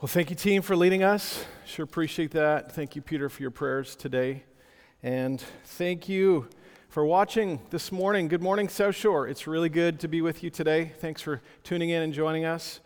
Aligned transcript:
Well, 0.00 0.08
thank 0.08 0.30
you, 0.30 0.36
team, 0.36 0.62
for 0.62 0.74
leading 0.74 1.02
us. 1.02 1.44
Sure 1.66 1.84
appreciate 1.84 2.30
that. 2.30 2.72
Thank 2.72 2.96
you, 2.96 3.02
Peter, 3.02 3.28
for 3.28 3.42
your 3.42 3.50
prayers 3.50 3.94
today. 3.94 4.44
And 5.02 5.44
thank 5.62 6.08
you 6.08 6.48
for 6.88 7.04
watching 7.04 7.60
this 7.68 7.92
morning. 7.92 8.26
Good 8.26 8.40
morning, 8.40 8.70
South 8.70 8.94
Shore. 8.94 9.28
It's 9.28 9.46
really 9.46 9.68
good 9.68 10.00
to 10.00 10.08
be 10.08 10.22
with 10.22 10.42
you 10.42 10.48
today. 10.48 10.94
Thanks 11.00 11.20
for 11.20 11.42
tuning 11.64 11.90
in 11.90 12.00
and 12.00 12.14
joining 12.14 12.46
us. 12.46 12.80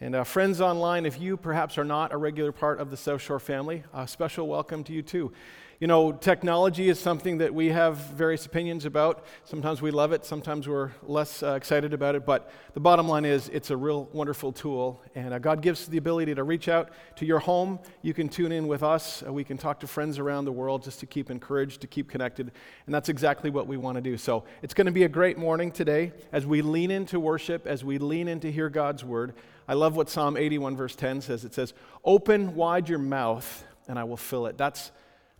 And 0.00 0.14
uh, 0.14 0.22
friends 0.22 0.60
online, 0.60 1.06
if 1.06 1.20
you 1.20 1.36
perhaps 1.36 1.76
are 1.76 1.84
not 1.84 2.12
a 2.12 2.16
regular 2.16 2.52
part 2.52 2.78
of 2.78 2.92
the 2.92 2.96
South 2.96 3.20
Shore 3.20 3.40
family, 3.40 3.82
a 3.92 4.06
special 4.06 4.46
welcome 4.46 4.84
to 4.84 4.92
you 4.92 5.02
too. 5.02 5.32
You 5.80 5.86
know, 5.86 6.12
technology 6.12 6.90
is 6.90 6.98
something 6.98 7.38
that 7.38 7.54
we 7.54 7.68
have 7.68 7.96
various 7.96 8.44
opinions 8.44 8.84
about. 8.84 9.24
Sometimes 9.44 9.80
we 9.80 9.90
love 9.90 10.12
it, 10.12 10.26
sometimes 10.26 10.68
we're 10.68 10.90
less 11.02 11.42
uh, 11.42 11.54
excited 11.54 11.94
about 11.94 12.14
it, 12.14 12.26
but 12.26 12.52
the 12.74 12.80
bottom 12.80 13.08
line 13.08 13.24
is 13.24 13.48
it's 13.48 13.70
a 13.70 13.76
real 13.78 14.06
wonderful 14.12 14.52
tool. 14.52 15.02
And 15.14 15.32
uh, 15.32 15.38
God 15.38 15.62
gives 15.62 15.86
the 15.86 15.96
ability 15.96 16.34
to 16.34 16.44
reach 16.44 16.68
out 16.68 16.90
to 17.16 17.24
your 17.24 17.38
home. 17.38 17.78
You 18.02 18.12
can 18.12 18.28
tune 18.28 18.52
in 18.52 18.68
with 18.68 18.82
us, 18.82 19.22
uh, 19.26 19.32
we 19.32 19.42
can 19.42 19.56
talk 19.56 19.80
to 19.80 19.86
friends 19.86 20.18
around 20.18 20.44
the 20.44 20.52
world 20.52 20.82
just 20.82 21.00
to 21.00 21.06
keep 21.06 21.30
encouraged, 21.30 21.80
to 21.80 21.86
keep 21.86 22.10
connected. 22.10 22.52
And 22.84 22.94
that's 22.94 23.08
exactly 23.08 23.48
what 23.48 23.66
we 23.66 23.78
want 23.78 23.94
to 23.94 24.02
do. 24.02 24.18
So 24.18 24.44
it's 24.60 24.74
going 24.74 24.84
to 24.84 24.92
be 24.92 25.04
a 25.04 25.08
great 25.08 25.38
morning 25.38 25.72
today 25.72 26.12
as 26.30 26.44
we 26.44 26.60
lean 26.60 26.90
into 26.90 27.18
worship, 27.18 27.66
as 27.66 27.82
we 27.82 27.96
lean 27.96 28.28
in 28.28 28.38
to 28.40 28.52
hear 28.52 28.68
God's 28.68 29.02
word. 29.02 29.32
I 29.66 29.72
love 29.72 29.96
what 29.96 30.10
Psalm 30.10 30.36
81, 30.36 30.76
verse 30.76 30.94
10 30.94 31.22
says. 31.22 31.46
It 31.46 31.54
says, 31.54 31.72
Open 32.04 32.54
wide 32.54 32.90
your 32.90 32.98
mouth, 32.98 33.64
and 33.88 33.98
I 33.98 34.04
will 34.04 34.18
fill 34.18 34.44
it. 34.44 34.58
That's 34.58 34.92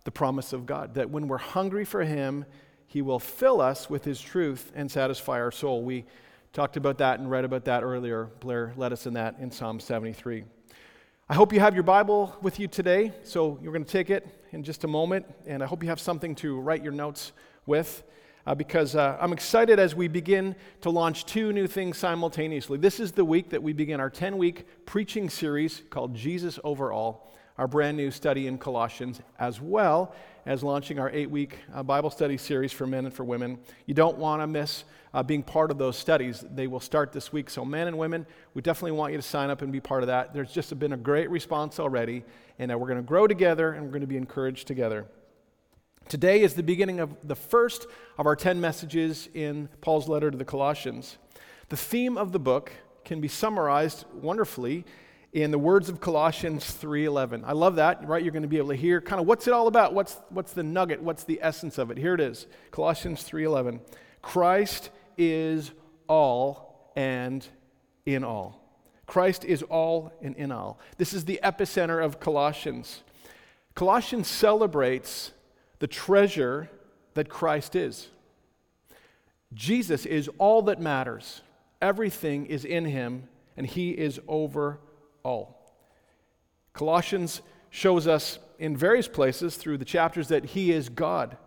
the 0.03 0.11
promise 0.11 0.53
of 0.53 0.65
God 0.65 0.95
that 0.95 1.09
when 1.09 1.27
we're 1.27 1.37
hungry 1.37 1.85
for 1.85 2.03
Him, 2.03 2.45
He 2.87 3.01
will 3.01 3.19
fill 3.19 3.61
us 3.61 3.89
with 3.89 4.03
His 4.03 4.19
truth 4.19 4.71
and 4.75 4.89
satisfy 4.89 5.39
our 5.39 5.51
soul. 5.51 5.83
We 5.83 6.05
talked 6.53 6.77
about 6.77 6.97
that 6.97 7.19
and 7.19 7.29
read 7.29 7.45
about 7.45 7.65
that 7.65 7.83
earlier. 7.83 8.29
Blair 8.39 8.73
led 8.75 8.91
us 8.91 9.05
in 9.05 9.13
that 9.13 9.37
in 9.39 9.51
Psalm 9.51 9.79
73. 9.79 10.43
I 11.29 11.33
hope 11.33 11.53
you 11.53 11.61
have 11.61 11.75
your 11.75 11.83
Bible 11.83 12.35
with 12.41 12.59
you 12.59 12.67
today, 12.67 13.13
so 13.23 13.57
you're 13.61 13.71
going 13.71 13.85
to 13.85 13.91
take 13.91 14.09
it 14.09 14.27
in 14.51 14.63
just 14.63 14.83
a 14.83 14.87
moment, 14.87 15.25
and 15.45 15.63
I 15.63 15.65
hope 15.65 15.81
you 15.81 15.89
have 15.89 15.99
something 15.99 16.35
to 16.35 16.59
write 16.59 16.83
your 16.83 16.91
notes 16.91 17.31
with. 17.65 18.03
Uh, 18.43 18.55
because 18.55 18.95
uh, 18.95 19.17
I'm 19.21 19.33
excited 19.33 19.77
as 19.77 19.93
we 19.93 20.07
begin 20.07 20.55
to 20.81 20.89
launch 20.89 21.27
two 21.27 21.53
new 21.53 21.67
things 21.67 21.99
simultaneously. 21.99 22.79
This 22.79 22.99
is 22.99 23.11
the 23.11 23.23
week 23.23 23.51
that 23.51 23.61
we 23.61 23.71
begin 23.71 23.99
our 23.99 24.09
10 24.09 24.35
week 24.39 24.65
preaching 24.87 25.29
series 25.29 25.83
called 25.91 26.15
Jesus 26.15 26.57
Over 26.63 26.91
All 26.91 27.31
our 27.61 27.67
brand 27.67 27.95
new 27.95 28.09
study 28.09 28.47
in 28.47 28.57
Colossians, 28.57 29.21
as 29.37 29.61
well 29.61 30.15
as 30.47 30.63
launching 30.63 30.97
our 30.97 31.11
eight 31.11 31.29
week 31.29 31.59
uh, 31.75 31.83
Bible 31.83 32.09
study 32.09 32.35
series 32.35 32.71
for 32.71 32.87
men 32.87 33.05
and 33.05 33.13
for 33.13 33.23
women. 33.23 33.59
You 33.85 33.93
don't 33.93 34.17
want 34.17 34.41
to 34.41 34.47
miss 34.47 34.83
uh, 35.13 35.21
being 35.21 35.43
part 35.43 35.69
of 35.69 35.77
those 35.77 35.95
studies. 35.95 36.43
They 36.55 36.65
will 36.65 36.79
start 36.79 37.11
this 37.11 37.31
week. 37.31 37.51
So, 37.51 37.63
men 37.63 37.87
and 37.87 37.99
women, 37.99 38.25
we 38.55 38.63
definitely 38.63 38.93
want 38.93 39.11
you 39.11 39.19
to 39.19 39.21
sign 39.21 39.51
up 39.51 39.61
and 39.61 39.71
be 39.71 39.79
part 39.79 40.01
of 40.01 40.07
that. 40.07 40.33
There's 40.33 40.51
just 40.51 40.77
been 40.79 40.93
a 40.93 40.97
great 40.97 41.29
response 41.29 41.79
already, 41.79 42.23
and 42.57 42.71
uh, 42.71 42.79
we're 42.79 42.87
going 42.87 42.97
to 42.97 43.03
grow 43.03 43.27
together 43.27 43.73
and 43.73 43.85
we're 43.85 43.91
going 43.91 44.01
to 44.01 44.07
be 44.07 44.17
encouraged 44.17 44.65
together. 44.65 45.05
Today 46.09 46.41
is 46.41 46.55
the 46.55 46.63
beginning 46.63 46.99
of 46.99 47.15
the 47.23 47.35
first 47.35 47.85
of 48.17 48.25
our 48.25 48.35
10 48.35 48.59
messages 48.59 49.29
in 49.35 49.69
Paul's 49.81 50.09
letter 50.09 50.31
to 50.31 50.37
the 50.37 50.45
Colossians. 50.45 51.19
The 51.69 51.77
theme 51.77 52.17
of 52.17 52.31
the 52.31 52.39
book 52.39 52.71
can 53.05 53.21
be 53.21 53.27
summarized 53.27 54.05
wonderfully 54.15 54.83
in 55.33 55.51
the 55.51 55.59
words 55.59 55.87
of 55.87 56.01
Colossians 56.01 56.65
3:11. 56.65 57.43
I 57.45 57.53
love 57.53 57.75
that, 57.75 58.05
right? 58.07 58.21
You're 58.21 58.33
going 58.33 58.41
to 58.43 58.49
be 58.49 58.57
able 58.57 58.69
to 58.69 58.75
hear 58.75 58.99
kind 58.99 59.21
of 59.21 59.27
what's 59.27 59.47
it 59.47 59.53
all 59.53 59.67
about? 59.67 59.93
What's 59.93 60.17
what's 60.29 60.53
the 60.53 60.63
nugget? 60.63 61.01
What's 61.01 61.23
the 61.23 61.39
essence 61.41 61.77
of 61.77 61.89
it? 61.91 61.97
Here 61.97 62.13
it 62.13 62.19
is. 62.19 62.47
Colossians 62.71 63.23
3:11. 63.23 63.79
Christ 64.21 64.89
is 65.17 65.71
all 66.07 66.91
and 66.95 67.47
in 68.05 68.23
all. 68.23 68.59
Christ 69.07 69.45
is 69.45 69.63
all 69.63 70.11
and 70.21 70.35
in 70.35 70.51
all. 70.51 70.79
This 70.97 71.13
is 71.13 71.25
the 71.25 71.39
epicenter 71.43 72.03
of 72.03 72.19
Colossians. 72.19 73.03
Colossians 73.75 74.27
celebrates 74.27 75.31
the 75.79 75.87
treasure 75.87 76.69
that 77.13 77.29
Christ 77.29 77.75
is. 77.75 78.09
Jesus 79.53 80.05
is 80.05 80.29
all 80.37 80.61
that 80.63 80.79
matters. 80.79 81.41
Everything 81.81 82.45
is 82.45 82.63
in 82.63 82.85
him, 82.85 83.27
and 83.57 83.65
he 83.65 83.91
is 83.91 84.19
over 84.27 84.79
all. 85.23 85.73
Colossians 86.73 87.41
shows 87.69 88.07
us 88.07 88.39
in 88.59 88.77
various 88.77 89.07
places 89.07 89.55
through 89.55 89.77
the 89.77 89.85
chapters 89.85 90.27
that 90.27 90.45
He 90.45 90.71
is 90.71 90.89
God, 90.89 91.37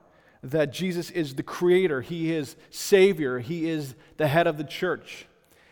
that 0.42 0.72
Jesus 0.72 1.10
is 1.10 1.34
the 1.34 1.42
Creator, 1.42 2.02
He 2.02 2.32
is 2.32 2.56
Savior, 2.70 3.38
He 3.38 3.68
is 3.68 3.94
the 4.16 4.26
head 4.26 4.46
of 4.46 4.56
the 4.56 4.64
church. 4.64 5.26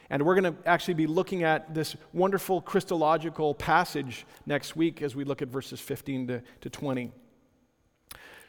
And 0.08 0.24
we're 0.24 0.38
going 0.38 0.54
to 0.54 0.68
actually 0.68 0.94
be 0.94 1.06
looking 1.06 1.42
at 1.42 1.72
this 1.72 1.96
wonderful 2.12 2.60
Christological 2.60 3.54
passage 3.54 4.26
next 4.44 4.76
week 4.76 5.00
as 5.00 5.16
we 5.16 5.24
look 5.24 5.40
at 5.40 5.48
verses 5.48 5.80
15 5.80 6.26
to, 6.26 6.42
to 6.60 6.70
20. 6.70 7.10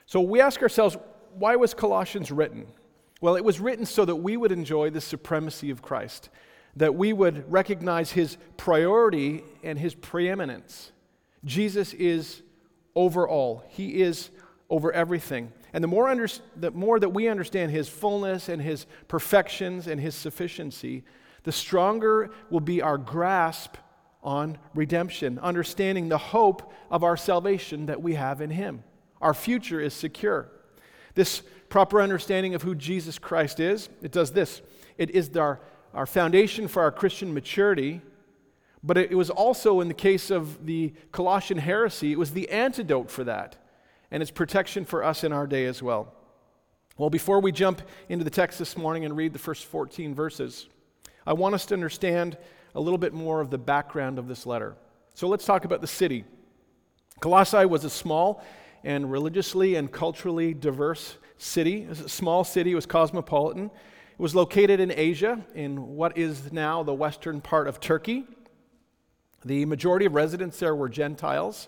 So 0.06 0.20
we 0.20 0.42
ask 0.42 0.62
ourselves, 0.62 0.98
why 1.36 1.56
was 1.56 1.74
Colossians 1.74 2.32
written? 2.32 2.68
Well, 3.22 3.38
it 3.38 3.46
was 3.46 3.62
written 3.62 3.86
so 3.86 4.04
that 4.04 4.18
we 4.18 4.36
would 4.36 4.52
enjoy 4.52 4.90
the 4.90 5.00
supremacy 5.00 5.70
of 5.70 5.82
Christ 5.82 6.30
that 6.76 6.96
we 6.96 7.14
would 7.14 7.52
recognize 7.52 8.12
his 8.12 8.38
priority 8.58 9.44
and 9.64 9.78
his 9.78 9.94
preeminence. 9.94 10.92
Jesus 11.46 11.94
is 11.94 12.42
over 12.96 13.28
all, 13.28 13.64
he 13.70 14.02
is 14.02 14.30
over 14.70 14.92
everything. 14.92 15.52
And 15.74 15.84
the 15.84 15.88
more, 15.88 16.08
under, 16.08 16.28
the 16.56 16.72
more 16.72 17.00
that 17.00 17.10
we 17.10 17.28
understand 17.28 17.72
his 17.72 17.90
fullness 17.90 18.48
and 18.48 18.62
his 18.62 18.86
perfections 19.08 19.88
and 19.88 20.00
his 20.00 20.14
sufficiency, 20.14 21.04
the 21.44 21.52
stronger 21.52 22.32
will 22.50 22.60
be 22.60 22.82
our 22.82 22.98
grasp 22.98 23.76
on 24.24 24.58
redemption, 24.74 25.40
understanding 25.40 26.10
the 26.10 26.18
hope 26.18 26.72
of 26.90 27.04
our 27.04 27.18
salvation 27.18 27.88
that 27.88 28.02
we 28.02 28.14
have 28.14 28.40
in 28.40 28.52
him. 28.52 28.84
Our 29.22 29.34
future 29.34 29.82
is 29.82 29.94
secure. 29.94 30.50
This 31.16 31.42
proper 31.70 32.02
understanding 32.02 32.56
of 32.56 32.62
who 32.62 32.76
Jesus 32.76 33.20
Christ 33.20 33.60
is, 33.60 33.90
it 34.02 34.12
does 34.12 34.32
this. 34.32 34.62
It 34.98 35.12
is 35.12 35.36
our 35.36 35.60
our 35.94 36.06
foundation 36.06 36.68
for 36.68 36.82
our 36.82 36.92
Christian 36.92 37.34
maturity, 37.34 38.02
but 38.84 38.98
it 38.98 39.16
was 39.16 39.30
also, 39.30 39.80
in 39.80 39.88
the 39.88 39.94
case 39.94 40.30
of 40.30 40.66
the 40.66 40.94
Colossian 41.12 41.58
heresy, 41.58 42.12
it 42.12 42.20
was 42.20 42.32
the 42.32 42.50
antidote 42.50 43.10
for 43.10 43.24
that 43.24 43.56
and 44.12 44.22
its 44.22 44.32
protection 44.32 44.86
for 44.86 45.04
us 45.04 45.24
in 45.24 45.32
our 45.32 45.48
day 45.48 45.66
as 45.66 45.82
well. 45.82 46.14
Well, 46.98 47.10
before 47.10 47.40
we 47.40 47.52
jump 47.52 47.82
into 48.10 48.24
the 48.24 48.30
text 48.30 48.60
this 48.60 48.78
morning 48.78 49.06
and 49.06 49.18
read 49.18 49.34
the 49.34 49.40
first 49.40 49.66
14 49.66 50.14
verses, 50.14 50.68
I 51.26 51.34
want 51.34 51.56
us 51.56 51.66
to 51.68 51.74
understand 51.74 52.38
a 52.76 52.80
little 52.80 52.98
bit 52.98 53.14
more 53.14 53.40
of 53.40 53.50
the 53.50 53.58
background 53.58 54.20
of 54.20 54.28
this 54.28 54.46
letter. 54.46 54.76
So 55.16 55.28
let's 55.28 55.46
talk 55.46 55.66
about 55.66 55.82
the 55.82 55.88
city. 55.88 56.26
Colossae 57.20 57.66
was 57.66 57.86
a 57.86 57.90
small 57.90 58.44
and 58.84 59.12
religiously 59.12 59.76
and 59.76 59.92
culturally 59.92 60.54
diverse 60.54 61.18
city. 61.38 61.84
It 61.84 61.90
was 61.90 62.02
a 62.02 62.10
small 62.10 62.44
city, 62.44 62.74
it 62.74 62.76
was 62.76 62.86
cosmopolitan. 62.86 63.72
It 64.14 64.20
was 64.20 64.36
located 64.36 64.80
in 64.80 64.92
Asia, 64.92 65.44
in 65.56 65.96
what 65.96 66.16
is 66.16 66.52
now 66.54 66.84
the 66.84 66.94
western 66.94 67.42
part 67.42 67.68
of 67.68 67.80
Turkey. 67.80 68.28
The 69.44 69.66
majority 69.66 70.06
of 70.06 70.14
residents 70.14 70.60
there 70.60 70.76
were 70.76 70.88
Gentiles. 70.88 71.68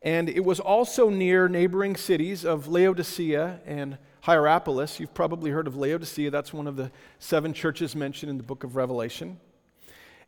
And 0.00 0.30
it 0.30 0.42
was 0.42 0.58
also 0.58 1.10
near 1.10 1.48
neighboring 1.48 1.94
cities 1.96 2.46
of 2.46 2.66
Laodicea 2.66 3.60
and 3.66 3.98
Hierapolis. 4.22 4.98
You've 4.98 5.12
probably 5.12 5.50
heard 5.50 5.66
of 5.66 5.76
Laodicea. 5.76 6.30
That's 6.30 6.50
one 6.50 6.66
of 6.66 6.76
the 6.76 6.90
seven 7.18 7.52
churches 7.52 7.94
mentioned 7.94 8.30
in 8.30 8.38
the 8.38 8.42
book 8.42 8.64
of 8.64 8.74
Revelation. 8.74 9.38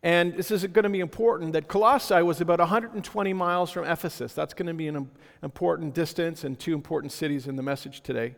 And 0.03 0.35
this 0.35 0.51
is 0.51 0.67
going 0.67 0.83
to 0.83 0.91
be 0.91 1.01
important 1.01 1.55
that 1.55 1.67
Colossae 1.67 2.23
was 2.23 2.43
about 2.43 2.59
120 2.59 3.33
miles 3.33 3.71
from 3.71 3.87
Ephesus. 3.87 4.35
That's 4.35 4.53
going 4.53 4.67
to 4.67 4.75
be 4.75 4.89
an 4.89 5.11
important 5.43 5.95
distance 5.95 6.45
and 6.45 6.59
two 6.59 6.75
important 6.75 7.11
cities 7.11 7.49
in 7.49 7.57
the 7.57 7.63
message 7.63 8.03
today. 8.03 8.37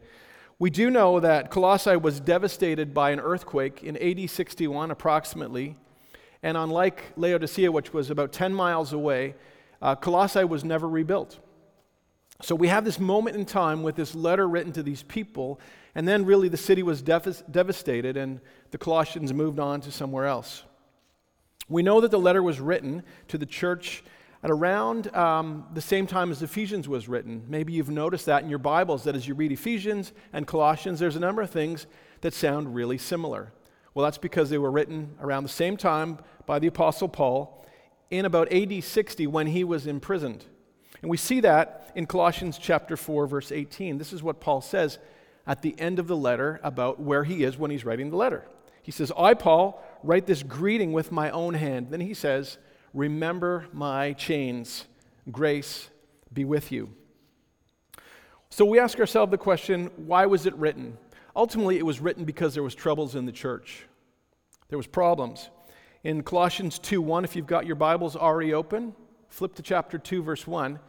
We 0.61 0.69
do 0.69 0.91
know 0.91 1.21
that 1.21 1.51
Colossae 1.51 1.97
was 1.97 2.21
devastated 2.21 2.93
by 2.93 3.13
an 3.13 3.19
earthquake 3.19 3.83
in 3.83 3.97
AD 3.97 4.29
61 4.29 4.91
approximately. 4.91 5.75
And 6.43 6.55
unlike 6.55 7.03
Laodicea, 7.17 7.73
which 7.73 7.95
was 7.95 8.11
about 8.11 8.31
10 8.31 8.53
miles 8.53 8.93
away, 8.93 9.37
uh, 9.81 9.95
Colossae 9.95 10.45
was 10.45 10.63
never 10.63 10.87
rebuilt. 10.87 11.39
So 12.43 12.55
we 12.55 12.69
have 12.69 12.85
this 12.85 13.01
moment 13.01 13.37
in 13.37 13.47
time 13.47 13.83
with 13.83 13.97
this 13.97 14.15
letter 14.15 14.47
written 14.47 14.71
to 14.75 14.83
these 14.83 15.03
people, 15.03 15.59
and 15.95 16.07
then 16.07 16.27
really 16.27 16.51
the 16.51 16.59
city 16.59 16.83
was 16.83 17.01
dev- 17.01 17.43
devastated, 17.51 18.19
and 18.19 18.39
the 18.71 18.79
Colossians 18.79 19.33
moved 19.33 19.59
on 19.59 19.81
to 19.81 19.91
somewhere 19.91 20.27
else. 20.27 20.65
We 21.71 21.83
know 21.83 22.03
that 22.03 22.11
the 22.11 22.21
letter 22.21 22.43
was 22.43 22.61
written 22.61 23.03
to 23.29 23.39
the 23.39 23.47
church 23.47 24.05
at 24.43 24.51
around 24.51 25.15
um, 25.15 25.67
the 25.75 25.81
same 25.81 26.07
time 26.07 26.31
as 26.31 26.43
Ephesians 26.43 26.89
was 26.89 27.09
written. 27.09 27.45
Maybe 27.49 27.75
you've 27.75 27.91
noticed 27.91 28.27
that 28.27 28.43
in 28.43 28.49
your 28.49 28.59
Bibles, 28.59 29.05
that 29.05 29.15
as 29.15 29.29
you 29.29 29.35
read 29.35 29.53
Ephesians 29.53 30.13
and 30.33 30.47
Colossians, 30.47 30.99
there's 30.99 31.17
a 31.17 31.21
number 31.21 31.43
of 31.43 31.51
things 31.51 31.87
that 32.23 32.33
sound 32.33 32.75
really 32.75 32.99
similar. 32.99 33.53
Well, 33.93 34.05
that's 34.05 34.19
because 34.19 34.49
they 34.49 34.59
were 34.59 34.71
written 34.71 35.17
around 35.21 35.43
the 35.43 35.51
same 35.51 35.77
time 35.77 36.19
by 36.47 36.59
the 36.59 36.69
Apostle 36.69 37.09
Paul 37.09 37.67
in 38.11 38.25
about 38.25 38.53
AD 38.53 38.83
60 38.83 39.27
when 39.27 39.49
he 39.49 39.63
was 39.63 39.87
imprisoned. 39.87 40.45
And 41.03 41.11
we 41.11 41.17
see 41.17 41.41
that 41.41 41.91
in 41.95 42.07
Colossians 42.07 42.59
chapter 42.59 42.97
4, 42.97 43.27
verse 43.27 43.53
18. 43.53 43.99
This 43.99 44.13
is 44.13 44.23
what 44.23 44.41
Paul 44.41 44.61
says 44.61 44.99
at 45.47 45.63
the 45.63 45.79
end 45.79 45.99
of 45.99 46.07
the 46.07 46.17
letter 46.17 46.61
about 46.63 47.01
where 47.01 47.25
he 47.25 47.45
is 47.45 47.59
when 47.59 47.71
he's 47.71 47.85
writing 47.85 48.11
the 48.11 48.17
letter. 48.17 48.47
He 48.83 48.93
says, 48.93 49.13
I, 49.17 49.35
Paul, 49.35 49.83
write 50.03 50.27
this 50.27 50.43
greeting 50.43 50.93
with 50.93 51.13
my 51.13 51.31
own 51.31 51.55
hand. 51.55 51.89
Then 51.91 52.01
he 52.01 52.15
says, 52.15 52.59
Remember 52.95 53.67
my 53.73 54.13
chains. 54.13 54.87
Grace 55.31 55.91
be 56.33 56.45
with 56.45 56.73
you. 56.73 56.91
So 58.51 58.65
we 58.65 58.81
ask 58.81 58.99
ourselves 58.99 59.31
the 59.31 59.39
question 59.39 59.91
why 59.97 60.27
was 60.27 60.47
it 60.47 60.55
written? 60.57 60.99
Ultimately, 61.37 61.79
it 61.79 61.87
was 61.87 62.01
written 62.01 62.25
because 62.25 62.55
there 62.55 62.63
was 62.63 62.75
troubles 62.75 63.15
in 63.15 63.25
the 63.25 63.33
church. 63.33 63.87
There 64.69 64.79
was 64.79 64.87
problems. 64.87 65.51
In 66.03 66.23
Colossians 66.23 66.79
2:1, 66.79 67.25
if 67.25 67.37
you've 67.37 67.47
got 67.47 67.67
your 67.67 67.77
Bibles 67.77 68.17
already 68.17 68.53
open, 68.53 68.95
flip 69.29 69.55
to 69.55 69.63
chapter 69.63 69.99
2 69.99 70.23
verse 70.23 70.47
1 70.47 70.81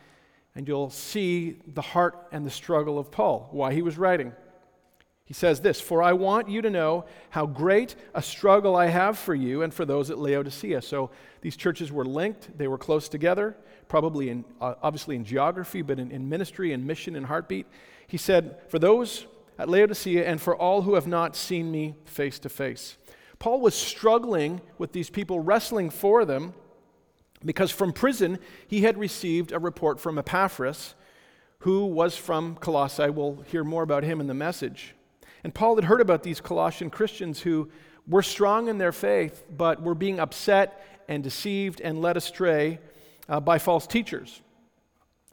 and 0.55 0.67
you'll 0.67 0.89
see 0.89 1.59
the 1.65 1.81
heart 1.81 2.27
and 2.31 2.45
the 2.45 2.51
struggle 2.51 2.99
of 2.99 3.11
Paul, 3.11 3.47
why 3.51 3.73
he 3.73 3.81
was 3.81 3.97
writing. 3.97 4.33
He 5.31 5.33
says 5.33 5.61
this 5.61 5.79
For 5.79 6.03
I 6.03 6.11
want 6.11 6.49
you 6.49 6.61
to 6.61 6.69
know 6.69 7.05
how 7.29 7.45
great 7.45 7.95
a 8.13 8.21
struggle 8.21 8.75
I 8.75 8.87
have 8.87 9.17
for 9.17 9.33
you 9.33 9.61
and 9.61 9.73
for 9.73 9.85
those 9.85 10.09
at 10.09 10.17
Laodicea. 10.19 10.81
So 10.81 11.09
these 11.39 11.55
churches 11.55 11.89
were 11.89 12.03
linked, 12.03 12.57
they 12.57 12.67
were 12.67 12.77
close 12.77 13.07
together, 13.07 13.55
probably 13.87 14.27
in, 14.27 14.43
uh, 14.59 14.73
obviously 14.83 15.15
in 15.15 15.23
geography, 15.23 15.83
but 15.83 15.99
in, 15.99 16.11
in 16.11 16.27
ministry 16.27 16.73
and 16.73 16.85
mission 16.85 17.15
and 17.15 17.25
heartbeat. 17.25 17.65
He 18.07 18.17
said, 18.17 18.57
For 18.67 18.77
those 18.77 19.25
at 19.57 19.69
Laodicea 19.69 20.27
and 20.27 20.41
for 20.41 20.53
all 20.53 20.81
who 20.81 20.95
have 20.95 21.07
not 21.07 21.37
seen 21.37 21.71
me 21.71 21.95
face 22.03 22.37
to 22.39 22.49
face. 22.49 22.97
Paul 23.39 23.61
was 23.61 23.73
struggling 23.73 24.59
with 24.77 24.91
these 24.91 25.09
people, 25.09 25.39
wrestling 25.39 25.91
for 25.91 26.25
them, 26.25 26.53
because 27.45 27.71
from 27.71 27.93
prison 27.93 28.37
he 28.67 28.81
had 28.81 28.97
received 28.97 29.53
a 29.53 29.59
report 29.59 29.97
from 29.97 30.17
Epaphras, 30.17 30.93
who 31.59 31.85
was 31.85 32.17
from 32.17 32.57
Colossae. 32.57 33.09
We'll 33.09 33.45
hear 33.47 33.63
more 33.63 33.83
about 33.83 34.03
him 34.03 34.19
in 34.19 34.27
the 34.27 34.33
message. 34.33 34.93
And 35.43 35.53
Paul 35.53 35.75
had 35.75 35.85
heard 35.85 36.01
about 36.01 36.23
these 36.23 36.39
Colossian 36.39 36.89
Christians 36.89 37.41
who 37.41 37.69
were 38.07 38.21
strong 38.21 38.67
in 38.67 38.77
their 38.77 38.91
faith, 38.91 39.43
but 39.49 39.81
were 39.81 39.95
being 39.95 40.19
upset 40.19 40.85
and 41.07 41.23
deceived 41.23 41.81
and 41.81 42.01
led 42.01 42.17
astray 42.17 42.79
uh, 43.27 43.39
by 43.39 43.59
false 43.59 43.87
teachers. 43.87 44.41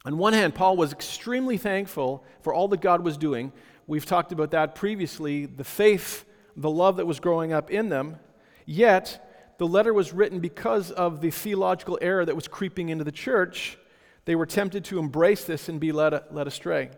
On 0.05 0.17
one 0.17 0.33
hand, 0.33 0.55
Paul 0.55 0.77
was 0.77 0.91
extremely 0.93 1.57
thankful 1.57 2.23
for 2.41 2.53
all 2.53 2.67
that 2.69 2.81
God 2.81 3.01
was 3.01 3.17
doing. 3.17 3.51
We've 3.85 4.05
talked 4.05 4.31
about 4.31 4.51
that 4.51 4.75
previously 4.75 5.45
the 5.45 5.63
faith, 5.63 6.25
the 6.55 6.69
love 6.69 6.97
that 6.97 7.07
was 7.07 7.19
growing 7.19 7.53
up 7.53 7.69
in 7.69 7.89
them. 7.89 8.17
Yet, 8.65 9.25
the 9.57 9.67
letter 9.67 9.93
was 9.93 10.13
written 10.13 10.39
because 10.39 10.91
of 10.91 11.21
the 11.21 11.31
theological 11.31 11.99
error 12.01 12.23
that 12.23 12.35
was 12.35 12.47
creeping 12.47 12.89
into 12.89 13.03
the 13.03 13.11
church. 13.11 13.77
They 14.25 14.35
were 14.35 14.45
tempted 14.45 14.85
to 14.85 14.99
embrace 14.99 15.43
this 15.43 15.67
and 15.67 15.79
be 15.79 15.91
led, 15.91 16.13
led 16.31 16.47
astray. 16.47 16.91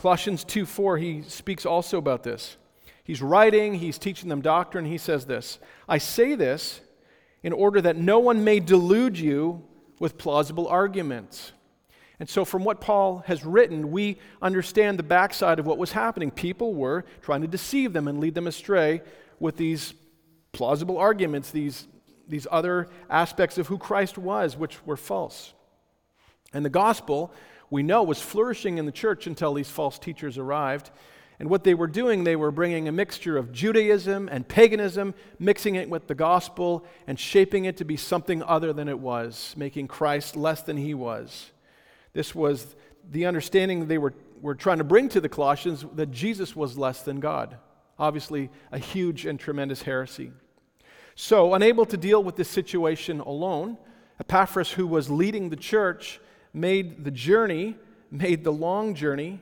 Colossians 0.00 0.44
2 0.44 0.64
4, 0.64 0.96
he 0.96 1.22
speaks 1.28 1.66
also 1.66 1.98
about 1.98 2.22
this. 2.22 2.56
He's 3.04 3.20
writing, 3.20 3.74
he's 3.74 3.98
teaching 3.98 4.30
them 4.30 4.40
doctrine. 4.40 4.86
He 4.86 4.96
says 4.96 5.26
this 5.26 5.58
I 5.86 5.98
say 5.98 6.34
this 6.34 6.80
in 7.42 7.52
order 7.52 7.82
that 7.82 7.96
no 7.98 8.18
one 8.18 8.42
may 8.42 8.60
delude 8.60 9.18
you 9.18 9.62
with 9.98 10.16
plausible 10.16 10.66
arguments. 10.68 11.52
And 12.18 12.26
so, 12.30 12.46
from 12.46 12.64
what 12.64 12.80
Paul 12.80 13.24
has 13.26 13.44
written, 13.44 13.90
we 13.90 14.16
understand 14.40 14.98
the 14.98 15.02
backside 15.02 15.58
of 15.58 15.66
what 15.66 15.76
was 15.76 15.92
happening. 15.92 16.30
People 16.30 16.72
were 16.72 17.04
trying 17.20 17.42
to 17.42 17.46
deceive 17.46 17.92
them 17.92 18.08
and 18.08 18.20
lead 18.20 18.34
them 18.34 18.46
astray 18.46 19.02
with 19.38 19.58
these 19.58 19.92
plausible 20.52 20.96
arguments, 20.96 21.50
these, 21.50 21.86
these 22.26 22.46
other 22.50 22.88
aspects 23.10 23.58
of 23.58 23.66
who 23.66 23.76
Christ 23.76 24.16
was, 24.16 24.56
which 24.56 24.82
were 24.86 24.96
false. 24.96 25.52
And 26.54 26.64
the 26.64 26.70
gospel 26.70 27.34
we 27.70 27.82
know 27.82 28.02
was 28.02 28.20
flourishing 28.20 28.78
in 28.78 28.86
the 28.86 28.92
church 28.92 29.26
until 29.26 29.54
these 29.54 29.70
false 29.70 29.98
teachers 29.98 30.36
arrived. 30.36 30.90
And 31.38 31.48
what 31.48 31.64
they 31.64 31.72
were 31.72 31.86
doing, 31.86 32.24
they 32.24 32.36
were 32.36 32.50
bringing 32.50 32.86
a 32.86 32.92
mixture 32.92 33.38
of 33.38 33.50
Judaism 33.50 34.28
and 34.30 34.46
paganism, 34.46 35.14
mixing 35.38 35.76
it 35.76 35.88
with 35.88 36.06
the 36.06 36.14
gospel, 36.14 36.84
and 37.06 37.18
shaping 37.18 37.64
it 37.64 37.78
to 37.78 37.84
be 37.84 37.96
something 37.96 38.42
other 38.42 38.74
than 38.74 38.88
it 38.88 38.98
was, 38.98 39.54
making 39.56 39.88
Christ 39.88 40.36
less 40.36 40.62
than 40.62 40.76
he 40.76 40.92
was. 40.92 41.50
This 42.12 42.34
was 42.34 42.74
the 43.10 43.24
understanding 43.24 43.86
they 43.86 43.96
were, 43.96 44.12
were 44.42 44.54
trying 44.54 44.78
to 44.78 44.84
bring 44.84 45.08
to 45.10 45.20
the 45.20 45.28
Colossians 45.30 45.86
that 45.94 46.10
Jesus 46.10 46.54
was 46.54 46.76
less 46.76 47.02
than 47.02 47.20
God. 47.20 47.56
Obviously, 47.98 48.50
a 48.72 48.78
huge 48.78 49.24
and 49.24 49.38
tremendous 49.38 49.82
heresy. 49.82 50.32
So, 51.14 51.54
unable 51.54 51.86
to 51.86 51.96
deal 51.96 52.22
with 52.22 52.36
this 52.36 52.48
situation 52.48 53.20
alone, 53.20 53.78
Epaphras, 54.18 54.72
who 54.72 54.86
was 54.86 55.10
leading 55.10 55.48
the 55.48 55.56
church, 55.56 56.20
made 56.52 57.04
the 57.04 57.10
journey, 57.10 57.76
made 58.10 58.44
the 58.44 58.52
long 58.52 58.94
journey 58.94 59.40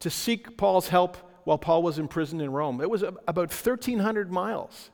to 0.00 0.10
seek 0.10 0.56
Paul's 0.56 0.88
help 0.88 1.16
while 1.44 1.58
Paul 1.58 1.82
was 1.82 1.98
imprisoned 1.98 2.42
in 2.42 2.50
Rome. 2.50 2.80
It 2.80 2.90
was 2.90 3.02
about 3.02 3.50
1,300 3.52 4.30
miles. 4.30 4.90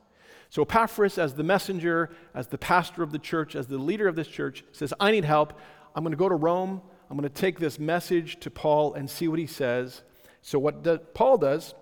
So 0.51 0.63
Epaphras, 0.63 1.17
as 1.17 1.35
the 1.35 1.43
messenger, 1.43 2.11
as 2.35 2.49
the 2.49 2.59
pastor 2.59 3.03
of 3.03 3.11
the 3.11 3.19
church, 3.19 3.57
as 3.57 3.67
the 3.67 3.79
leader 3.79 4.07
of 4.07 4.17
this 4.17 4.29
church, 4.29 4.65
says, 4.73 4.93
I 5.01 5.11
need 5.11 5.25
help. 5.25 5.59
I'm 5.95 6.05
going 6.05 6.13
to 6.13 6.19
go 6.19 6.29
to 6.29 6.35
Rome. 6.35 6.83
I'm 7.09 7.17
going 7.17 7.29
to 7.29 7.35
take 7.35 7.59
this 7.59 7.79
message 7.79 8.39
to 8.41 8.51
Paul 8.51 8.95
and 8.95 9.09
see 9.09 9.29
what 9.29 9.39
he 9.39 9.47
says. 9.47 10.03
So, 10.43 10.59
what 10.59 10.83
does, 10.83 10.99
Paul 11.15 11.39
does, 11.39 11.75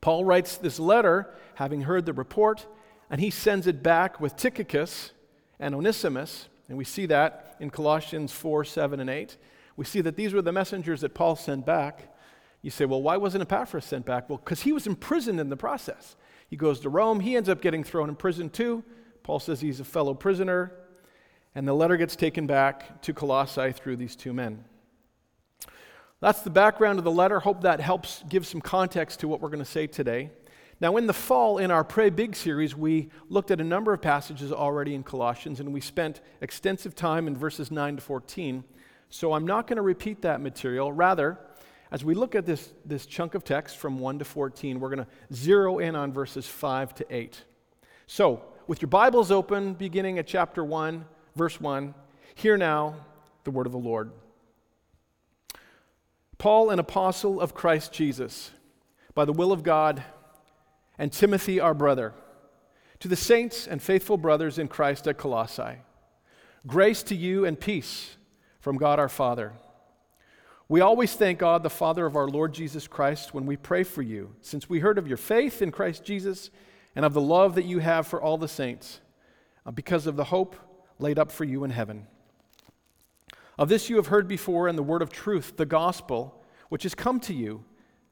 Paul 0.00 0.24
writes 0.24 0.56
this 0.56 0.78
letter, 0.78 1.32
having 1.54 1.82
heard 1.82 2.06
the 2.06 2.12
report, 2.12 2.66
and 3.10 3.20
he 3.20 3.30
sends 3.30 3.66
it 3.66 3.82
back 3.82 4.20
with 4.20 4.36
Tychicus 4.36 5.12
and 5.58 5.74
Onesimus. 5.74 6.48
And 6.72 6.78
we 6.78 6.84
see 6.86 7.04
that 7.04 7.54
in 7.60 7.68
Colossians 7.68 8.32
4 8.32 8.64
7 8.64 8.98
and 8.98 9.10
8. 9.10 9.36
We 9.76 9.84
see 9.84 10.00
that 10.00 10.16
these 10.16 10.32
were 10.32 10.40
the 10.40 10.52
messengers 10.52 11.02
that 11.02 11.12
Paul 11.12 11.36
sent 11.36 11.66
back. 11.66 12.14
You 12.62 12.70
say, 12.70 12.86
well, 12.86 13.02
why 13.02 13.18
wasn't 13.18 13.42
Epaphras 13.42 13.84
sent 13.84 14.06
back? 14.06 14.30
Well, 14.30 14.38
because 14.38 14.62
he 14.62 14.72
was 14.72 14.86
imprisoned 14.86 15.38
in 15.38 15.50
the 15.50 15.56
process. 15.56 16.16
He 16.48 16.56
goes 16.56 16.80
to 16.80 16.88
Rome. 16.88 17.20
He 17.20 17.36
ends 17.36 17.50
up 17.50 17.60
getting 17.60 17.84
thrown 17.84 18.08
in 18.08 18.16
prison 18.16 18.48
too. 18.48 18.84
Paul 19.22 19.38
says 19.38 19.60
he's 19.60 19.80
a 19.80 19.84
fellow 19.84 20.14
prisoner. 20.14 20.72
And 21.54 21.68
the 21.68 21.74
letter 21.74 21.98
gets 21.98 22.16
taken 22.16 22.46
back 22.46 23.02
to 23.02 23.12
Colossae 23.12 23.72
through 23.72 23.96
these 23.96 24.16
two 24.16 24.32
men. 24.32 24.64
That's 26.20 26.40
the 26.40 26.48
background 26.48 26.98
of 26.98 27.04
the 27.04 27.10
letter. 27.10 27.38
Hope 27.40 27.60
that 27.64 27.80
helps 27.80 28.24
give 28.30 28.46
some 28.46 28.62
context 28.62 29.20
to 29.20 29.28
what 29.28 29.42
we're 29.42 29.50
going 29.50 29.58
to 29.58 29.66
say 29.66 29.86
today. 29.86 30.30
Now, 30.82 30.96
in 30.96 31.06
the 31.06 31.14
fall, 31.14 31.58
in 31.58 31.70
our 31.70 31.84
Pray 31.84 32.10
Big 32.10 32.34
series, 32.34 32.74
we 32.74 33.08
looked 33.28 33.52
at 33.52 33.60
a 33.60 33.64
number 33.64 33.92
of 33.92 34.02
passages 34.02 34.50
already 34.50 34.96
in 34.96 35.04
Colossians, 35.04 35.60
and 35.60 35.72
we 35.72 35.80
spent 35.80 36.20
extensive 36.40 36.96
time 36.96 37.28
in 37.28 37.36
verses 37.36 37.70
9 37.70 37.94
to 37.94 38.02
14. 38.02 38.64
So 39.08 39.32
I'm 39.32 39.46
not 39.46 39.68
going 39.68 39.76
to 39.76 39.82
repeat 39.82 40.22
that 40.22 40.40
material. 40.40 40.92
Rather, 40.92 41.38
as 41.92 42.04
we 42.04 42.14
look 42.14 42.34
at 42.34 42.46
this, 42.46 42.72
this 42.84 43.06
chunk 43.06 43.36
of 43.36 43.44
text 43.44 43.76
from 43.76 44.00
1 44.00 44.18
to 44.18 44.24
14, 44.24 44.80
we're 44.80 44.88
going 44.88 45.06
to 45.06 45.06
zero 45.32 45.78
in 45.78 45.94
on 45.94 46.12
verses 46.12 46.48
5 46.48 46.96
to 46.96 47.06
8. 47.14 47.44
So, 48.08 48.42
with 48.66 48.82
your 48.82 48.88
Bibles 48.88 49.30
open, 49.30 49.74
beginning 49.74 50.18
at 50.18 50.26
chapter 50.26 50.64
1, 50.64 51.04
verse 51.36 51.60
1, 51.60 51.94
hear 52.34 52.56
now 52.56 52.96
the 53.44 53.52
word 53.52 53.66
of 53.66 53.72
the 53.72 53.78
Lord. 53.78 54.10
Paul, 56.38 56.70
an 56.70 56.80
apostle 56.80 57.40
of 57.40 57.54
Christ 57.54 57.92
Jesus, 57.92 58.50
by 59.14 59.24
the 59.24 59.32
will 59.32 59.52
of 59.52 59.62
God, 59.62 60.02
and 60.98 61.12
Timothy, 61.12 61.60
our 61.60 61.74
brother, 61.74 62.12
to 63.00 63.08
the 63.08 63.16
saints 63.16 63.66
and 63.66 63.82
faithful 63.82 64.16
brothers 64.16 64.58
in 64.58 64.68
Christ 64.68 65.06
at 65.08 65.18
Colossae. 65.18 65.78
Grace 66.66 67.02
to 67.04 67.14
you 67.14 67.44
and 67.44 67.58
peace 67.58 68.16
from 68.60 68.76
God 68.76 68.98
our 68.98 69.08
Father. 69.08 69.52
We 70.68 70.80
always 70.80 71.12
thank 71.14 71.38
God, 71.38 71.62
the 71.62 71.70
Father 71.70 72.06
of 72.06 72.16
our 72.16 72.28
Lord 72.28 72.54
Jesus 72.54 72.86
Christ, 72.86 73.34
when 73.34 73.44
we 73.44 73.56
pray 73.56 73.82
for 73.82 74.00
you, 74.00 74.34
since 74.40 74.68
we 74.68 74.78
heard 74.78 74.96
of 74.96 75.08
your 75.08 75.16
faith 75.16 75.60
in 75.60 75.72
Christ 75.72 76.04
Jesus 76.04 76.50
and 76.94 77.04
of 77.04 77.12
the 77.12 77.20
love 77.20 77.56
that 77.56 77.64
you 77.64 77.80
have 77.80 78.06
for 78.06 78.22
all 78.22 78.38
the 78.38 78.48
saints, 78.48 79.00
uh, 79.66 79.70
because 79.70 80.06
of 80.06 80.16
the 80.16 80.24
hope 80.24 80.56
laid 80.98 81.18
up 81.18 81.32
for 81.32 81.44
you 81.44 81.64
in 81.64 81.70
heaven. 81.70 82.06
Of 83.58 83.68
this 83.68 83.90
you 83.90 83.96
have 83.96 84.06
heard 84.06 84.28
before 84.28 84.68
in 84.68 84.76
the 84.76 84.82
word 84.82 85.02
of 85.02 85.10
truth, 85.10 85.56
the 85.56 85.66
gospel, 85.66 86.42
which 86.68 86.84
has 86.84 86.94
come 86.94 87.20
to 87.20 87.34
you 87.34 87.64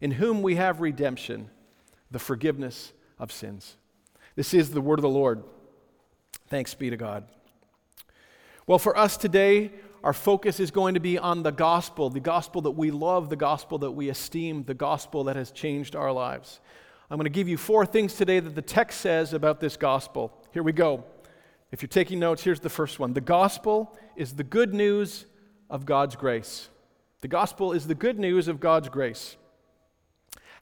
in 0.00 0.12
whom 0.12 0.42
we 0.42 0.56
have 0.56 0.80
redemption, 0.80 1.50
the 2.10 2.18
forgiveness 2.18 2.92
of 3.18 3.32
sins. 3.32 3.76
This 4.34 4.52
is 4.52 4.70
the 4.70 4.80
word 4.80 4.98
of 4.98 5.02
the 5.02 5.08
Lord. 5.08 5.42
Thanks 6.48 6.74
be 6.74 6.90
to 6.90 6.96
God. 6.96 7.24
Well, 8.66 8.78
for 8.78 8.96
us 8.96 9.16
today, 9.16 9.72
our 10.04 10.12
focus 10.12 10.60
is 10.60 10.70
going 10.70 10.94
to 10.94 11.00
be 11.00 11.18
on 11.18 11.42
the 11.42 11.50
gospel, 11.50 12.10
the 12.10 12.20
gospel 12.20 12.62
that 12.62 12.72
we 12.72 12.90
love, 12.90 13.30
the 13.30 13.36
gospel 13.36 13.78
that 13.78 13.92
we 13.92 14.08
esteem, 14.08 14.64
the 14.64 14.74
gospel 14.74 15.24
that 15.24 15.36
has 15.36 15.50
changed 15.50 15.96
our 15.96 16.12
lives. 16.12 16.60
I'm 17.10 17.16
going 17.16 17.24
to 17.24 17.30
give 17.30 17.48
you 17.48 17.56
four 17.56 17.86
things 17.86 18.14
today 18.14 18.40
that 18.40 18.54
the 18.54 18.62
text 18.62 19.00
says 19.00 19.32
about 19.32 19.60
this 19.60 19.76
gospel. 19.76 20.32
Here 20.52 20.62
we 20.62 20.72
go. 20.72 21.04
If 21.72 21.82
you're 21.82 21.88
taking 21.88 22.18
notes, 22.18 22.42
here's 22.42 22.60
the 22.60 22.68
first 22.70 22.98
one 22.98 23.12
The 23.12 23.20
gospel 23.20 23.96
is 24.16 24.34
the 24.34 24.44
good 24.44 24.74
news 24.74 25.26
of 25.70 25.86
God's 25.86 26.16
grace. 26.16 26.68
The 27.20 27.28
gospel 27.28 27.72
is 27.72 27.86
the 27.86 27.94
good 27.94 28.18
news 28.18 28.48
of 28.48 28.60
God's 28.60 28.88
grace. 28.88 29.36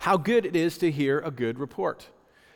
How 0.04 0.18
good 0.18 0.44
it 0.44 0.54
is 0.54 0.76
to 0.78 0.90
hear 0.90 1.20
a 1.20 1.30
good 1.30 1.58
report. 1.58 2.06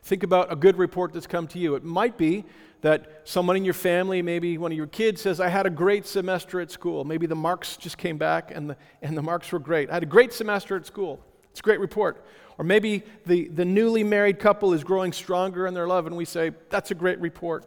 Think 0.02 0.22
about 0.22 0.52
a 0.52 0.54
good 0.54 0.76
report 0.76 1.14
that's 1.14 1.26
come 1.26 1.46
to 1.46 1.58
you. 1.58 1.76
It 1.76 1.82
might 1.82 2.18
be 2.18 2.44
that 2.82 3.22
someone 3.24 3.56
in 3.56 3.64
your 3.64 3.72
family, 3.72 4.20
maybe 4.20 4.58
one 4.58 4.70
of 4.70 4.76
your 4.76 4.86
kids, 4.86 5.22
says, 5.22 5.40
I 5.40 5.48
had 5.48 5.64
a 5.64 5.70
great 5.70 6.06
semester 6.06 6.60
at 6.60 6.70
school. 6.70 7.06
Maybe 7.06 7.26
the 7.26 7.34
marks 7.34 7.78
just 7.78 7.96
came 7.96 8.18
back 8.18 8.50
and 8.54 8.68
the, 8.68 8.76
and 9.00 9.16
the 9.16 9.22
marks 9.22 9.50
were 9.50 9.60
great. 9.60 9.88
I 9.88 9.94
had 9.94 10.02
a 10.02 10.06
great 10.06 10.34
semester 10.34 10.76
at 10.76 10.84
school. 10.84 11.24
It's 11.50 11.60
a 11.60 11.62
great 11.62 11.80
report. 11.80 12.22
Or 12.58 12.66
maybe 12.66 13.02
the, 13.24 13.48
the 13.48 13.64
newly 13.64 14.04
married 14.04 14.38
couple 14.38 14.74
is 14.74 14.84
growing 14.84 15.14
stronger 15.14 15.66
in 15.66 15.72
their 15.72 15.86
love, 15.86 16.06
and 16.06 16.18
we 16.18 16.26
say, 16.26 16.52
That's 16.68 16.90
a 16.90 16.94
great 16.94 17.18
report. 17.18 17.64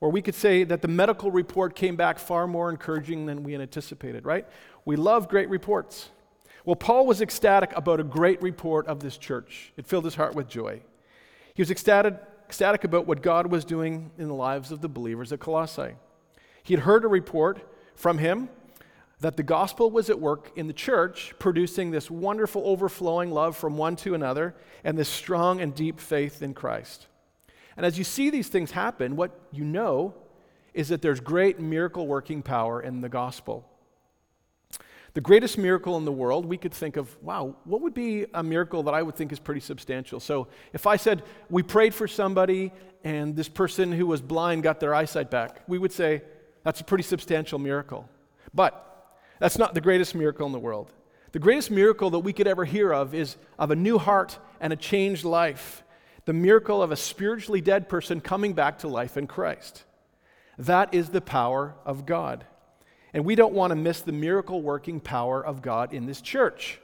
Or 0.00 0.10
we 0.10 0.20
could 0.20 0.34
say 0.34 0.64
that 0.64 0.82
the 0.82 0.88
medical 0.88 1.30
report 1.30 1.76
came 1.76 1.94
back 1.94 2.18
far 2.18 2.48
more 2.48 2.70
encouraging 2.70 3.26
than 3.26 3.44
we 3.44 3.52
had 3.52 3.60
anticipated, 3.60 4.26
right? 4.26 4.48
We 4.84 4.96
love 4.96 5.28
great 5.28 5.48
reports. 5.48 6.10
Well, 6.64 6.76
Paul 6.76 7.06
was 7.06 7.20
ecstatic 7.20 7.72
about 7.76 7.98
a 7.98 8.04
great 8.04 8.40
report 8.40 8.86
of 8.86 9.00
this 9.00 9.16
church. 9.16 9.72
It 9.76 9.86
filled 9.86 10.04
his 10.04 10.14
heart 10.14 10.34
with 10.34 10.48
joy. 10.48 10.82
He 11.54 11.62
was 11.62 11.70
ecstatic, 11.70 12.14
ecstatic 12.46 12.84
about 12.84 13.06
what 13.06 13.20
God 13.20 13.50
was 13.50 13.64
doing 13.64 14.10
in 14.16 14.28
the 14.28 14.34
lives 14.34 14.70
of 14.70 14.80
the 14.80 14.88
believers 14.88 15.32
at 15.32 15.40
Colossae. 15.40 15.94
He 16.62 16.74
had 16.74 16.84
heard 16.84 17.04
a 17.04 17.08
report 17.08 17.68
from 17.96 18.18
him 18.18 18.48
that 19.20 19.36
the 19.36 19.42
gospel 19.42 19.90
was 19.90 20.10
at 20.10 20.20
work 20.20 20.52
in 20.56 20.66
the 20.66 20.72
church, 20.72 21.34
producing 21.38 21.90
this 21.90 22.10
wonderful 22.10 22.62
overflowing 22.64 23.30
love 23.30 23.56
from 23.56 23.76
one 23.76 23.96
to 23.96 24.14
another 24.14 24.54
and 24.84 24.96
this 24.96 25.08
strong 25.08 25.60
and 25.60 25.74
deep 25.74 26.00
faith 26.00 26.42
in 26.42 26.54
Christ. 26.54 27.06
And 27.76 27.86
as 27.86 27.98
you 27.98 28.04
see 28.04 28.30
these 28.30 28.48
things 28.48 28.72
happen, 28.72 29.16
what 29.16 29.38
you 29.50 29.64
know 29.64 30.14
is 30.74 30.88
that 30.88 31.02
there's 31.02 31.20
great 31.20 31.60
miracle 31.60 32.06
working 32.06 32.42
power 32.42 32.80
in 32.80 33.00
the 33.00 33.08
gospel. 33.08 33.68
The 35.14 35.20
greatest 35.20 35.58
miracle 35.58 35.96
in 35.98 36.04
the 36.04 36.12
world, 36.12 36.46
we 36.46 36.56
could 36.56 36.72
think 36.72 36.96
of, 36.96 37.14
wow, 37.22 37.54
what 37.64 37.82
would 37.82 37.92
be 37.92 38.26
a 38.32 38.42
miracle 38.42 38.82
that 38.84 38.94
I 38.94 39.02
would 39.02 39.14
think 39.14 39.30
is 39.30 39.38
pretty 39.38 39.60
substantial? 39.60 40.20
So 40.20 40.48
if 40.72 40.86
I 40.86 40.96
said, 40.96 41.22
we 41.50 41.62
prayed 41.62 41.94
for 41.94 42.08
somebody 42.08 42.72
and 43.04 43.36
this 43.36 43.48
person 43.48 43.92
who 43.92 44.06
was 44.06 44.22
blind 44.22 44.62
got 44.62 44.80
their 44.80 44.94
eyesight 44.94 45.30
back, 45.30 45.60
we 45.66 45.78
would 45.78 45.92
say, 45.92 46.22
that's 46.64 46.80
a 46.80 46.84
pretty 46.84 47.04
substantial 47.04 47.58
miracle. 47.58 48.08
But 48.54 48.88
that's 49.38 49.58
not 49.58 49.74
the 49.74 49.80
greatest 49.80 50.14
miracle 50.14 50.46
in 50.46 50.52
the 50.52 50.58
world. 50.58 50.90
The 51.32 51.38
greatest 51.38 51.70
miracle 51.70 52.10
that 52.10 52.20
we 52.20 52.32
could 52.32 52.46
ever 52.46 52.64
hear 52.64 52.92
of 52.92 53.14
is 53.14 53.36
of 53.58 53.70
a 53.70 53.76
new 53.76 53.98
heart 53.98 54.38
and 54.60 54.72
a 54.72 54.76
changed 54.76 55.24
life 55.24 55.82
the 56.24 56.32
miracle 56.32 56.82
of 56.82 56.92
a 56.92 56.96
spiritually 56.96 57.60
dead 57.60 57.88
person 57.88 58.20
coming 58.20 58.52
back 58.52 58.78
to 58.78 58.88
life 58.88 59.16
in 59.16 59.26
Christ. 59.26 59.84
That 60.58 60.94
is 60.94 61.08
the 61.08 61.20
power 61.20 61.74
of 61.84 62.06
God. 62.06 62.44
And 63.14 63.24
we 63.24 63.34
don't 63.34 63.52
want 63.52 63.70
to 63.70 63.76
miss 63.76 64.00
the 64.00 64.12
miracle 64.12 64.62
working 64.62 65.00
power 65.00 65.44
of 65.44 65.62
God 65.62 65.92
in 65.92 66.06
this 66.06 66.20
church. 66.20 66.80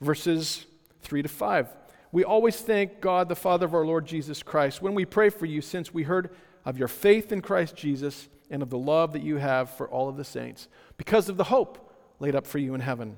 Verses 0.00 0.66
3 1.02 1.22
to 1.22 1.28
5. 1.28 1.68
We 2.12 2.22
always 2.22 2.56
thank 2.56 3.00
God, 3.00 3.28
the 3.28 3.34
Father 3.34 3.66
of 3.66 3.74
our 3.74 3.86
Lord 3.86 4.06
Jesus 4.06 4.42
Christ, 4.42 4.82
when 4.82 4.94
we 4.94 5.04
pray 5.04 5.30
for 5.30 5.46
you, 5.46 5.60
since 5.60 5.92
we 5.92 6.04
heard 6.04 6.30
of 6.64 6.78
your 6.78 6.88
faith 6.88 7.32
in 7.32 7.40
Christ 7.40 7.74
Jesus 7.74 8.28
and 8.50 8.62
of 8.62 8.70
the 8.70 8.78
love 8.78 9.12
that 9.14 9.22
you 9.22 9.36
have 9.36 9.70
for 9.70 9.88
all 9.88 10.08
of 10.08 10.16
the 10.16 10.24
saints, 10.24 10.68
because 10.96 11.28
of 11.28 11.36
the 11.36 11.44
hope 11.44 11.92
laid 12.20 12.36
up 12.36 12.46
for 12.46 12.58
you 12.58 12.74
in 12.74 12.80
heaven. 12.80 13.16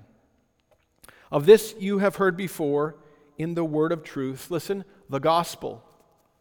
Of 1.30 1.46
this 1.46 1.74
you 1.78 1.98
have 1.98 2.16
heard 2.16 2.36
before 2.36 2.96
in 3.36 3.54
the 3.54 3.64
word 3.64 3.92
of 3.92 4.02
truth. 4.02 4.50
Listen, 4.50 4.84
the 5.10 5.20
gospel. 5.20 5.84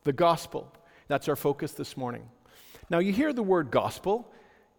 The 0.03 0.13
gospel. 0.13 0.71
That's 1.07 1.27
our 1.27 1.35
focus 1.35 1.73
this 1.73 1.97
morning. 1.97 2.29
Now, 2.89 2.99
you 2.99 3.11
hear 3.11 3.33
the 3.33 3.43
word 3.43 3.71
gospel. 3.71 4.31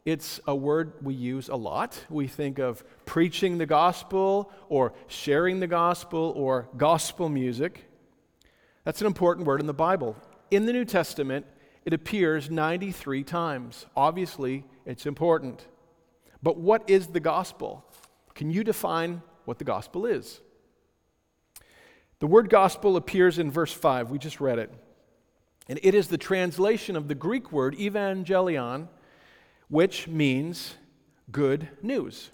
It's 0.06 0.38
a 0.46 0.54
word 0.54 0.92
we 1.02 1.14
use 1.14 1.48
a 1.48 1.56
lot. 1.56 2.06
We 2.08 2.28
think 2.28 2.60
of 2.60 2.84
preaching 3.06 3.58
the 3.58 3.66
gospel 3.66 4.52
or 4.68 4.92
sharing 5.08 5.58
the 5.58 5.66
gospel 5.66 6.32
or 6.36 6.68
gospel 6.76 7.28
music. 7.28 7.90
That's 8.84 9.00
an 9.00 9.08
important 9.08 9.48
word 9.48 9.58
in 9.58 9.66
the 9.66 9.75
Bible. 9.75 10.16
In 10.52 10.64
the 10.64 10.72
New 10.72 10.84
Testament, 10.84 11.44
it 11.84 11.92
appears 11.92 12.48
93 12.48 13.25
times. 13.25 13.84
Obviously, 13.96 14.64
it's 14.84 15.06
important. 15.06 15.66
But 16.40 16.56
what 16.56 16.88
is 16.88 17.08
the 17.08 17.18
gospel? 17.18 17.84
Can 18.36 18.48
you 18.48 18.62
define 18.62 19.22
what 19.44 19.58
the 19.58 19.64
gospel 19.64 20.06
is? 20.06 20.40
The 22.20 22.28
word 22.28 22.48
gospel 22.48 22.96
appears 22.96 23.40
in 23.40 23.50
verse 23.50 23.72
5. 23.72 24.12
We 24.12 24.20
just 24.20 24.40
read 24.40 24.60
it. 24.60 24.72
And 25.68 25.80
it 25.82 25.96
is 25.96 26.06
the 26.06 26.16
translation 26.16 26.94
of 26.94 27.08
the 27.08 27.16
Greek 27.16 27.50
word 27.50 27.76
evangelion, 27.76 28.86
which 29.68 30.08
means 30.08 30.75
good 31.30 31.68
news. 31.82 32.30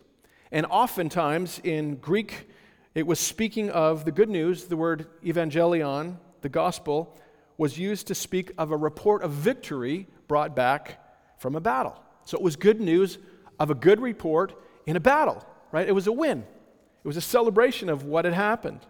And 0.51 0.67
oftentimes 0.67 1.61
in 1.65 1.97
Greek, 1.97 2.49
it 2.95 3.07
was 3.07 3.19
speaking 3.19 3.71
of 3.71 4.05
the 4.05 4.13
good 4.13 4.29
news. 4.29 4.65
The 4.65 4.77
word 4.77 5.07
evangelion, 5.25 6.17
the 6.43 6.49
gospel, 6.49 7.17
was 7.57 7.79
used 7.79 8.07
to 8.09 8.15
speak 8.15 8.53
of 8.59 8.71
a 8.71 8.77
report 8.77 9.23
of 9.23 9.31
victory 9.31 10.07
brought 10.29 10.55
back 10.55 10.99
from 11.39 11.55
a 11.55 11.61
battle. 11.61 12.01
So 12.25 12.37
it 12.37 12.43
was 12.43 12.57
good 12.57 12.81
news 12.81 13.19
of 13.59 13.71
a 13.71 13.75
good 13.75 14.01
report 14.01 14.55
in 14.87 14.97
a 14.97 15.01
battle, 15.01 15.45
right? 15.71 15.89
It 15.89 15.95
was 15.95 16.07
a 16.07 16.13
win, 16.13 16.41
it 16.41 17.09
was 17.09 17.17
a 17.17 17.23
celebration 17.23 17.89
of 17.89 18.05
what 18.05 18.25
had 18.25 18.35
happened. 18.35 18.81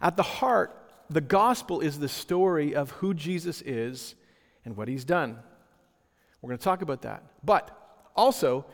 At 0.00 0.16
the 0.16 0.22
heart, 0.22 0.74
the 1.10 1.20
gospel 1.20 1.80
is 1.80 1.98
the 1.98 2.08
story 2.08 2.74
of 2.74 2.90
who 2.92 3.14
Jesus 3.14 3.62
is 3.62 4.14
and 4.64 4.76
what 4.76 4.88
he's 4.88 5.04
done. 5.04 5.38
We're 6.40 6.48
going 6.48 6.58
to 6.58 6.64
talk 6.64 6.82
about 6.82 7.02
that. 7.02 7.22
But 7.42 7.70
also, 8.14 8.64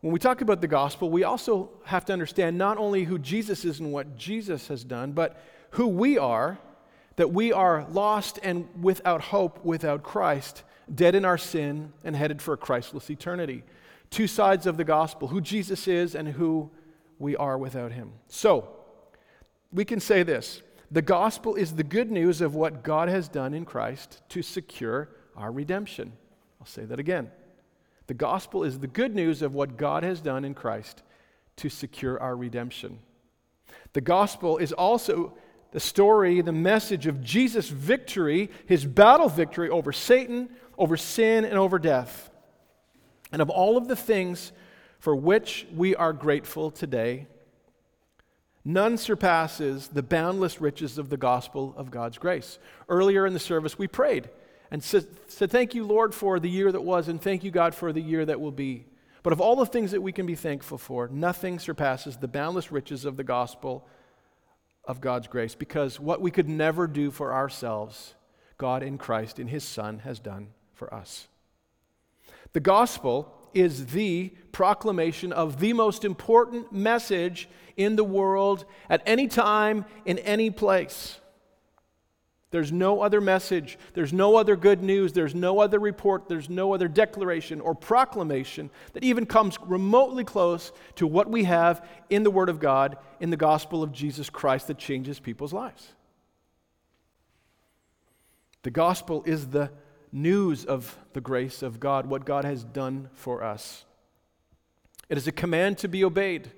when 0.00 0.12
we 0.12 0.18
talk 0.18 0.40
about 0.40 0.60
the 0.60 0.68
gospel, 0.68 1.10
we 1.10 1.24
also 1.24 1.70
have 1.84 2.04
to 2.06 2.12
understand 2.12 2.56
not 2.56 2.78
only 2.78 3.04
who 3.04 3.18
Jesus 3.18 3.64
is 3.64 3.80
and 3.80 3.92
what 3.92 4.16
Jesus 4.16 4.68
has 4.68 4.84
done, 4.84 5.12
but 5.12 5.42
who 5.70 5.88
we 5.88 6.18
are, 6.18 6.58
that 7.16 7.32
we 7.32 7.52
are 7.52 7.86
lost 7.90 8.38
and 8.42 8.68
without 8.80 9.20
hope 9.20 9.64
without 9.64 10.04
Christ, 10.04 10.62
dead 10.94 11.14
in 11.14 11.24
our 11.24 11.38
sin 11.38 11.92
and 12.04 12.14
headed 12.14 12.40
for 12.40 12.54
a 12.54 12.56
Christless 12.56 13.10
eternity. 13.10 13.64
Two 14.10 14.28
sides 14.28 14.66
of 14.66 14.76
the 14.76 14.84
gospel 14.84 15.28
who 15.28 15.40
Jesus 15.40 15.88
is 15.88 16.14
and 16.14 16.28
who 16.28 16.70
we 17.18 17.36
are 17.36 17.58
without 17.58 17.92
him. 17.92 18.12
So, 18.28 18.68
we 19.72 19.84
can 19.84 20.00
say 20.00 20.22
this 20.22 20.62
the 20.90 21.02
gospel 21.02 21.54
is 21.54 21.74
the 21.74 21.84
good 21.84 22.10
news 22.10 22.40
of 22.40 22.54
what 22.54 22.82
God 22.82 23.08
has 23.08 23.28
done 23.28 23.52
in 23.52 23.64
Christ 23.64 24.22
to 24.30 24.42
secure 24.42 25.10
our 25.36 25.52
redemption. 25.52 26.12
Say 26.68 26.84
that 26.84 26.98
again. 26.98 27.30
The 28.08 28.14
gospel 28.14 28.62
is 28.62 28.78
the 28.78 28.86
good 28.86 29.14
news 29.14 29.42
of 29.42 29.54
what 29.54 29.76
God 29.76 30.02
has 30.02 30.20
done 30.20 30.44
in 30.44 30.54
Christ 30.54 31.02
to 31.56 31.68
secure 31.68 32.20
our 32.20 32.36
redemption. 32.36 32.98
The 33.94 34.00
gospel 34.00 34.58
is 34.58 34.72
also 34.72 35.34
the 35.72 35.80
story, 35.80 36.40
the 36.40 36.52
message 36.52 37.06
of 37.06 37.22
Jesus' 37.22 37.68
victory, 37.68 38.50
his 38.66 38.84
battle 38.84 39.28
victory 39.28 39.68
over 39.68 39.92
Satan, 39.92 40.50
over 40.76 40.96
sin, 40.96 41.44
and 41.44 41.54
over 41.54 41.78
death. 41.78 42.30
And 43.32 43.42
of 43.42 43.50
all 43.50 43.76
of 43.76 43.88
the 43.88 43.96
things 43.96 44.52
for 44.98 45.14
which 45.14 45.66
we 45.74 45.94
are 45.94 46.12
grateful 46.12 46.70
today, 46.70 47.26
None 48.64 48.98
surpasses 48.98 49.88
the 49.88 50.02
boundless 50.02 50.60
riches 50.60 50.98
of 50.98 51.08
the 51.08 51.16
gospel 51.16 51.72
of 51.78 51.90
God's 51.90 52.18
grace. 52.18 52.58
Earlier 52.86 53.24
in 53.24 53.32
the 53.32 53.38
service, 53.38 53.78
we 53.78 53.86
prayed 53.86 54.28
and 54.70 54.82
said, 54.82 55.06
said, 55.28 55.50
Thank 55.50 55.74
you, 55.74 55.84
Lord, 55.84 56.14
for 56.14 56.38
the 56.38 56.50
year 56.50 56.70
that 56.72 56.82
was, 56.82 57.08
and 57.08 57.20
thank 57.20 57.44
you, 57.44 57.50
God, 57.50 57.74
for 57.74 57.92
the 57.92 58.02
year 58.02 58.24
that 58.24 58.40
will 58.40 58.52
be. 58.52 58.86
But 59.22 59.32
of 59.32 59.40
all 59.40 59.56
the 59.56 59.66
things 59.66 59.90
that 59.90 60.02
we 60.02 60.12
can 60.12 60.26
be 60.26 60.34
thankful 60.34 60.78
for, 60.78 61.08
nothing 61.08 61.58
surpasses 61.58 62.16
the 62.16 62.28
boundless 62.28 62.70
riches 62.70 63.04
of 63.04 63.16
the 63.16 63.24
gospel 63.24 63.86
of 64.84 65.00
God's 65.00 65.28
grace, 65.28 65.54
because 65.54 66.00
what 66.00 66.20
we 66.20 66.30
could 66.30 66.48
never 66.48 66.86
do 66.86 67.10
for 67.10 67.32
ourselves, 67.32 68.14
God 68.56 68.82
in 68.82 68.96
Christ, 68.96 69.38
in 69.38 69.48
His 69.48 69.64
Son, 69.64 69.98
has 70.00 70.18
done 70.18 70.48
for 70.72 70.92
us. 70.92 71.28
The 72.52 72.60
gospel 72.60 73.34
is 73.52 73.86
the 73.86 74.30
proclamation 74.52 75.32
of 75.32 75.60
the 75.60 75.72
most 75.72 76.04
important 76.04 76.72
message 76.72 77.48
in 77.76 77.96
the 77.96 78.04
world 78.04 78.64
at 78.88 79.02
any 79.06 79.28
time, 79.28 79.84
in 80.04 80.18
any 80.18 80.50
place. 80.50 81.18
There's 82.50 82.72
no 82.72 83.02
other 83.02 83.20
message, 83.20 83.78
there's 83.92 84.12
no 84.12 84.36
other 84.36 84.56
good 84.56 84.82
news, 84.82 85.12
there's 85.12 85.34
no 85.34 85.60
other 85.60 85.78
report, 85.78 86.28
there's 86.28 86.48
no 86.48 86.72
other 86.72 86.88
declaration 86.88 87.60
or 87.60 87.74
proclamation 87.74 88.70
that 88.94 89.04
even 89.04 89.26
comes 89.26 89.58
remotely 89.60 90.24
close 90.24 90.72
to 90.94 91.06
what 91.06 91.30
we 91.30 91.44
have 91.44 91.86
in 92.08 92.22
the 92.22 92.30
Word 92.30 92.48
of 92.48 92.58
God, 92.58 92.96
in 93.20 93.28
the 93.28 93.36
gospel 93.36 93.82
of 93.82 93.92
Jesus 93.92 94.30
Christ 94.30 94.68
that 94.68 94.78
changes 94.78 95.20
people's 95.20 95.52
lives. 95.52 95.92
The 98.62 98.70
gospel 98.70 99.22
is 99.26 99.48
the 99.48 99.70
news 100.10 100.64
of 100.64 100.96
the 101.12 101.20
grace 101.20 101.62
of 101.62 101.78
God, 101.78 102.06
what 102.06 102.24
God 102.24 102.44
has 102.44 102.64
done 102.64 103.10
for 103.12 103.44
us. 103.44 103.84
It 105.10 105.18
is 105.18 105.26
a 105.26 105.32
command 105.32 105.78
to 105.78 105.88
be 105.88 106.02
obeyed. 106.02 106.50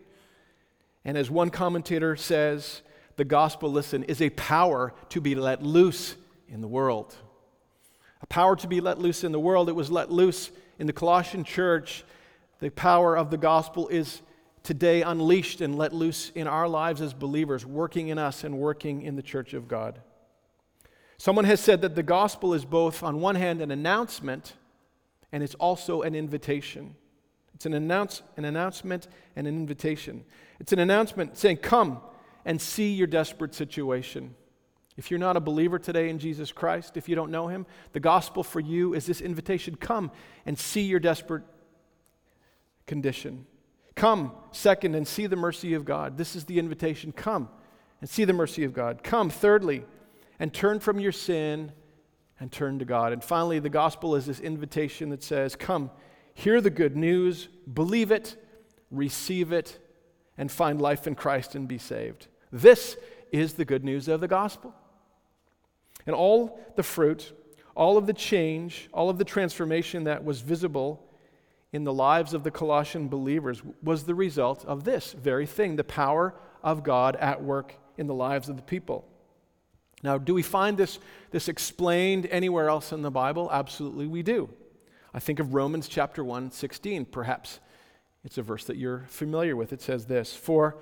And 1.05 1.17
as 1.17 1.31
one 1.31 1.51
commentator 1.51 2.15
says, 2.15 2.83
the 3.21 3.25
gospel, 3.27 3.71
listen, 3.71 4.03
is 4.05 4.23
a 4.23 4.31
power 4.31 4.95
to 5.11 5.21
be 5.21 5.35
let 5.35 5.63
loose 5.63 6.17
in 6.49 6.63
the 6.63 6.67
world. 6.67 7.15
A 8.23 8.27
power 8.27 8.57
to 8.57 8.67
be 8.67 8.81
let 8.81 8.99
loose 8.99 9.25
in 9.25 9.31
the 9.31 9.39
world. 9.39 9.69
It 9.69 9.75
was 9.75 9.91
let 9.91 10.11
loose 10.11 10.51
in 10.79 10.87
the 10.87 10.95
Colossian 10.95 11.45
church. 11.45 12.03
The 12.61 12.71
power 12.71 13.15
of 13.15 13.31
the 13.31 13.37
gospel 13.37 13.89
is 13.89 14.23
today 14.63 15.03
unleashed 15.03 15.61
and 15.61 15.77
let 15.77 15.93
loose 15.93 16.31
in 16.35 16.47
our 16.47 16.67
lives 16.67 17.03
as 17.03 17.13
believers, 17.13 17.67
working 17.67 18.09
in 18.09 18.17
us 18.17 18.43
and 18.43 18.57
working 18.57 19.03
in 19.03 19.17
the 19.17 19.23
church 19.23 19.53
of 19.53 19.69
God. 19.69 20.01
Someone 21.19 21.45
has 21.45 21.61
said 21.61 21.83
that 21.83 21.95
the 21.95 22.03
gospel 22.03 22.55
is 22.55 22.65
both, 22.65 23.03
on 23.03 23.21
one 23.21 23.35
hand, 23.35 23.61
an 23.61 23.71
announcement 23.71 24.55
and 25.31 25.43
it's 25.43 25.57
also 25.57 26.01
an 26.01 26.15
invitation. 26.15 26.97
It's 27.55 27.67
an, 27.67 27.75
announce, 27.75 28.23
an 28.39 28.47
announcement 28.47 29.09
and 29.37 29.47
an 29.47 29.55
invitation. 29.55 30.25
It's 30.59 30.73
an 30.73 30.79
announcement 30.79 31.37
saying, 31.37 31.59
Come, 31.59 32.01
and 32.45 32.61
see 32.61 32.93
your 32.93 33.07
desperate 33.07 33.55
situation. 33.55 34.35
If 34.97 35.11
you're 35.11 35.21
not 35.21 35.37
a 35.37 35.41
believer 35.41 35.79
today 35.79 36.11
in 36.11 36.19
Jesus 36.19 36.53
Christ, 36.53 36.97
if 36.97 37.09
you 37.09 37.15
don't 37.15 37.31
know 37.31 37.49
him, 37.49 37.67
the 37.93 38.01
gospel 38.01 38.43
for 38.43 38.61
you 38.61 38.95
is 38.95 39.07
this 39.07 39.21
invitation 39.21 39.75
come 39.77 40.11
and 40.45 40.59
see 40.59 40.83
your 40.83 41.01
desperate 41.01 41.45
condition. 42.87 43.47
Come, 43.95 44.33
second, 44.53 44.95
and 44.95 45.07
see 45.07 45.27
the 45.27 45.37
mercy 45.37 45.75
of 45.75 45.85
God. 45.85 46.19
This 46.19 46.37
is 46.37 46.45
the 46.45 46.59
invitation. 46.59 47.13
Come 47.13 47.49
and 48.01 48.09
see 48.09 48.25
the 48.25 48.33
mercy 48.33 48.65
of 48.65 48.73
God. 48.73 49.03
Come, 49.03 49.31
thirdly, 49.31 49.85
and 50.39 50.53
turn 50.53 50.81
from 50.81 50.99
your 50.99 51.13
sin 51.13 51.73
and 52.39 52.51
turn 52.51 52.79
to 52.79 52.85
God. 52.85 53.13
And 53.13 53.23
finally, 53.23 53.59
the 53.59 53.69
gospel 53.69 54.17
is 54.17 54.27
this 54.27 54.41
invitation 54.41 55.11
that 55.11 55.23
says, 55.23 55.55
Come, 55.55 55.91
hear 56.35 56.61
the 56.61 56.71
good 56.71 56.97
news, 56.97 57.49
believe 57.73 58.11
it, 58.11 58.43
receive 58.91 59.53
it, 59.53 59.79
and 60.41 60.51
find 60.51 60.81
life 60.81 61.07
in 61.07 61.15
Christ 61.15 61.55
and 61.55 61.69
be 61.69 61.77
saved. 61.77 62.27
This 62.51 62.97
is 63.31 63.53
the 63.53 63.65
good 63.67 63.85
news 63.85 64.09
of 64.09 64.23
the 64.23 64.27
gospel. 64.27 64.75
And 66.07 66.17
all 66.17 66.59
the 66.77 66.83
fruit, 66.83 67.31
all 67.77 67.99
of 67.99 68.07
the 68.07 68.15
change, 68.15 68.89
all 68.95 69.11
of 69.11 69.19
the 69.19 69.25
transformation 69.25 70.05
that 70.05 70.25
was 70.25 70.41
visible 70.41 71.07
in 71.75 71.85
the 71.85 71.93
lives 71.93 72.33
of 72.33 72.43
the 72.43 72.51
Colossian 72.51 73.07
believers 73.07 73.63
was 73.83 74.05
the 74.05 74.15
result 74.15 74.65
of 74.65 74.85
this 74.85 75.13
very 75.13 75.45
thing 75.45 75.77
the 75.77 75.85
power 75.85 76.35
of 76.63 76.83
God 76.83 77.17
at 77.17 77.43
work 77.43 77.75
in 77.99 78.07
the 78.07 78.15
lives 78.15 78.49
of 78.49 78.57
the 78.57 78.63
people. 78.63 79.07
Now, 80.03 80.17
do 80.17 80.33
we 80.33 80.43
find 80.43 80.79
this, 80.79 80.99
this 81.33 81.49
explained 81.49 82.27
anywhere 82.31 82.71
else 82.71 82.93
in 82.93 83.03
the 83.03 83.11
Bible? 83.11 83.51
Absolutely, 83.53 84.07
we 84.07 84.23
do. 84.23 84.49
I 85.13 85.19
think 85.21 85.39
of 85.39 85.53
Romans 85.53 85.87
chapter 85.87 86.25
1, 86.25 86.51
16. 86.51 87.05
Perhaps 87.05 87.61
it's 88.25 88.39
a 88.39 88.43
verse 88.43 88.65
that 88.65 88.77
you're 88.77 89.05
familiar 89.09 89.57
with. 89.57 89.73
It 89.73 89.81
says 89.81 90.07
this 90.07 90.35
For 90.35 90.77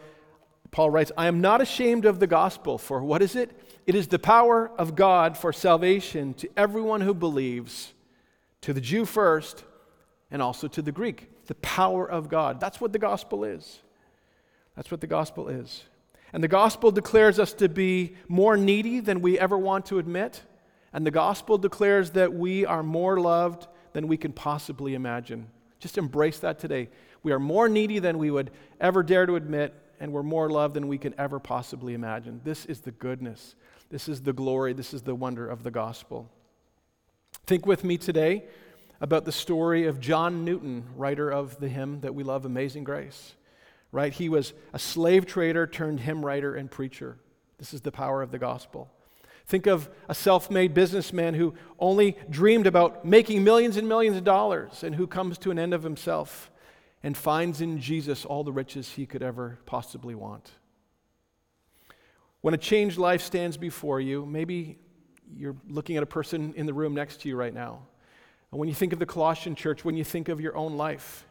Paul 0.70 0.90
writes, 0.90 1.12
I 1.16 1.26
am 1.26 1.40
not 1.40 1.60
ashamed 1.60 2.04
of 2.04 2.20
the 2.20 2.26
gospel, 2.26 2.78
for 2.78 3.02
what 3.02 3.22
is 3.22 3.36
it? 3.36 3.50
It 3.86 3.94
is 3.94 4.08
the 4.08 4.18
power 4.18 4.70
of 4.78 4.94
God 4.94 5.36
for 5.36 5.52
salvation 5.52 6.34
to 6.34 6.48
everyone 6.56 7.00
who 7.00 7.14
believes, 7.14 7.94
to 8.62 8.72
the 8.72 8.80
Jew 8.80 9.04
first, 9.04 9.64
and 10.30 10.42
also 10.42 10.68
to 10.68 10.82
the 10.82 10.92
Greek. 10.92 11.46
The 11.46 11.54
power 11.56 12.08
of 12.08 12.28
God. 12.28 12.60
That's 12.60 12.80
what 12.80 12.92
the 12.92 12.98
gospel 12.98 13.44
is. 13.44 13.80
That's 14.76 14.90
what 14.90 15.00
the 15.00 15.06
gospel 15.06 15.48
is. 15.48 15.84
And 16.32 16.44
the 16.44 16.48
gospel 16.48 16.90
declares 16.90 17.38
us 17.38 17.54
to 17.54 17.68
be 17.70 18.16
more 18.28 18.56
needy 18.56 19.00
than 19.00 19.22
we 19.22 19.38
ever 19.38 19.56
want 19.56 19.86
to 19.86 19.98
admit. 19.98 20.42
And 20.92 21.06
the 21.06 21.10
gospel 21.10 21.56
declares 21.56 22.10
that 22.10 22.34
we 22.34 22.66
are 22.66 22.82
more 22.82 23.18
loved 23.18 23.66
than 23.94 24.08
we 24.08 24.18
can 24.18 24.32
possibly 24.32 24.94
imagine. 24.94 25.48
Just 25.78 25.96
embrace 25.96 26.40
that 26.40 26.58
today. 26.58 26.90
We 27.22 27.32
are 27.32 27.38
more 27.38 27.68
needy 27.68 27.98
than 27.98 28.18
we 28.18 28.30
would 28.30 28.50
ever 28.80 29.02
dare 29.02 29.26
to 29.26 29.36
admit, 29.36 29.74
and 30.00 30.12
we're 30.12 30.22
more 30.22 30.50
loved 30.50 30.74
than 30.74 30.88
we 30.88 30.98
can 30.98 31.14
ever 31.18 31.38
possibly 31.38 31.94
imagine. 31.94 32.40
This 32.44 32.66
is 32.66 32.80
the 32.80 32.92
goodness, 32.92 33.54
this 33.90 34.08
is 34.08 34.22
the 34.22 34.32
glory, 34.32 34.72
this 34.72 34.94
is 34.94 35.02
the 35.02 35.14
wonder 35.14 35.48
of 35.48 35.62
the 35.62 35.70
gospel. 35.70 36.30
Think 37.46 37.66
with 37.66 37.84
me 37.84 37.96
today 37.96 38.44
about 39.00 39.24
the 39.24 39.32
story 39.32 39.86
of 39.86 40.00
John 40.00 40.44
Newton, 40.44 40.84
writer 40.96 41.30
of 41.30 41.58
the 41.60 41.68
hymn 41.68 42.00
that 42.00 42.14
we 42.14 42.24
love, 42.24 42.44
Amazing 42.44 42.84
Grace. 42.84 43.34
Right? 43.90 44.12
He 44.12 44.28
was 44.28 44.52
a 44.74 44.78
slave 44.78 45.24
trader 45.24 45.66
turned 45.66 46.00
hymn 46.00 46.24
writer 46.24 46.54
and 46.54 46.70
preacher. 46.70 47.16
This 47.58 47.72
is 47.72 47.80
the 47.80 47.90
power 47.90 48.20
of 48.22 48.30
the 48.30 48.38
gospel. 48.38 48.90
Think 49.46 49.66
of 49.66 49.88
a 50.10 50.14
self 50.14 50.50
made 50.50 50.74
businessman 50.74 51.32
who 51.32 51.54
only 51.78 52.18
dreamed 52.28 52.66
about 52.66 53.06
making 53.06 53.44
millions 53.44 53.78
and 53.78 53.88
millions 53.88 54.18
of 54.18 54.24
dollars 54.24 54.84
and 54.84 54.94
who 54.94 55.06
comes 55.06 55.38
to 55.38 55.50
an 55.50 55.58
end 55.58 55.72
of 55.72 55.82
himself 55.82 56.50
and 57.02 57.16
finds 57.16 57.60
in 57.60 57.80
Jesus 57.80 58.24
all 58.24 58.44
the 58.44 58.52
riches 58.52 58.90
he 58.90 59.06
could 59.06 59.22
ever 59.22 59.58
possibly 59.66 60.14
want. 60.14 60.50
When 62.40 62.54
a 62.54 62.58
changed 62.58 62.98
life 62.98 63.22
stands 63.22 63.56
before 63.56 64.00
you, 64.00 64.24
maybe 64.24 64.78
you're 65.36 65.56
looking 65.68 65.96
at 65.96 66.02
a 66.02 66.06
person 66.06 66.54
in 66.56 66.66
the 66.66 66.74
room 66.74 66.94
next 66.94 67.20
to 67.22 67.28
you 67.28 67.36
right 67.36 67.52
now. 67.52 67.86
And 68.50 68.58
when 68.58 68.68
you 68.68 68.74
think 68.74 68.92
of 68.92 68.98
the 68.98 69.06
Colossian 69.06 69.54
church, 69.54 69.84
when 69.84 69.96
you 69.96 70.04
think 70.04 70.28
of 70.28 70.40
your 70.40 70.56
own 70.56 70.76
life, 70.76 71.26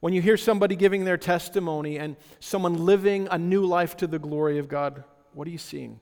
when 0.00 0.14
you 0.14 0.22
hear 0.22 0.36
somebody 0.36 0.76
giving 0.76 1.04
their 1.04 1.18
testimony 1.18 1.98
and 1.98 2.16
someone 2.40 2.86
living 2.86 3.28
a 3.30 3.36
new 3.36 3.66
life 3.66 3.96
to 3.98 4.06
the 4.06 4.18
glory 4.18 4.58
of 4.58 4.68
God, 4.68 5.04
what 5.34 5.46
are 5.46 5.50
you 5.50 5.58
seeing? 5.58 6.00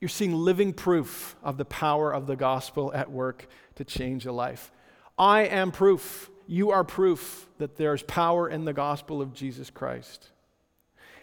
You're 0.00 0.08
seeing 0.08 0.34
living 0.34 0.72
proof 0.72 1.36
of 1.42 1.58
the 1.58 1.64
power 1.64 2.12
of 2.12 2.26
the 2.26 2.34
gospel 2.34 2.92
at 2.94 3.10
work 3.10 3.46
to 3.76 3.84
change 3.84 4.26
a 4.26 4.32
life. 4.32 4.72
I 5.18 5.42
am 5.42 5.70
proof 5.70 6.30
you 6.46 6.70
are 6.70 6.84
proof 6.84 7.48
that 7.58 7.76
there's 7.76 8.02
power 8.02 8.48
in 8.48 8.64
the 8.64 8.72
gospel 8.72 9.20
of 9.20 9.32
Jesus 9.32 9.70
Christ. 9.70 10.30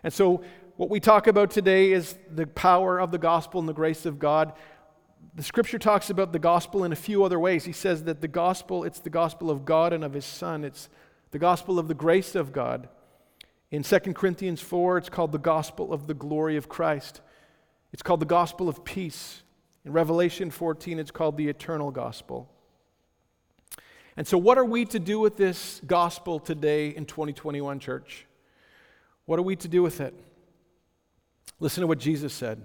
And 0.03 0.13
so, 0.13 0.43
what 0.77 0.89
we 0.89 0.99
talk 1.01 1.27
about 1.27 1.51
today 1.51 1.91
is 1.91 2.17
the 2.33 2.47
power 2.47 2.99
of 2.99 3.11
the 3.11 3.17
gospel 3.17 3.59
and 3.59 3.67
the 3.67 3.73
grace 3.73 4.05
of 4.05 4.17
God. 4.17 4.53
The 5.35 5.43
scripture 5.43 5.77
talks 5.77 6.09
about 6.09 6.31
the 6.31 6.39
gospel 6.39 6.85
in 6.85 6.93
a 6.93 6.95
few 6.95 7.23
other 7.25 7.37
ways. 7.37 7.65
He 7.65 7.73
says 7.73 8.05
that 8.05 8.21
the 8.21 8.29
gospel, 8.29 8.85
it's 8.85 8.99
the 8.99 9.09
gospel 9.09 9.49
of 9.49 9.65
God 9.65 9.91
and 9.91 10.05
of 10.05 10.13
his 10.13 10.23
son. 10.23 10.63
It's 10.63 10.87
the 11.31 11.39
gospel 11.39 11.79
of 11.79 11.89
the 11.89 11.93
grace 11.93 12.33
of 12.33 12.53
God. 12.53 12.87
In 13.71 13.83
2 13.83 13.99
Corinthians 14.13 14.61
4, 14.61 14.97
it's 14.97 15.09
called 15.09 15.31
the 15.31 15.37
gospel 15.37 15.93
of 15.93 16.07
the 16.07 16.13
glory 16.13 16.55
of 16.55 16.69
Christ. 16.69 17.21
It's 17.91 18.01
called 18.01 18.21
the 18.21 18.25
gospel 18.25 18.69
of 18.69 18.85
peace. 18.85 19.43
In 19.85 19.91
Revelation 19.91 20.49
14, 20.49 20.97
it's 20.97 21.11
called 21.11 21.37
the 21.37 21.49
eternal 21.49 21.91
gospel. 21.91 22.49
And 24.19 24.27
so, 24.27 24.37
what 24.37 24.57
are 24.57 24.65
we 24.65 24.83
to 24.83 24.99
do 24.99 25.17
with 25.17 25.37
this 25.37 25.79
gospel 25.87 26.41
today 26.41 26.89
in 26.89 27.05
2021, 27.05 27.79
church? 27.79 28.25
What 29.23 29.39
are 29.39 29.43
we 29.43 29.55
to 29.55 29.69
do 29.69 29.81
with 29.81 30.01
it? 30.01 30.13
Listen 31.61 31.79
to 31.79 31.87
what 31.87 31.99
Jesus 31.99 32.33
said. 32.33 32.61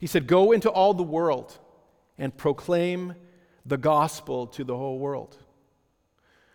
He 0.00 0.08
said, 0.08 0.26
Go 0.26 0.50
into 0.50 0.68
all 0.68 0.92
the 0.92 1.04
world 1.04 1.56
and 2.18 2.36
proclaim 2.36 3.14
the 3.64 3.76
gospel 3.76 4.48
to 4.48 4.64
the 4.64 4.76
whole 4.76 4.98
world. 4.98 5.38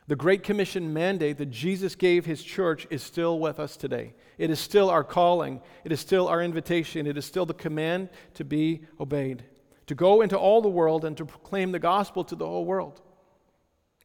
The 0.08 0.18
Great 0.18 0.44
Commission 0.44 0.92
mandate 0.92 1.38
that 1.38 1.50
Jesus 1.50 1.96
gave 1.96 2.26
his 2.26 2.44
church 2.44 2.86
is 2.90 3.02
still 3.02 3.40
with 3.40 3.62
us 3.62 3.78
today. 3.78 4.14
It 4.38 4.50
is 4.50 4.60
still 4.60 4.90
our 4.90 5.06
calling, 5.06 5.62
it 5.86 5.94
is 5.94 6.02
still 6.02 6.28
our 6.28 6.44
invitation, 6.44 7.08
it 7.08 7.18
is 7.18 7.24
still 7.24 7.46
the 7.46 7.54
command 7.54 8.10
to 8.34 8.44
be 8.44 8.82
obeyed. 9.00 9.46
To 9.88 9.96
go 9.96 10.20
into 10.20 10.38
all 10.38 10.62
the 10.62 10.68
world 10.68 11.06
and 11.06 11.16
to 11.16 11.24
proclaim 11.24 11.72
the 11.72 11.80
gospel 11.80 12.26
to 12.26 12.36
the 12.36 12.46
whole 12.46 12.66
world. 12.66 13.02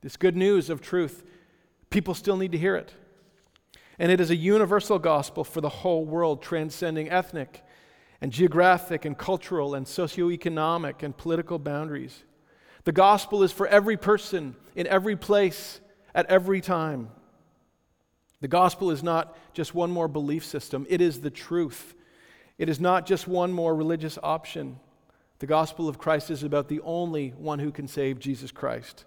This 0.02 0.16
good 0.16 0.36
news 0.36 0.70
of 0.70 0.80
truth, 0.80 1.24
people 1.90 2.14
still 2.14 2.36
need 2.36 2.52
to 2.52 2.58
hear 2.58 2.76
it. 2.76 2.94
And 3.98 4.10
it 4.10 4.20
is 4.20 4.30
a 4.30 4.36
universal 4.36 4.98
gospel 4.98 5.44
for 5.44 5.60
the 5.60 5.68
whole 5.68 6.04
world, 6.04 6.42
transcending 6.42 7.10
ethnic 7.10 7.62
and 8.20 8.32
geographic 8.32 9.04
and 9.04 9.16
cultural 9.16 9.74
and 9.74 9.86
socioeconomic 9.86 11.02
and 11.02 11.16
political 11.16 11.58
boundaries. 11.58 12.24
The 12.84 12.92
gospel 12.92 13.42
is 13.42 13.52
for 13.52 13.66
every 13.66 13.96
person, 13.96 14.56
in 14.74 14.86
every 14.86 15.16
place, 15.16 15.80
at 16.14 16.26
every 16.26 16.60
time. 16.60 17.10
The 18.40 18.48
gospel 18.48 18.90
is 18.90 19.02
not 19.02 19.36
just 19.52 19.74
one 19.74 19.90
more 19.90 20.08
belief 20.08 20.44
system, 20.44 20.86
it 20.88 21.00
is 21.00 21.20
the 21.20 21.30
truth. 21.30 21.94
It 22.58 22.68
is 22.68 22.78
not 22.78 23.06
just 23.06 23.26
one 23.26 23.52
more 23.52 23.74
religious 23.74 24.18
option. 24.22 24.80
The 25.38 25.46
gospel 25.46 25.88
of 25.88 25.96
Christ 25.96 26.30
is 26.30 26.42
about 26.42 26.68
the 26.68 26.80
only 26.82 27.30
one 27.30 27.58
who 27.58 27.72
can 27.72 27.88
save 27.88 28.18
Jesus 28.18 28.52
Christ. 28.52 29.06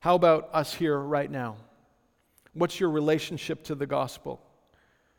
How 0.00 0.14
about 0.14 0.48
us 0.52 0.74
here 0.74 0.96
right 0.96 1.30
now? 1.30 1.56
What's 2.52 2.78
your 2.78 2.90
relationship 2.90 3.64
to 3.64 3.74
the 3.74 3.86
gospel? 3.86 4.40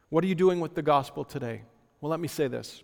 What 0.09 0.23
are 0.23 0.27
you 0.27 0.35
doing 0.35 0.59
with 0.59 0.73
the 0.73 0.81
gospel 0.81 1.23
today? 1.23 1.63
Well, 2.01 2.09
let 2.09 2.19
me 2.19 2.27
say 2.27 2.47
this. 2.47 2.81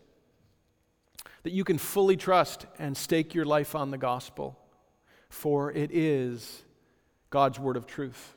that 1.45 1.53
you 1.53 1.63
can 1.63 1.77
fully 1.77 2.17
trust 2.17 2.65
and 2.79 2.97
stake 2.97 3.36
your 3.36 3.45
life 3.45 3.75
on 3.75 3.91
the 3.91 3.99
gospel, 3.99 4.58
for 5.29 5.71
it 5.71 5.91
is 5.93 6.63
God's 7.29 7.60
word 7.60 7.77
of 7.77 7.86
truth. 7.86 8.34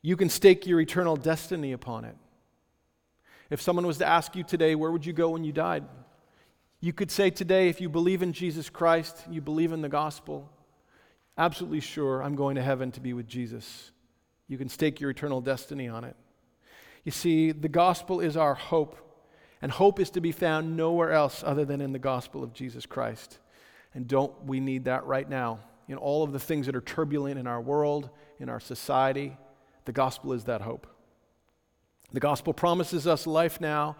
You 0.00 0.16
can 0.16 0.30
stake 0.30 0.66
your 0.66 0.80
eternal 0.80 1.16
destiny 1.16 1.72
upon 1.72 2.06
it. 2.06 2.16
If 3.50 3.60
someone 3.60 3.86
was 3.86 3.98
to 3.98 4.06
ask 4.06 4.34
you 4.34 4.42
today, 4.42 4.74
where 4.74 4.90
would 4.90 5.04
you 5.04 5.12
go 5.12 5.28
when 5.30 5.44
you 5.44 5.52
died? 5.52 5.84
You 6.80 6.94
could 6.94 7.10
say 7.10 7.28
today, 7.28 7.68
if 7.68 7.78
you 7.78 7.90
believe 7.90 8.22
in 8.22 8.32
Jesus 8.32 8.70
Christ, 8.70 9.24
you 9.30 9.42
believe 9.42 9.72
in 9.72 9.82
the 9.82 9.88
gospel, 9.90 10.50
absolutely 11.38 11.80
sure 11.80 12.22
I'm 12.22 12.34
going 12.34 12.56
to 12.56 12.62
heaven 12.62 12.92
to 12.92 13.00
be 13.00 13.12
with 13.12 13.26
Jesus. 13.26 13.90
You 14.48 14.58
can 14.58 14.68
stake 14.68 15.00
your 15.00 15.10
eternal 15.10 15.40
destiny 15.40 15.88
on 15.88 16.04
it. 16.04 16.16
You 17.04 17.12
see, 17.12 17.52
the 17.52 17.68
gospel 17.68 18.20
is 18.20 18.36
our 18.36 18.54
hope, 18.54 18.96
and 19.62 19.70
hope 19.70 20.00
is 20.00 20.10
to 20.10 20.20
be 20.20 20.32
found 20.32 20.76
nowhere 20.76 21.12
else 21.12 21.42
other 21.46 21.64
than 21.64 21.80
in 21.80 21.92
the 21.92 21.98
gospel 21.98 22.42
of 22.42 22.52
Jesus 22.52 22.86
Christ. 22.86 23.38
And 23.94 24.06
don't 24.06 24.44
we 24.44 24.60
need 24.60 24.84
that 24.84 25.04
right 25.06 25.28
now? 25.28 25.60
In 25.88 25.96
all 25.96 26.22
of 26.22 26.32
the 26.32 26.40
things 26.40 26.66
that 26.66 26.74
are 26.74 26.80
turbulent 26.80 27.38
in 27.38 27.46
our 27.46 27.60
world, 27.60 28.10
in 28.40 28.48
our 28.48 28.60
society, 28.60 29.36
the 29.84 29.92
gospel 29.92 30.32
is 30.32 30.44
that 30.44 30.60
hope. 30.60 30.86
The 32.12 32.20
gospel 32.20 32.52
promises 32.52 33.06
us 33.06 33.26
life 33.26 33.60
now 33.60 33.96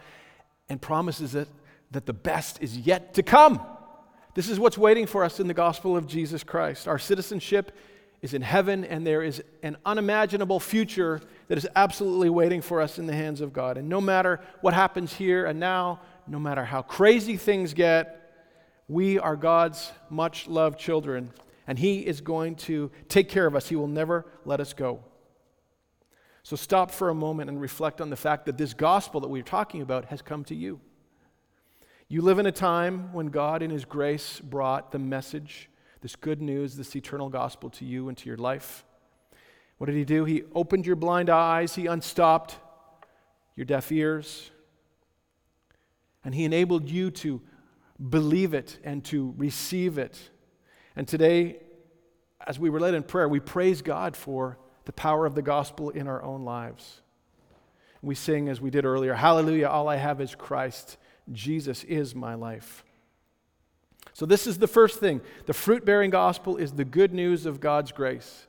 and 0.68 0.80
promises 0.80 1.34
it 1.34 1.48
that 1.92 2.06
the 2.06 2.12
best 2.12 2.60
is 2.60 2.76
yet 2.76 3.14
to 3.14 3.22
come. 3.22 3.60
This 4.36 4.50
is 4.50 4.60
what's 4.60 4.76
waiting 4.76 5.06
for 5.06 5.24
us 5.24 5.40
in 5.40 5.48
the 5.48 5.54
gospel 5.54 5.96
of 5.96 6.06
Jesus 6.06 6.44
Christ. 6.44 6.86
Our 6.86 6.98
citizenship 6.98 7.72
is 8.20 8.34
in 8.34 8.42
heaven, 8.42 8.84
and 8.84 9.06
there 9.06 9.22
is 9.22 9.42
an 9.62 9.78
unimaginable 9.86 10.60
future 10.60 11.22
that 11.48 11.56
is 11.56 11.66
absolutely 11.74 12.28
waiting 12.28 12.60
for 12.60 12.82
us 12.82 12.98
in 12.98 13.06
the 13.06 13.14
hands 13.14 13.40
of 13.40 13.54
God. 13.54 13.78
And 13.78 13.88
no 13.88 13.98
matter 13.98 14.40
what 14.60 14.74
happens 14.74 15.14
here 15.14 15.46
and 15.46 15.58
now, 15.58 16.00
no 16.26 16.38
matter 16.38 16.66
how 16.66 16.82
crazy 16.82 17.38
things 17.38 17.72
get, 17.72 18.30
we 18.88 19.18
are 19.18 19.36
God's 19.36 19.90
much 20.10 20.46
loved 20.46 20.78
children, 20.78 21.30
and 21.66 21.78
He 21.78 22.06
is 22.06 22.20
going 22.20 22.56
to 22.56 22.90
take 23.08 23.30
care 23.30 23.46
of 23.46 23.56
us. 23.56 23.70
He 23.70 23.76
will 23.76 23.88
never 23.88 24.26
let 24.44 24.60
us 24.60 24.74
go. 24.74 25.02
So 26.42 26.56
stop 26.56 26.90
for 26.90 27.08
a 27.08 27.14
moment 27.14 27.48
and 27.48 27.58
reflect 27.58 28.02
on 28.02 28.10
the 28.10 28.16
fact 28.16 28.44
that 28.44 28.58
this 28.58 28.74
gospel 28.74 29.22
that 29.22 29.28
we're 29.28 29.42
talking 29.42 29.80
about 29.80 30.04
has 30.04 30.20
come 30.20 30.44
to 30.44 30.54
you. 30.54 30.78
You 32.08 32.22
live 32.22 32.38
in 32.38 32.46
a 32.46 32.52
time 32.52 33.12
when 33.12 33.26
God, 33.26 33.62
in 33.62 33.70
His 33.70 33.84
grace, 33.84 34.38
brought 34.38 34.92
the 34.92 34.98
message, 34.98 35.68
this 36.02 36.14
good 36.14 36.40
news, 36.40 36.76
this 36.76 36.94
eternal 36.94 37.28
gospel 37.28 37.68
to 37.70 37.84
you 37.84 38.08
and 38.08 38.16
to 38.18 38.28
your 38.28 38.36
life. 38.36 38.84
What 39.78 39.88
did 39.88 39.96
He 39.96 40.04
do? 40.04 40.24
He 40.24 40.44
opened 40.54 40.86
your 40.86 40.94
blind 40.94 41.28
eyes, 41.28 41.74
He 41.74 41.86
unstopped 41.86 42.58
your 43.56 43.64
deaf 43.64 43.90
ears, 43.90 44.52
and 46.24 46.32
He 46.32 46.44
enabled 46.44 46.88
you 46.88 47.10
to 47.10 47.42
believe 48.08 48.54
it 48.54 48.78
and 48.84 49.04
to 49.06 49.34
receive 49.36 49.98
it. 49.98 50.30
And 50.94 51.08
today, 51.08 51.56
as 52.46 52.56
we 52.56 52.70
were 52.70 52.78
led 52.78 52.94
in 52.94 53.02
prayer, 53.02 53.28
we 53.28 53.40
praise 53.40 53.82
God 53.82 54.16
for 54.16 54.58
the 54.84 54.92
power 54.92 55.26
of 55.26 55.34
the 55.34 55.42
gospel 55.42 55.90
in 55.90 56.06
our 56.06 56.22
own 56.22 56.44
lives. 56.44 57.00
We 58.00 58.14
sing, 58.14 58.48
as 58.48 58.60
we 58.60 58.70
did 58.70 58.84
earlier, 58.84 59.14
Hallelujah, 59.14 59.66
all 59.66 59.88
I 59.88 59.96
have 59.96 60.20
is 60.20 60.36
Christ. 60.36 60.98
Jesus 61.32 61.84
is 61.84 62.14
my 62.14 62.34
life. 62.34 62.84
So, 64.12 64.24
this 64.24 64.46
is 64.46 64.58
the 64.58 64.68
first 64.68 65.00
thing. 65.00 65.20
The 65.46 65.52
fruit 65.52 65.84
bearing 65.84 66.10
gospel 66.10 66.56
is 66.56 66.72
the 66.72 66.84
good 66.84 67.12
news 67.12 67.44
of 67.44 67.60
God's 67.60 67.92
grace. 67.92 68.46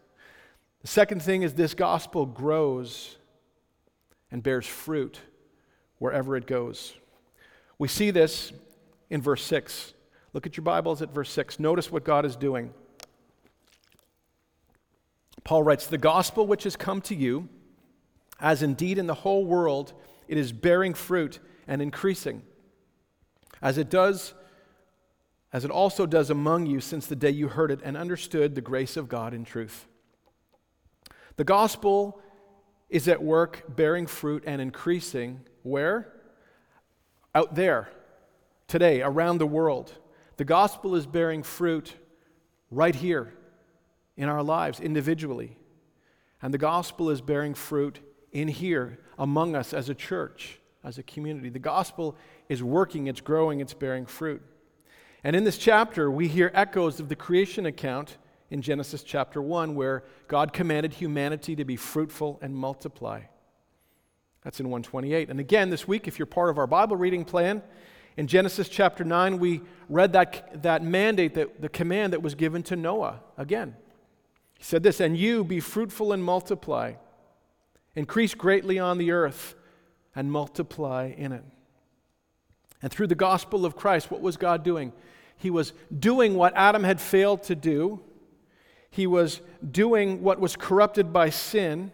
The 0.82 0.88
second 0.88 1.22
thing 1.22 1.42
is 1.42 1.54
this 1.54 1.74
gospel 1.74 2.26
grows 2.26 3.18
and 4.32 4.44
bears 4.44 4.66
fruit 4.66 5.20
wherever 6.00 6.36
it 6.38 6.48
goes. 6.48 6.94
We 7.80 7.88
see 7.88 8.12
this 8.12 8.54
in 9.10 9.22
verse 9.22 9.44
6. 9.44 9.94
Look 10.34 10.46
at 10.46 10.58
your 10.58 10.64
Bibles 10.64 11.02
at 11.02 11.14
verse 11.14 11.32
6. 11.32 11.60
Notice 11.60 11.92
what 11.92 12.04
God 12.04 12.26
is 12.26 12.36
doing. 12.36 12.74
Paul 15.44 15.64
writes, 15.64 15.88
The 15.88 15.98
gospel 15.98 16.46
which 16.46 16.64
has 16.64 16.76
come 16.76 17.02
to 17.02 17.16
you, 17.16 17.50
as 18.40 18.62
indeed 18.62 18.98
in 18.98 19.08
the 19.08 19.14
whole 19.14 19.46
world 19.46 19.94
it 20.28 20.38
is 20.38 20.52
bearing 20.52 20.94
fruit 20.94 21.40
and 21.68 21.82
increasing, 21.82 22.42
as 23.62 23.78
it 23.78 23.90
does, 23.90 24.34
as 25.54 25.66
it 25.66 25.72
also 25.72 26.06
does 26.06 26.30
among 26.30 26.66
you 26.66 26.80
since 26.80 27.08
the 27.08 27.16
day 27.16 27.32
you 27.32 27.48
heard 27.48 27.72
it 27.72 27.80
and 27.84 27.96
understood 27.98 28.56
the 28.56 28.62
grace 28.62 28.98
of 28.98 29.08
God 29.08 29.34
in 29.34 29.44
truth. 29.44 29.88
The 31.38 31.44
gospel 31.44 32.22
is 32.90 33.08
at 33.08 33.22
work 33.22 33.64
bearing 33.76 34.08
fruit 34.08 34.44
and 34.46 34.62
increasing. 34.62 35.42
Where? 35.64 36.14
Out 37.36 37.56
there, 37.56 37.90
today, 38.68 39.02
around 39.02 39.38
the 39.38 39.48
world. 39.48 39.94
The 40.38 40.46
gospel 40.46 40.96
is 40.96 41.06
bearing 41.06 41.44
fruit 41.44 41.96
right 42.72 42.96
here 42.96 43.34
in 44.16 44.30
our 44.30 44.44
lives 44.44 44.80
individually. 44.80 45.58
And 46.42 46.54
the 46.54 46.58
gospel 46.58 47.10
is 47.10 47.22
bearing 47.22 47.54
fruit 47.54 48.00
in 48.32 48.48
here 48.48 49.00
among 49.18 49.56
us 49.56 49.74
as 49.74 49.90
a 49.90 49.96
church, 49.96 50.60
as 50.84 50.98
a 50.98 51.04
community. 51.04 51.50
The 51.50 51.60
gospel 51.60 52.16
is 52.50 52.64
working, 52.64 53.08
it's 53.08 53.22
growing, 53.22 53.60
it's 53.60 53.74
bearing 53.74 54.06
fruit. 54.06 54.42
And 55.24 55.36
in 55.36 55.44
this 55.44 55.58
chapter, 55.58 56.10
we 56.10 56.28
hear 56.28 56.52
echoes 56.54 57.00
of 57.00 57.10
the 57.10 57.16
creation 57.16 57.66
account 57.66 58.18
in 58.50 58.62
Genesis 58.62 59.04
chapter 59.04 59.42
1, 59.42 59.76
where 59.76 60.04
God 60.28 60.54
commanded 60.54 60.94
humanity 60.94 61.56
to 61.56 61.66
be 61.66 61.76
fruitful 61.76 62.40
and 62.42 62.56
multiply. 62.56 63.22
That's 64.44 64.60
in 64.60 64.68
128. 64.68 65.30
And 65.30 65.40
again, 65.40 65.70
this 65.70 65.88
week, 65.88 66.08
if 66.08 66.18
you're 66.18 66.26
part 66.26 66.50
of 66.50 66.58
our 66.58 66.68
Bible 66.68 66.96
reading 66.96 67.26
plan, 67.26 67.62
in 68.16 68.28
Genesis 68.28 68.70
chapter 68.70 69.04
9, 69.04 69.38
we 69.38 69.62
read 69.90 70.14
that, 70.14 70.64
that 70.64 70.84
mandate, 70.84 71.34
that, 71.36 71.62
the 71.62 71.70
command 71.70 72.14
that 72.14 72.22
was 72.22 72.34
given 72.34 72.64
to 72.64 72.76
Noah 72.76 73.20
again. 73.38 73.76
He 74.58 74.64
said 74.64 74.82
this, 74.82 75.00
and 75.00 75.16
you 75.16 75.44
be 75.44 75.60
fruitful 75.60 76.14
and 76.14 76.24
multiply, 76.24 76.94
increase 77.96 78.34
greatly 78.34 78.80
on 78.80 78.98
the 78.98 79.12
earth, 79.12 79.56
and 80.16 80.32
multiply 80.32 81.14
in 81.16 81.32
it. 81.32 81.44
And 82.82 82.92
through 82.92 83.08
the 83.08 83.16
gospel 83.16 83.66
of 83.66 83.76
Christ, 83.76 84.12
what 84.12 84.22
was 84.22 84.38
God 84.38 84.64
doing? 84.64 84.94
He 85.38 85.50
was 85.50 85.74
doing 85.98 86.36
what 86.36 86.54
Adam 86.56 86.84
had 86.84 87.00
failed 87.00 87.44
to 87.44 87.56
do. 87.56 88.00
He 88.90 89.08
was 89.08 89.42
doing 89.70 90.22
what 90.22 90.40
was 90.40 90.56
corrupted 90.56 91.12
by 91.14 91.30
sin. 91.30 91.92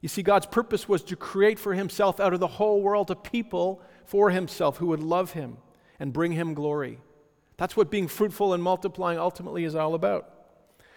You 0.00 0.08
see, 0.08 0.22
God's 0.22 0.46
purpose 0.46 0.88
was 0.88 1.02
to 1.04 1.16
create 1.16 1.58
for 1.58 1.74
himself 1.74 2.20
out 2.20 2.34
of 2.34 2.40
the 2.40 2.46
whole 2.46 2.80
world 2.80 3.10
a 3.10 3.16
people 3.16 3.82
for 4.04 4.30
himself 4.30 4.76
who 4.76 4.86
would 4.86 5.02
love 5.02 5.32
him 5.32 5.58
and 5.98 6.12
bring 6.12 6.32
him 6.32 6.54
glory. 6.54 7.00
That's 7.56 7.76
what 7.76 7.90
being 7.90 8.06
fruitful 8.06 8.52
and 8.52 8.62
multiplying 8.62 9.18
ultimately 9.18 9.64
is 9.64 9.74
all 9.74 9.94
about. 9.94 10.30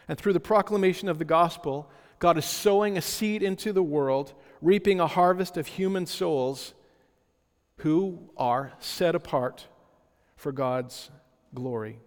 And 0.08 0.18
through 0.18 0.34
the 0.34 0.40
proclamation 0.40 1.08
of 1.08 1.20
the 1.20 1.26
gospel, 1.26 1.90
God 2.20 2.38
is 2.38 2.46
sowing 2.46 2.98
a 2.98 3.02
seed 3.02 3.42
into 3.42 3.72
the 3.72 3.84
world, 3.84 4.34
reaping 4.62 5.00
a 5.00 5.08
harvest 5.08 5.56
of 5.56 5.68
human 5.68 6.06
souls 6.06 6.74
who 7.80 8.30
are 8.38 8.74
set 8.80 9.16
apart 9.16 9.68
for 10.36 10.52
God's 10.52 11.10
glory. 11.54 12.00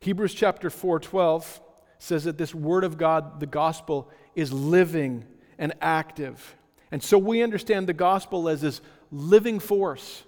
Hebrews 0.00 0.34
chapter 0.34 0.70
4:12 0.70 1.60
says 1.98 2.24
that 2.24 2.36
this 2.36 2.54
word 2.54 2.84
of 2.84 2.98
God, 2.98 3.40
the 3.40 3.46
gospel, 3.46 4.10
is 4.34 4.52
living 4.52 5.24
and 5.58 5.72
active. 5.80 6.56
And 6.90 7.02
so 7.02 7.16
we 7.16 7.42
understand 7.42 7.88
the 7.88 7.94
gospel 7.94 8.48
as 8.48 8.60
this 8.60 8.80
living 9.10 9.58
force 9.58 10.24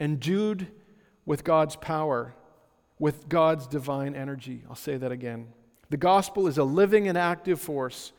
endued 0.00 0.68
with 1.26 1.44
God's 1.44 1.76
power, 1.76 2.34
with 2.98 3.28
God's 3.28 3.66
divine 3.66 4.14
energy. 4.14 4.64
I'll 4.68 4.74
say 4.74 4.96
that 4.96 5.12
again. 5.12 5.52
The 5.90 5.96
gospel 5.96 6.46
is 6.46 6.58
a 6.58 6.64
living 6.64 7.08
and 7.08 7.18
active 7.18 7.60
force 7.60 8.12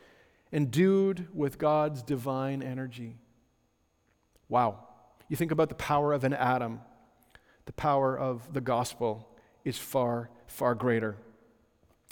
endued 0.52 1.28
with 1.34 1.58
God's 1.58 2.04
divine 2.04 2.62
energy. 2.62 3.18
Wow. 4.48 4.88
You 5.34 5.38
think 5.38 5.50
about 5.50 5.70
the 5.70 5.74
power 5.74 6.14
of 6.14 6.26
an 6.26 6.36
atom, 6.36 6.82
the 7.66 7.74
power 7.74 8.16
of 8.16 8.54
the 8.54 8.62
gospel 8.62 9.28
is 9.66 9.80
far, 9.80 10.30
far 10.46 10.76
greater. 10.76 11.16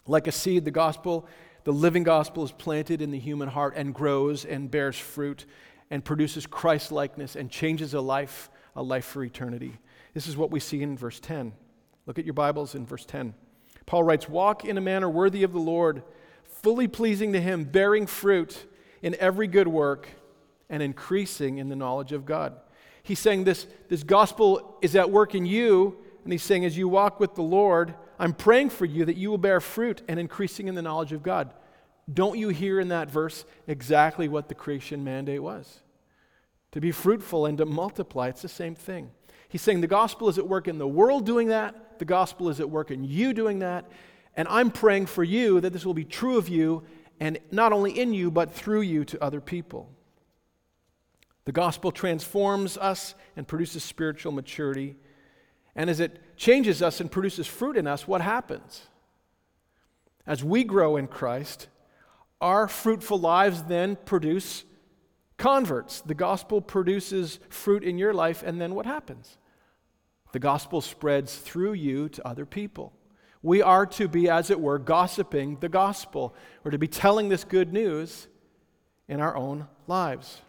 Like 0.07 0.25
a 0.25 0.31
seed, 0.31 0.65
the 0.65 0.71
gospel, 0.71 1.27
the 1.63 1.71
living 1.71 2.01
gospel, 2.01 2.43
is 2.43 2.51
planted 2.51 2.99
in 2.99 3.11
the 3.11 3.19
human 3.19 3.47
heart 3.47 3.75
and 3.77 3.93
grows 3.93 4.43
and 4.43 4.71
bears 4.71 4.97
fruit 4.97 5.45
and 5.91 6.03
produces 6.03 6.47
Christ 6.47 6.91
likeness 6.91 7.35
and 7.35 7.51
changes 7.51 7.93
a 7.93 8.01
life, 8.01 8.49
a 8.75 8.81
life 8.81 9.05
for 9.05 9.23
eternity. 9.23 9.77
This 10.15 10.25
is 10.25 10.35
what 10.35 10.49
we 10.49 10.59
see 10.59 10.81
in 10.81 10.97
verse 10.97 11.19
10. 11.19 11.53
Look 12.07 12.17
at 12.17 12.25
your 12.25 12.33
Bibles 12.33 12.73
in 12.73 12.87
verse 12.87 13.05
10. 13.05 13.35
Paul 13.85 14.03
writes, 14.03 14.27
Walk 14.27 14.65
in 14.65 14.79
a 14.79 14.81
manner 14.81 15.11
worthy 15.11 15.43
of 15.43 15.53
the 15.53 15.59
Lord, 15.59 16.01
fully 16.63 16.87
pleasing 16.87 17.33
to 17.33 17.39
Him, 17.39 17.65
bearing 17.65 18.07
fruit 18.07 18.65
in 19.03 19.15
every 19.19 19.45
good 19.45 19.67
work, 19.67 20.07
and 20.71 20.81
increasing 20.81 21.59
in 21.59 21.69
the 21.69 21.75
knowledge 21.75 22.13
of 22.13 22.25
God. 22.25 22.55
He's 23.03 23.19
saying 23.19 23.43
this, 23.43 23.67
this 23.89 24.03
gospel 24.03 24.77
is 24.81 24.95
at 24.95 25.09
work 25.09 25.35
in 25.35 25.45
you, 25.45 25.97
and 26.23 26.31
he's 26.31 26.43
saying, 26.43 26.65
as 26.65 26.77
you 26.77 26.87
walk 26.87 27.19
with 27.19 27.35
the 27.35 27.41
Lord, 27.41 27.95
I'm 28.19 28.33
praying 28.33 28.69
for 28.69 28.85
you 28.85 29.05
that 29.05 29.17
you 29.17 29.29
will 29.29 29.37
bear 29.39 29.59
fruit 29.59 30.01
and 30.07 30.19
increasing 30.19 30.67
in 30.67 30.75
the 30.75 30.81
knowledge 30.81 31.11
of 31.11 31.23
God. 31.23 31.53
Don't 32.11 32.37
you 32.37 32.49
hear 32.49 32.79
in 32.79 32.89
that 32.89 33.09
verse 33.09 33.45
exactly 33.67 34.27
what 34.27 34.49
the 34.49 34.55
creation 34.55 35.03
mandate 35.03 35.41
was? 35.41 35.79
To 36.73 36.81
be 36.81 36.91
fruitful 36.91 37.45
and 37.45 37.57
to 37.57 37.65
multiply, 37.65 38.27
it's 38.27 38.43
the 38.43 38.49
same 38.49 38.75
thing. 38.75 39.11
He's 39.49 39.61
saying 39.61 39.81
the 39.81 39.87
gospel 39.87 40.29
is 40.29 40.37
at 40.37 40.47
work 40.47 40.67
in 40.67 40.77
the 40.77 40.87
world 40.87 41.25
doing 41.25 41.47
that, 41.49 41.99
the 41.99 42.05
gospel 42.05 42.49
is 42.49 42.59
at 42.59 42.69
work 42.69 42.91
in 42.91 43.03
you 43.03 43.33
doing 43.33 43.59
that, 43.59 43.89
and 44.35 44.47
I'm 44.47 44.71
praying 44.71 45.07
for 45.07 45.23
you 45.23 45.59
that 45.59 45.73
this 45.73 45.85
will 45.85 45.93
be 45.93 46.05
true 46.05 46.37
of 46.37 46.47
you, 46.47 46.83
and 47.19 47.37
not 47.51 47.73
only 47.73 47.99
in 47.99 48.13
you, 48.13 48.31
but 48.31 48.51
through 48.51 48.81
you 48.81 49.03
to 49.05 49.23
other 49.23 49.41
people. 49.41 49.89
The 51.45 51.51
gospel 51.51 51.91
transforms 51.91 52.77
us 52.77 53.15
and 53.35 53.47
produces 53.47 53.83
spiritual 53.83 54.31
maturity. 54.31 54.95
And 55.75 55.89
as 55.89 55.99
it 55.99 56.37
changes 56.37 56.81
us 56.81 56.99
and 56.99 57.11
produces 57.11 57.47
fruit 57.47 57.77
in 57.77 57.87
us, 57.87 58.07
what 58.07 58.21
happens? 58.21 58.87
As 60.27 60.43
we 60.43 60.63
grow 60.63 60.97
in 60.97 61.07
Christ, 61.07 61.67
our 62.39 62.67
fruitful 62.67 63.19
lives 63.19 63.63
then 63.63 63.95
produce 64.05 64.65
converts. 65.37 66.01
The 66.01 66.13
gospel 66.13 66.61
produces 66.61 67.39
fruit 67.49 67.83
in 67.83 67.97
your 67.97 68.13
life, 68.13 68.43
and 68.45 68.61
then 68.61 68.75
what 68.75 68.85
happens? 68.85 69.37
The 70.33 70.39
gospel 70.39 70.81
spreads 70.81 71.35
through 71.35 71.73
you 71.73 72.09
to 72.09 72.27
other 72.27 72.45
people. 72.45 72.93
We 73.41 73.61
are 73.63 73.87
to 73.87 74.07
be, 74.07 74.29
as 74.29 74.51
it 74.51 74.59
were, 74.59 74.77
gossiping 74.77 75.57
the 75.59 75.69
gospel. 75.69 76.35
We're 76.63 76.71
to 76.71 76.77
be 76.77 76.87
telling 76.87 77.29
this 77.29 77.43
good 77.43 77.73
news 77.73 78.27
in 79.07 79.19
our 79.19 79.35
own 79.35 79.67
lives. 79.87 80.41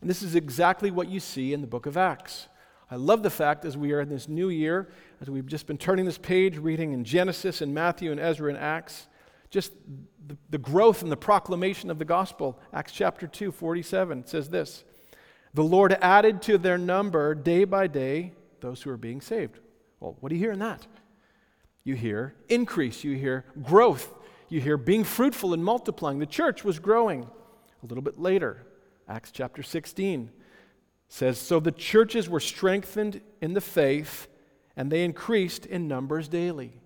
And 0.00 0.08
this 0.08 0.22
is 0.22 0.34
exactly 0.34 0.90
what 0.90 1.08
you 1.08 1.20
see 1.20 1.52
in 1.52 1.60
the 1.60 1.66
book 1.66 1.86
of 1.86 1.96
Acts. 1.96 2.48
I 2.90 2.96
love 2.96 3.22
the 3.22 3.30
fact 3.30 3.64
as 3.64 3.76
we 3.76 3.92
are 3.92 4.00
in 4.00 4.08
this 4.08 4.28
new 4.28 4.48
year, 4.48 4.88
as 5.20 5.28
we've 5.28 5.46
just 5.46 5.66
been 5.66 5.76
turning 5.76 6.06
this 6.06 6.18
page, 6.18 6.56
reading 6.56 6.92
in 6.92 7.04
Genesis 7.04 7.60
and 7.60 7.74
Matthew 7.74 8.10
and 8.10 8.20
Ezra 8.20 8.48
and 8.48 8.58
Acts, 8.58 9.08
just 9.50 9.72
the, 10.26 10.36
the 10.50 10.58
growth 10.58 11.02
and 11.02 11.12
the 11.12 11.16
proclamation 11.16 11.90
of 11.90 11.98
the 11.98 12.04
gospel. 12.04 12.58
Acts 12.72 12.92
chapter 12.92 13.26
2, 13.26 13.52
47 13.52 14.26
says 14.26 14.48
this 14.48 14.84
The 15.52 15.64
Lord 15.64 15.92
added 16.00 16.40
to 16.42 16.56
their 16.56 16.78
number 16.78 17.34
day 17.34 17.64
by 17.64 17.88
day 17.88 18.32
those 18.60 18.82
who 18.82 18.90
are 18.90 18.96
being 18.96 19.20
saved. 19.20 19.58
Well, 20.00 20.16
what 20.20 20.30
do 20.30 20.36
you 20.36 20.40
hear 20.40 20.52
in 20.52 20.58
that? 20.60 20.86
You 21.84 21.94
hear 21.94 22.34
increase, 22.48 23.04
you 23.04 23.16
hear 23.16 23.44
growth, 23.62 24.14
you 24.48 24.60
hear 24.60 24.76
being 24.76 25.04
fruitful 25.04 25.52
and 25.52 25.64
multiplying. 25.64 26.18
The 26.18 26.26
church 26.26 26.64
was 26.64 26.78
growing. 26.78 27.28
A 27.82 27.86
little 27.86 28.02
bit 28.02 28.18
later, 28.18 28.66
Acts 29.08 29.30
chapter 29.30 29.62
16 29.62 30.30
says 31.08 31.38
So 31.38 31.60
the 31.60 31.72
churches 31.72 32.28
were 32.28 32.40
strengthened 32.40 33.20
in 33.40 33.54
the 33.54 33.60
faith, 33.60 34.28
and 34.76 34.90
they 34.90 35.04
increased 35.04 35.64
in 35.66 35.88
numbers 35.88 36.28
daily. 36.28 36.80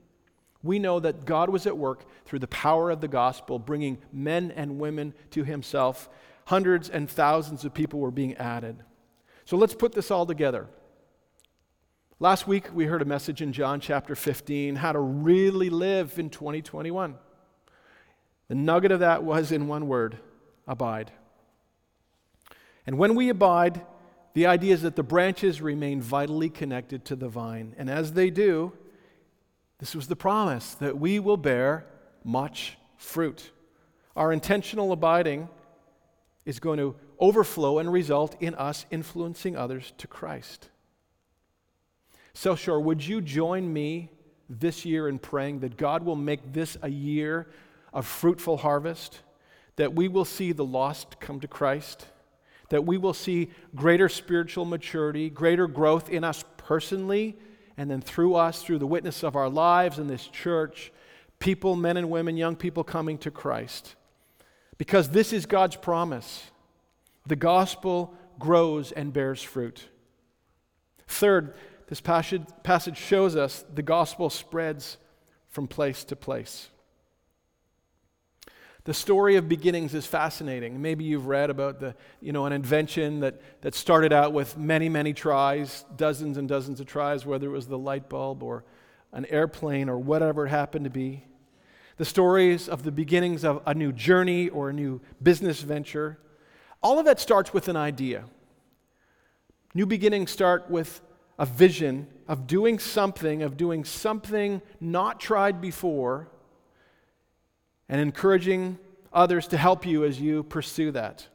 We 0.62 0.78
know 0.78 1.00
that 1.00 1.24
God 1.24 1.50
was 1.50 1.66
at 1.66 1.76
work 1.76 2.04
through 2.24 2.38
the 2.38 2.46
power 2.46 2.90
of 2.90 3.00
the 3.00 3.08
gospel, 3.08 3.58
bringing 3.58 3.98
men 4.12 4.52
and 4.52 4.78
women 4.78 5.12
to 5.30 5.42
himself. 5.42 6.08
Hundreds 6.44 6.88
and 6.88 7.10
thousands 7.10 7.64
of 7.64 7.74
people 7.74 7.98
were 7.98 8.12
being 8.12 8.34
added. 8.36 8.84
So 9.44 9.56
let's 9.56 9.74
put 9.74 9.92
this 9.92 10.10
all 10.10 10.24
together. 10.24 10.68
Last 12.20 12.46
week, 12.46 12.72
we 12.72 12.84
heard 12.84 13.02
a 13.02 13.06
message 13.06 13.42
in 13.42 13.52
John 13.52 13.80
chapter 13.80 14.14
15 14.14 14.76
how 14.76 14.92
to 14.92 15.00
really 15.00 15.70
live 15.70 16.16
in 16.20 16.30
2021. 16.30 17.16
The 18.46 18.54
nugget 18.54 18.92
of 18.92 19.00
that 19.00 19.24
was 19.24 19.50
in 19.50 19.66
one 19.66 19.88
word 19.88 20.18
abide. 20.68 21.10
And 22.86 22.98
when 22.98 23.14
we 23.14 23.28
abide, 23.28 23.80
the 24.34 24.46
idea 24.46 24.74
is 24.74 24.82
that 24.82 24.96
the 24.96 25.02
branches 25.02 25.60
remain 25.60 26.00
vitally 26.00 26.50
connected 26.50 27.04
to 27.06 27.16
the 27.16 27.28
vine. 27.28 27.74
And 27.78 27.90
as 27.90 28.12
they 28.12 28.30
do, 28.30 28.72
this 29.78 29.94
was 29.94 30.08
the 30.08 30.16
promise 30.16 30.74
that 30.74 30.98
we 30.98 31.18
will 31.18 31.36
bear 31.36 31.86
much 32.24 32.78
fruit. 32.96 33.50
Our 34.16 34.32
intentional 34.32 34.92
abiding 34.92 35.48
is 36.44 36.60
going 36.60 36.78
to 36.78 36.96
overflow 37.18 37.78
and 37.78 37.92
result 37.92 38.36
in 38.40 38.54
us 38.54 38.86
influencing 38.90 39.56
others 39.56 39.92
to 39.98 40.06
Christ. 40.06 40.68
So, 42.34 42.56
sure, 42.56 42.80
would 42.80 43.06
you 43.06 43.20
join 43.20 43.72
me 43.72 44.10
this 44.48 44.84
year 44.84 45.08
in 45.08 45.18
praying 45.18 45.60
that 45.60 45.76
God 45.76 46.02
will 46.02 46.16
make 46.16 46.52
this 46.52 46.76
a 46.82 46.88
year 46.88 47.46
of 47.92 48.06
fruitful 48.06 48.58
harvest, 48.58 49.20
that 49.76 49.94
we 49.94 50.08
will 50.08 50.24
see 50.24 50.52
the 50.52 50.64
lost 50.64 51.20
come 51.20 51.40
to 51.40 51.48
Christ? 51.48 52.06
That 52.72 52.86
we 52.86 52.96
will 52.96 53.12
see 53.12 53.50
greater 53.74 54.08
spiritual 54.08 54.64
maturity, 54.64 55.28
greater 55.28 55.66
growth 55.66 56.08
in 56.08 56.24
us 56.24 56.42
personally, 56.56 57.36
and 57.76 57.90
then 57.90 58.00
through 58.00 58.34
us, 58.34 58.62
through 58.62 58.78
the 58.78 58.86
witness 58.86 59.22
of 59.22 59.36
our 59.36 59.50
lives 59.50 59.98
in 59.98 60.06
this 60.06 60.26
church, 60.26 60.90
people, 61.38 61.76
men 61.76 61.98
and 61.98 62.08
women, 62.08 62.34
young 62.38 62.56
people 62.56 62.82
coming 62.82 63.18
to 63.18 63.30
Christ. 63.30 63.94
Because 64.78 65.10
this 65.10 65.34
is 65.34 65.44
God's 65.44 65.76
promise. 65.76 66.44
The 67.26 67.36
gospel 67.36 68.14
grows 68.38 68.90
and 68.90 69.12
bears 69.12 69.42
fruit. 69.42 69.86
Third, 71.06 71.52
this 71.88 72.00
passage, 72.00 72.40
passage 72.62 72.96
shows 72.96 73.36
us 73.36 73.66
the 73.74 73.82
gospel 73.82 74.30
spreads 74.30 74.96
from 75.50 75.68
place 75.68 76.04
to 76.04 76.16
place. 76.16 76.70
The 78.84 78.94
story 78.94 79.36
of 79.36 79.48
beginnings 79.48 79.94
is 79.94 80.06
fascinating. 80.06 80.82
Maybe 80.82 81.04
you've 81.04 81.28
read 81.28 81.50
about 81.50 81.78
the, 81.78 81.94
you 82.20 82.32
know, 82.32 82.46
an 82.46 82.52
invention 82.52 83.20
that, 83.20 83.40
that 83.62 83.76
started 83.76 84.12
out 84.12 84.32
with 84.32 84.58
many, 84.58 84.88
many 84.88 85.12
tries, 85.12 85.84
dozens 85.94 86.36
and 86.36 86.48
dozens 86.48 86.80
of 86.80 86.86
tries, 86.86 87.24
whether 87.24 87.46
it 87.46 87.52
was 87.52 87.68
the 87.68 87.78
light 87.78 88.08
bulb 88.08 88.42
or 88.42 88.64
an 89.12 89.24
airplane 89.26 89.88
or 89.88 89.98
whatever 89.98 90.46
it 90.46 90.48
happened 90.48 90.84
to 90.84 90.90
be. 90.90 91.24
The 91.96 92.04
stories 92.04 92.68
of 92.68 92.82
the 92.82 92.90
beginnings 92.90 93.44
of 93.44 93.62
a 93.66 93.74
new 93.74 93.92
journey 93.92 94.48
or 94.48 94.70
a 94.70 94.72
new 94.72 95.00
business 95.22 95.60
venture. 95.60 96.18
All 96.82 96.98
of 96.98 97.04
that 97.04 97.20
starts 97.20 97.54
with 97.54 97.68
an 97.68 97.76
idea. 97.76 98.24
New 99.74 99.86
beginnings 99.86 100.32
start 100.32 100.68
with 100.68 101.00
a 101.38 101.46
vision 101.46 102.08
of 102.26 102.48
doing 102.48 102.80
something, 102.80 103.42
of 103.42 103.56
doing 103.56 103.84
something 103.84 104.60
not 104.80 105.20
tried 105.20 105.60
before 105.60 106.28
and 107.92 108.00
encouraging 108.00 108.78
others 109.12 109.46
to 109.46 109.58
help 109.58 109.84
you 109.84 110.02
as 110.02 110.18
you 110.18 110.44
pursue 110.44 110.90
that. 110.92 111.28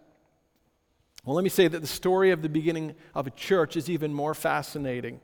Well, 1.24 1.36
let 1.36 1.44
me 1.44 1.52
say 1.52 1.68
that 1.68 1.82
the 1.82 1.88
story 1.88 2.32
of 2.32 2.42
the 2.42 2.50
beginning 2.50 2.96
of 3.14 3.28
a 3.28 3.30
church 3.30 3.78
is 3.78 3.92
even 3.92 4.12
more 4.12 4.34
fascinating 4.34 5.20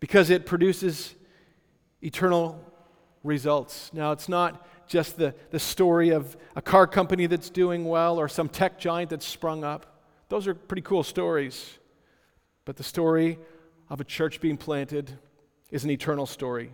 because 0.00 0.28
it 0.30 0.44
produces 0.44 1.14
eternal 2.02 2.60
results. 3.22 3.92
Now, 3.94 4.10
it's 4.10 4.28
not 4.28 4.66
just 4.88 5.16
the, 5.16 5.32
the 5.52 5.60
story 5.60 6.10
of 6.10 6.36
a 6.56 6.62
car 6.62 6.88
company 6.88 7.26
that's 7.26 7.48
doing 7.48 7.84
well 7.84 8.18
or 8.18 8.28
some 8.28 8.48
tech 8.48 8.80
giant 8.80 9.10
that's 9.10 9.24
sprung 9.24 9.62
up. 9.62 10.02
Those 10.28 10.48
are 10.48 10.56
pretty 10.56 10.82
cool 10.82 11.04
stories. 11.04 11.78
But 12.64 12.74
the 12.74 12.82
story 12.82 13.38
of 13.88 14.00
a 14.00 14.04
church 14.04 14.40
being 14.40 14.56
planted 14.56 15.20
is 15.70 15.84
an 15.84 15.90
eternal 15.90 16.26
story. 16.26 16.72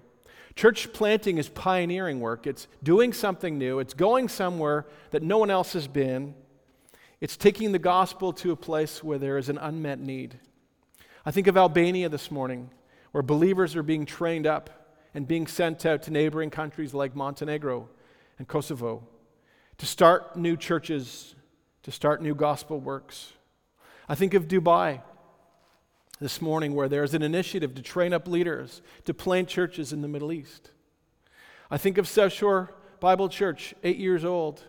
Church 0.55 0.93
planting 0.93 1.39
is 1.39 1.49
pioneering 1.49 2.21
work. 2.21 2.47
It's 2.47 2.69
doing 2.83 3.13
something 3.13 3.59
new, 3.59 3.79
it's 3.79 3.95
going 3.95 4.29
somewhere 4.29 4.87
that 5.11 5.23
no 5.23 5.39
one 5.39 5.51
else 5.51 5.73
has 5.73 5.89
been. 5.89 6.35
It's 7.21 7.37
taking 7.37 7.73
the 7.73 7.79
gospel 7.79 8.33
to 8.35 8.51
a 8.51 8.57
place 8.57 9.03
where 9.03 9.19
there 9.19 9.39
is 9.39 9.49
an 9.49 9.59
unmet 9.59 10.01
need. 10.01 10.39
I 11.25 11.31
think 11.31 11.47
of 11.47 11.57
Albania 11.57 12.09
this 12.09 12.33
morning, 12.33 12.71
where 13.13 13.23
believers 13.23 13.77
are 13.77 13.83
being 13.85 14.05
trained 14.05 14.47
up 14.47 14.97
and 15.15 15.29
being 15.29 15.47
sent 15.47 15.87
out 15.87 16.03
to 16.03 16.11
neighboring 16.11 16.51
countries 16.51 16.93
like 16.93 17.15
Montenegro 17.15 17.89
and 18.39 18.49
Kosovo 18.49 19.07
to 19.79 19.87
start 19.87 20.37
new 20.37 20.57
churches, 20.57 21.35
to 21.85 21.93
start 21.93 22.23
new 22.23 22.35
gospel 22.35 22.81
works. 22.81 23.33
I 24.09 24.15
think 24.15 24.35
of 24.35 24.49
Dubai, 24.49 25.01
this 26.23 26.41
morning 26.41 26.75
where 26.75 26.89
there's 26.89 27.15
an 27.15 27.23
initiative 27.23 27.75
to 27.75 27.83
train 27.83 28.13
up 28.13 28.29
leaders 28.29 28.81
to 29.05 29.13
plant 29.13 29.49
churches 29.49 29.93
in 29.93 30.03
the 30.03 30.09
Middle 30.09 30.33
East. 30.33 30.71
I 31.71 31.77
think 31.77 31.99
of 31.99 32.07
South 32.07 32.33
Shore 32.33 32.73
Bible 33.01 33.29
Church, 33.29 33.75
eight 33.83 33.97
years 33.97 34.25
old, 34.25 34.63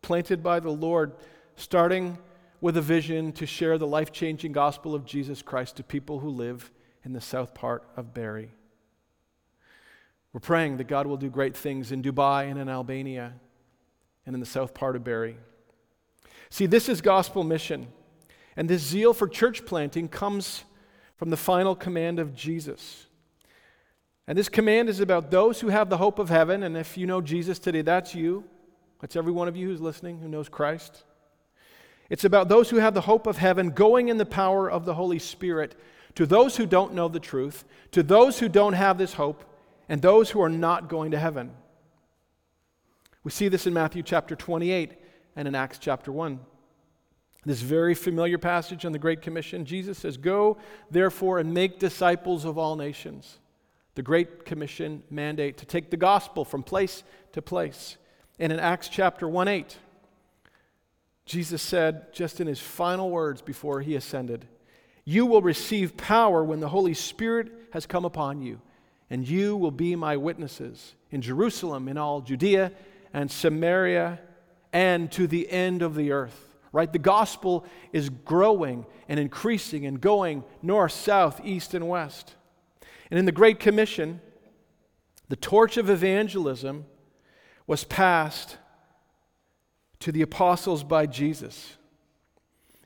planted 0.00 0.42
by 0.42 0.60
the 0.60 0.70
Lord, 0.70 1.12
starting 1.56 2.16
with 2.62 2.76
a 2.78 2.82
vision 2.82 3.32
to 3.32 3.44
share 3.44 3.76
the 3.76 3.86
life 3.86 4.10
changing 4.10 4.52
gospel 4.52 4.94
of 4.94 5.04
Jesus 5.04 5.42
Christ 5.42 5.76
to 5.76 5.82
people 5.82 6.20
who 6.20 6.30
live 6.30 6.70
in 7.04 7.12
the 7.12 7.20
south 7.20 7.52
part 7.52 7.84
of 7.96 8.14
Barrie. 8.14 8.50
We're 10.32 10.40
praying 10.40 10.78
that 10.78 10.88
God 10.88 11.06
will 11.06 11.16
do 11.18 11.28
great 11.28 11.56
things 11.56 11.92
in 11.92 12.02
Dubai 12.02 12.50
and 12.50 12.58
in 12.58 12.68
Albania 12.68 13.34
and 14.24 14.34
in 14.34 14.40
the 14.40 14.46
south 14.46 14.72
part 14.72 14.96
of 14.96 15.04
Barrie. 15.04 15.36
See, 16.50 16.66
this 16.66 16.88
is 16.88 17.00
gospel 17.00 17.44
mission. 17.44 17.88
And 18.56 18.68
this 18.68 18.82
zeal 18.82 19.14
for 19.14 19.28
church 19.28 19.64
planting 19.66 20.08
comes 20.08 20.64
from 21.18 21.30
the 21.30 21.36
final 21.36 21.76
command 21.76 22.18
of 22.18 22.34
Jesus. 22.34 23.06
And 24.26 24.38
this 24.38 24.48
command 24.48 24.88
is 24.88 25.00
about 25.00 25.30
those 25.30 25.60
who 25.60 25.68
have 25.68 25.90
the 25.90 25.96
hope 25.96 26.18
of 26.18 26.28
heaven. 26.28 26.62
And 26.62 26.76
if 26.76 26.96
you 26.96 27.06
know 27.06 27.20
Jesus 27.20 27.58
today, 27.58 27.82
that's 27.82 28.14
you. 28.14 28.44
That's 29.00 29.16
every 29.16 29.32
one 29.32 29.48
of 29.48 29.56
you 29.56 29.68
who's 29.68 29.80
listening 29.80 30.18
who 30.18 30.28
knows 30.28 30.48
Christ. 30.48 31.04
It's 32.08 32.24
about 32.24 32.48
those 32.48 32.70
who 32.70 32.76
have 32.76 32.94
the 32.94 33.02
hope 33.02 33.26
of 33.26 33.36
heaven 33.36 33.70
going 33.70 34.08
in 34.08 34.16
the 34.16 34.26
power 34.26 34.70
of 34.70 34.84
the 34.84 34.94
Holy 34.94 35.18
Spirit 35.18 35.74
to 36.14 36.24
those 36.24 36.56
who 36.56 36.66
don't 36.66 36.94
know 36.94 37.08
the 37.08 37.20
truth, 37.20 37.64
to 37.92 38.02
those 38.02 38.38
who 38.38 38.48
don't 38.48 38.72
have 38.72 38.96
this 38.96 39.14
hope, 39.14 39.44
and 39.88 40.00
those 40.00 40.30
who 40.30 40.40
are 40.40 40.48
not 40.48 40.88
going 40.88 41.10
to 41.10 41.18
heaven. 41.18 41.52
We 43.24 43.30
see 43.30 43.48
this 43.48 43.66
in 43.66 43.74
Matthew 43.74 44.02
chapter 44.02 44.36
28 44.36 44.92
and 45.36 45.48
in 45.48 45.54
Acts 45.54 45.78
chapter 45.78 46.12
1. 46.12 46.40
This 47.44 47.60
very 47.60 47.94
familiar 47.94 48.36
passage 48.36 48.84
on 48.84 48.92
the 48.92 48.98
Great 48.98 49.22
Commission, 49.22 49.64
Jesus 49.64 49.98
says, 49.98 50.16
Go 50.16 50.58
therefore 50.90 51.38
and 51.38 51.54
make 51.54 51.78
disciples 51.78 52.44
of 52.44 52.58
all 52.58 52.76
nations. 52.76 53.38
The 53.94 54.02
Great 54.02 54.44
Commission 54.44 55.02
mandate 55.10 55.56
to 55.58 55.66
take 55.66 55.90
the 55.90 55.96
gospel 55.96 56.44
from 56.44 56.62
place 56.62 57.04
to 57.32 57.42
place. 57.42 57.96
And 58.38 58.52
in 58.52 58.60
Acts 58.60 58.88
chapter 58.88 59.28
1 59.28 59.48
8, 59.48 59.76
Jesus 61.26 61.62
said, 61.62 62.12
just 62.12 62.40
in 62.40 62.46
his 62.46 62.60
final 62.60 63.10
words 63.10 63.42
before 63.42 63.80
he 63.80 63.94
ascended, 63.94 64.46
You 65.04 65.26
will 65.26 65.42
receive 65.42 65.96
power 65.96 66.42
when 66.42 66.60
the 66.60 66.68
Holy 66.68 66.94
Spirit 66.94 67.50
has 67.72 67.86
come 67.86 68.04
upon 68.04 68.40
you, 68.40 68.60
and 69.10 69.28
you 69.28 69.56
will 69.56 69.70
be 69.70 69.94
my 69.94 70.16
witnesses 70.16 70.94
in 71.10 71.20
Jerusalem, 71.20 71.86
in 71.86 71.98
all 71.98 72.20
Judea 72.20 72.72
and 73.12 73.30
Samaria, 73.30 74.20
and 74.72 75.10
to 75.12 75.26
the 75.26 75.50
end 75.50 75.82
of 75.82 75.94
the 75.94 76.12
earth 76.12 76.47
right? 76.72 76.92
The 76.92 76.98
gospel 76.98 77.64
is 77.92 78.10
growing 78.10 78.86
and 79.08 79.18
increasing 79.18 79.86
and 79.86 80.00
going 80.00 80.44
north, 80.62 80.92
south, 80.92 81.40
east, 81.44 81.74
and 81.74 81.88
west. 81.88 82.34
And 83.10 83.18
in 83.18 83.24
the 83.24 83.32
Great 83.32 83.58
Commission, 83.58 84.20
the 85.28 85.36
torch 85.36 85.76
of 85.76 85.90
evangelism 85.90 86.86
was 87.66 87.84
passed 87.84 88.56
to 90.00 90.12
the 90.12 90.22
apostles 90.22 90.84
by 90.84 91.06
Jesus. 91.06 91.76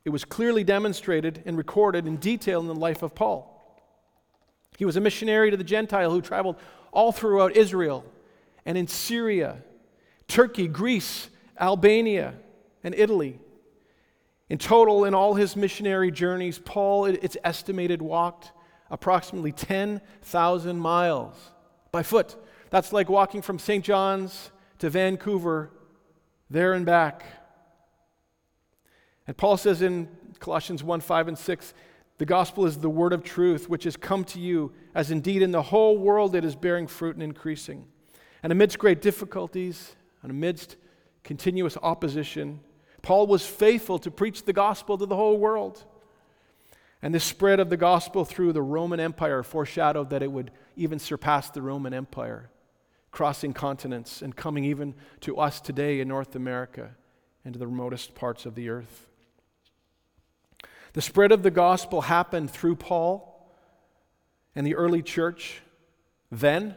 It 0.04 0.10
was 0.10 0.24
clearly 0.24 0.64
demonstrated 0.64 1.42
and 1.46 1.56
recorded 1.56 2.06
in 2.06 2.16
detail 2.16 2.60
in 2.60 2.66
the 2.66 2.74
life 2.74 3.02
of 3.02 3.14
Paul. 3.14 3.48
He 4.76 4.84
was 4.84 4.96
a 4.96 5.00
missionary 5.00 5.50
to 5.50 5.56
the 5.56 5.64
Gentile 5.64 6.10
who 6.10 6.20
traveled 6.20 6.56
all 6.90 7.12
throughout 7.12 7.56
Israel 7.56 8.04
and 8.64 8.76
in 8.76 8.88
Syria, 8.88 9.62
Turkey, 10.26 10.66
Greece, 10.66 11.28
Albania, 11.60 12.34
and 12.82 12.94
Italy. 12.94 13.38
In 14.52 14.58
total, 14.58 15.06
in 15.06 15.14
all 15.14 15.32
his 15.32 15.56
missionary 15.56 16.10
journeys, 16.10 16.58
Paul, 16.58 17.06
it's 17.06 17.38
estimated, 17.42 18.02
walked 18.02 18.52
approximately 18.90 19.50
10,000 19.50 20.78
miles 20.78 21.34
by 21.90 22.02
foot. 22.02 22.36
That's 22.68 22.92
like 22.92 23.08
walking 23.08 23.40
from 23.40 23.58
St. 23.58 23.82
John's 23.82 24.50
to 24.80 24.90
Vancouver, 24.90 25.70
there 26.50 26.74
and 26.74 26.84
back. 26.84 27.24
And 29.26 29.34
Paul 29.38 29.56
says 29.56 29.80
in 29.80 30.06
Colossians 30.38 30.84
1 30.84 31.00
5 31.00 31.28
and 31.28 31.38
6, 31.38 31.72
the 32.18 32.26
gospel 32.26 32.66
is 32.66 32.76
the 32.76 32.90
word 32.90 33.14
of 33.14 33.24
truth, 33.24 33.70
which 33.70 33.84
has 33.84 33.96
come 33.96 34.22
to 34.24 34.38
you, 34.38 34.70
as 34.94 35.10
indeed 35.10 35.40
in 35.40 35.52
the 35.52 35.62
whole 35.62 35.96
world 35.96 36.34
it 36.34 36.44
is 36.44 36.56
bearing 36.56 36.86
fruit 36.86 37.16
and 37.16 37.22
increasing. 37.22 37.86
And 38.42 38.52
amidst 38.52 38.78
great 38.78 39.00
difficulties, 39.00 39.96
and 40.20 40.30
amidst 40.30 40.76
continuous 41.24 41.78
opposition, 41.82 42.60
Paul 43.02 43.26
was 43.26 43.44
faithful 43.44 43.98
to 43.98 44.10
preach 44.10 44.44
the 44.44 44.52
gospel 44.52 44.96
to 44.96 45.06
the 45.06 45.16
whole 45.16 45.36
world. 45.36 45.84
And 47.02 47.12
the 47.12 47.20
spread 47.20 47.58
of 47.58 47.68
the 47.68 47.76
gospel 47.76 48.24
through 48.24 48.52
the 48.52 48.62
Roman 48.62 49.00
Empire 49.00 49.42
foreshadowed 49.42 50.10
that 50.10 50.22
it 50.22 50.30
would 50.30 50.52
even 50.76 51.00
surpass 51.00 51.50
the 51.50 51.60
Roman 51.60 51.92
Empire, 51.92 52.48
crossing 53.10 53.52
continents 53.52 54.22
and 54.22 54.36
coming 54.36 54.64
even 54.64 54.94
to 55.20 55.36
us 55.38 55.60
today 55.60 55.98
in 55.98 56.06
North 56.06 56.36
America 56.36 56.92
and 57.44 57.54
to 57.54 57.58
the 57.58 57.66
remotest 57.66 58.14
parts 58.14 58.46
of 58.46 58.54
the 58.54 58.68
earth. 58.68 59.08
The 60.92 61.02
spread 61.02 61.32
of 61.32 61.42
the 61.42 61.50
gospel 61.50 62.02
happened 62.02 62.50
through 62.50 62.76
Paul 62.76 63.28
and 64.54 64.64
the 64.64 64.76
early 64.76 65.02
church 65.02 65.60
then. 66.30 66.76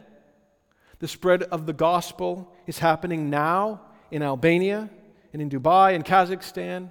The 0.98 1.08
spread 1.08 1.44
of 1.44 1.66
the 1.66 1.72
gospel 1.72 2.52
is 2.66 2.80
happening 2.80 3.30
now 3.30 3.82
in 4.10 4.22
Albania 4.22 4.90
and 5.36 5.52
in 5.52 5.60
Dubai 5.60 5.94
and 5.94 6.02
Kazakhstan 6.02 6.90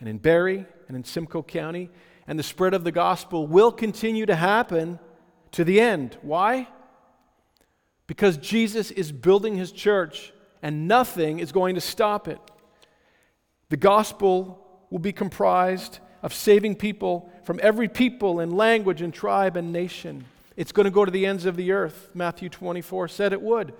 and 0.00 0.08
in 0.08 0.18
Barrie 0.18 0.66
and 0.88 0.96
in 0.96 1.04
Simcoe 1.04 1.44
County. 1.44 1.90
And 2.26 2.36
the 2.36 2.42
spread 2.42 2.74
of 2.74 2.82
the 2.82 2.90
gospel 2.90 3.46
will 3.46 3.70
continue 3.70 4.26
to 4.26 4.34
happen 4.34 4.98
to 5.52 5.62
the 5.62 5.80
end. 5.80 6.18
Why? 6.22 6.66
Because 8.08 8.36
Jesus 8.38 8.90
is 8.90 9.12
building 9.12 9.54
his 9.54 9.70
church 9.70 10.32
and 10.60 10.88
nothing 10.88 11.38
is 11.38 11.52
going 11.52 11.76
to 11.76 11.80
stop 11.80 12.26
it. 12.26 12.40
The 13.68 13.76
gospel 13.76 14.66
will 14.90 14.98
be 14.98 15.12
comprised 15.12 16.00
of 16.24 16.34
saving 16.34 16.74
people 16.74 17.30
from 17.44 17.60
every 17.62 17.88
people 17.88 18.40
and 18.40 18.56
language 18.56 19.02
and 19.02 19.14
tribe 19.14 19.56
and 19.56 19.72
nation. 19.72 20.24
It's 20.56 20.72
going 20.72 20.86
to 20.86 20.90
go 20.90 21.04
to 21.04 21.12
the 21.12 21.26
ends 21.26 21.44
of 21.44 21.54
the 21.54 21.70
earth. 21.70 22.10
Matthew 22.12 22.48
24 22.48 23.06
said 23.06 23.32
it 23.32 23.40
would. 23.40 23.72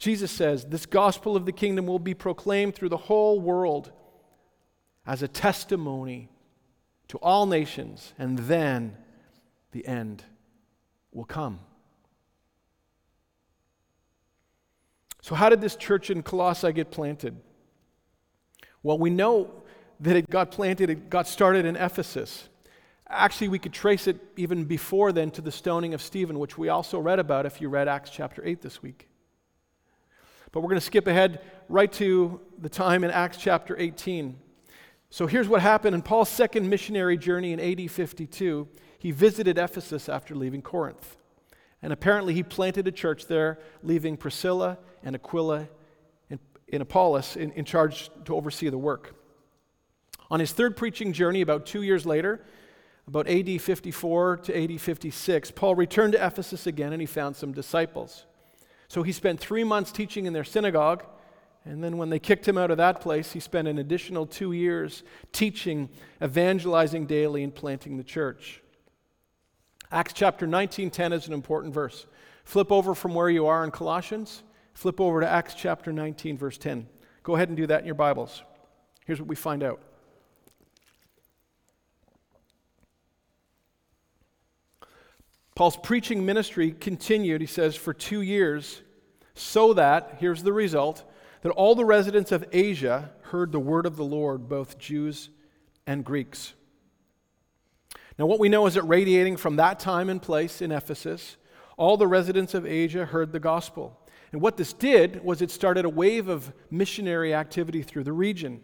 Jesus 0.00 0.30
says, 0.30 0.64
This 0.64 0.86
gospel 0.86 1.36
of 1.36 1.44
the 1.44 1.52
kingdom 1.52 1.86
will 1.86 1.98
be 1.98 2.14
proclaimed 2.14 2.74
through 2.74 2.88
the 2.88 2.96
whole 2.96 3.38
world 3.38 3.92
as 5.06 5.22
a 5.22 5.28
testimony 5.28 6.30
to 7.08 7.18
all 7.18 7.44
nations, 7.44 8.14
and 8.18 8.38
then 8.38 8.96
the 9.72 9.86
end 9.86 10.24
will 11.12 11.26
come. 11.26 11.60
So, 15.20 15.34
how 15.34 15.50
did 15.50 15.60
this 15.60 15.76
church 15.76 16.08
in 16.08 16.22
Colossae 16.22 16.72
get 16.72 16.90
planted? 16.90 17.36
Well, 18.82 18.98
we 18.98 19.10
know 19.10 19.50
that 20.00 20.16
it 20.16 20.30
got 20.30 20.50
planted, 20.50 20.88
it 20.88 21.10
got 21.10 21.28
started 21.28 21.66
in 21.66 21.76
Ephesus. 21.76 22.48
Actually, 23.06 23.48
we 23.48 23.58
could 23.58 23.74
trace 23.74 24.06
it 24.06 24.18
even 24.36 24.64
before 24.64 25.12
then 25.12 25.30
to 25.32 25.42
the 25.42 25.52
stoning 25.52 25.92
of 25.92 26.00
Stephen, 26.00 26.38
which 26.38 26.56
we 26.56 26.70
also 26.70 26.98
read 26.98 27.18
about 27.18 27.44
if 27.44 27.60
you 27.60 27.68
read 27.68 27.86
Acts 27.86 28.08
chapter 28.08 28.42
8 28.42 28.62
this 28.62 28.82
week. 28.82 29.09
But 30.52 30.60
we're 30.60 30.68
going 30.68 30.80
to 30.80 30.86
skip 30.86 31.06
ahead 31.06 31.40
right 31.68 31.92
to 31.92 32.40
the 32.58 32.68
time 32.68 33.04
in 33.04 33.10
Acts 33.10 33.36
chapter 33.36 33.78
18. 33.78 34.36
So 35.10 35.26
here's 35.26 35.48
what 35.48 35.60
happened 35.60 35.94
in 35.94 36.02
Paul's 36.02 36.28
second 36.28 36.68
missionary 36.68 37.16
journey 37.16 37.52
in 37.52 37.60
AD 37.60 37.90
52. 37.90 38.68
He 38.98 39.10
visited 39.10 39.58
Ephesus 39.58 40.08
after 40.08 40.34
leaving 40.34 40.62
Corinth. 40.62 41.16
And 41.82 41.92
apparently 41.92 42.34
he 42.34 42.42
planted 42.42 42.86
a 42.86 42.92
church 42.92 43.26
there, 43.26 43.58
leaving 43.82 44.16
Priscilla 44.16 44.78
and 45.02 45.16
Aquila 45.16 45.68
in, 46.28 46.38
in 46.68 46.82
Apollos 46.82 47.36
in, 47.36 47.52
in 47.52 47.64
charge 47.64 48.10
to 48.26 48.36
oversee 48.36 48.68
the 48.68 48.78
work. 48.78 49.14
On 50.30 50.38
his 50.38 50.52
third 50.52 50.76
preaching 50.76 51.12
journey, 51.12 51.40
about 51.40 51.66
two 51.66 51.82
years 51.82 52.06
later, 52.06 52.44
about 53.08 53.26
AD 53.26 53.60
54 53.60 54.36
to 54.38 54.62
AD 54.62 54.80
56, 54.80 55.50
Paul 55.52 55.74
returned 55.74 56.12
to 56.12 56.24
Ephesus 56.24 56.66
again 56.66 56.92
and 56.92 57.00
he 57.00 57.06
found 57.06 57.34
some 57.34 57.52
disciples. 57.52 58.26
So 58.90 59.04
he 59.04 59.12
spent 59.12 59.38
three 59.38 59.62
months 59.62 59.92
teaching 59.92 60.26
in 60.26 60.32
their 60.32 60.42
synagogue. 60.42 61.04
And 61.64 61.82
then 61.84 61.96
when 61.96 62.10
they 62.10 62.18
kicked 62.18 62.48
him 62.48 62.58
out 62.58 62.72
of 62.72 62.78
that 62.78 63.00
place, 63.00 63.30
he 63.30 63.38
spent 63.38 63.68
an 63.68 63.78
additional 63.78 64.26
two 64.26 64.50
years 64.50 65.04
teaching, 65.30 65.88
evangelizing 66.20 67.06
daily, 67.06 67.44
and 67.44 67.54
planting 67.54 67.98
the 67.98 68.02
church. 68.02 68.60
Acts 69.92 70.12
chapter 70.12 70.44
19:10 70.44 71.12
is 71.12 71.28
an 71.28 71.32
important 71.32 71.72
verse. 71.72 72.08
Flip 72.42 72.72
over 72.72 72.92
from 72.96 73.14
where 73.14 73.30
you 73.30 73.46
are 73.46 73.62
in 73.62 73.70
Colossians. 73.70 74.42
Flip 74.74 75.00
over 75.00 75.20
to 75.20 75.28
Acts 75.28 75.54
chapter 75.54 75.92
19, 75.92 76.36
verse 76.36 76.58
10. 76.58 76.88
Go 77.22 77.36
ahead 77.36 77.46
and 77.46 77.56
do 77.56 77.68
that 77.68 77.78
in 77.78 77.86
your 77.86 77.94
Bibles. 77.94 78.42
Here's 79.06 79.20
what 79.20 79.28
we 79.28 79.36
find 79.36 79.62
out. 79.62 79.80
Paul's 85.60 85.76
preaching 85.76 86.24
ministry 86.24 86.72
continued, 86.72 87.42
he 87.42 87.46
says, 87.46 87.76
for 87.76 87.92
two 87.92 88.22
years, 88.22 88.80
so 89.34 89.74
that, 89.74 90.16
here's 90.18 90.42
the 90.42 90.54
result, 90.54 91.04
that 91.42 91.50
all 91.50 91.74
the 91.74 91.84
residents 91.84 92.32
of 92.32 92.46
Asia 92.50 93.10
heard 93.24 93.52
the 93.52 93.60
word 93.60 93.84
of 93.84 93.96
the 93.96 94.02
Lord, 94.02 94.48
both 94.48 94.78
Jews 94.78 95.28
and 95.86 96.02
Greeks. 96.02 96.54
Now, 98.18 98.24
what 98.24 98.40
we 98.40 98.48
know 98.48 98.64
is 98.64 98.72
that 98.72 98.84
radiating 98.84 99.36
from 99.36 99.56
that 99.56 99.78
time 99.78 100.08
and 100.08 100.22
place 100.22 100.62
in 100.62 100.72
Ephesus, 100.72 101.36
all 101.76 101.98
the 101.98 102.06
residents 102.06 102.54
of 102.54 102.64
Asia 102.64 103.04
heard 103.04 103.30
the 103.30 103.38
gospel. 103.38 104.00
And 104.32 104.40
what 104.40 104.56
this 104.56 104.72
did 104.72 105.22
was 105.22 105.42
it 105.42 105.50
started 105.50 105.84
a 105.84 105.90
wave 105.90 106.28
of 106.28 106.54
missionary 106.70 107.34
activity 107.34 107.82
through 107.82 108.04
the 108.04 108.14
region. 108.14 108.62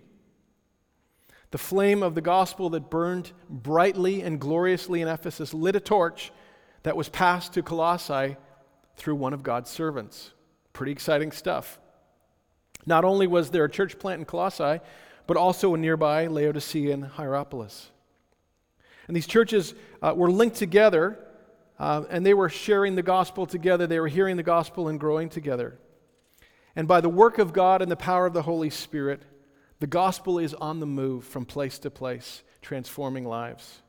The 1.51 1.59
flame 1.59 2.03
of 2.03 2.15
the 2.15 2.23
gospel 2.23 2.71
that 2.71 2.89
burned 2.89 3.33
brightly 3.51 4.23
and 4.23 4.41
gloriously 4.41 5.03
in 5.03 5.09
Ephesus 5.09 5.53
lit 5.53 5.77
a 5.77 5.81
torch 5.81 6.33
that 6.83 6.97
was 6.97 7.09
passed 7.09 7.55
to 7.55 7.63
Colossae 7.63 8.37
through 8.97 9.17
one 9.17 9.33
of 9.33 9.43
God's 9.43 9.71
servants. 9.71 10.33
Pretty 10.73 10.93
exciting 10.93 11.33
stuff. 11.33 11.79
Not 12.87 13.05
only 13.05 13.27
was 13.27 13.51
there 13.51 13.65
a 13.65 13.71
church 13.71 13.99
plant 13.99 14.21
in 14.21 14.25
Colossae, 14.25 14.81
but 15.27 15.37
also 15.37 15.75
a 15.75 15.79
nearby 15.79 16.29
Laodicea 16.29 16.93
and 16.93 17.05
Hierapolis. 17.05 17.91
And 19.09 19.17
these 19.17 19.27
churches 19.27 19.75
uh, 20.03 20.15
were 20.17 20.31
linked 20.31 20.57
together, 20.57 21.19
uh, 21.79 22.05
and 22.11 22.25
they 22.25 22.35
were 22.35 22.49
sharing 22.49 22.95
the 22.95 23.03
gospel 23.03 23.47
together. 23.47 23.87
They 23.87 24.01
were 24.01 24.09
hearing 24.09 24.37
the 24.37 24.43
gospel 24.43 24.89
and 24.89 24.99
growing 24.99 25.29
together. 25.29 25.79
And 26.75 26.87
by 26.87 27.01
the 27.01 27.09
work 27.09 27.39
of 27.39 27.53
God 27.53 27.83
and 27.83 27.91
the 27.91 27.97
power 27.97 28.27
of 28.27 28.35
the 28.35 28.43
Holy 28.43 28.71
Spirit, 28.71 29.23
the 29.81 29.87
gospel 29.87 30.39
is 30.39 30.55
on 30.55 30.81
the 30.81 30.87
move 30.87 31.25
from 31.25 31.45
place 31.45 31.79
to 31.81 31.91
place, 31.91 32.43
transforming 32.63 33.25
lives. 33.25 33.83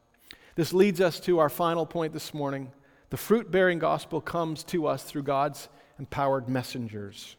This 0.55 0.73
leads 0.73 1.01
us 1.01 1.19
to 1.21 1.39
our 1.39 1.49
final 1.49 1.85
point 1.85 2.13
this 2.13 2.33
morning 2.33 2.71
the 3.09 3.17
fruit 3.17 3.51
bearing 3.51 3.79
gospel 3.79 4.19
comes 4.21 4.63
to 4.65 4.87
us 4.87 5.03
through 5.03 5.23
God's 5.23 5.69
empowered 5.99 6.49
messengers. 6.49 7.35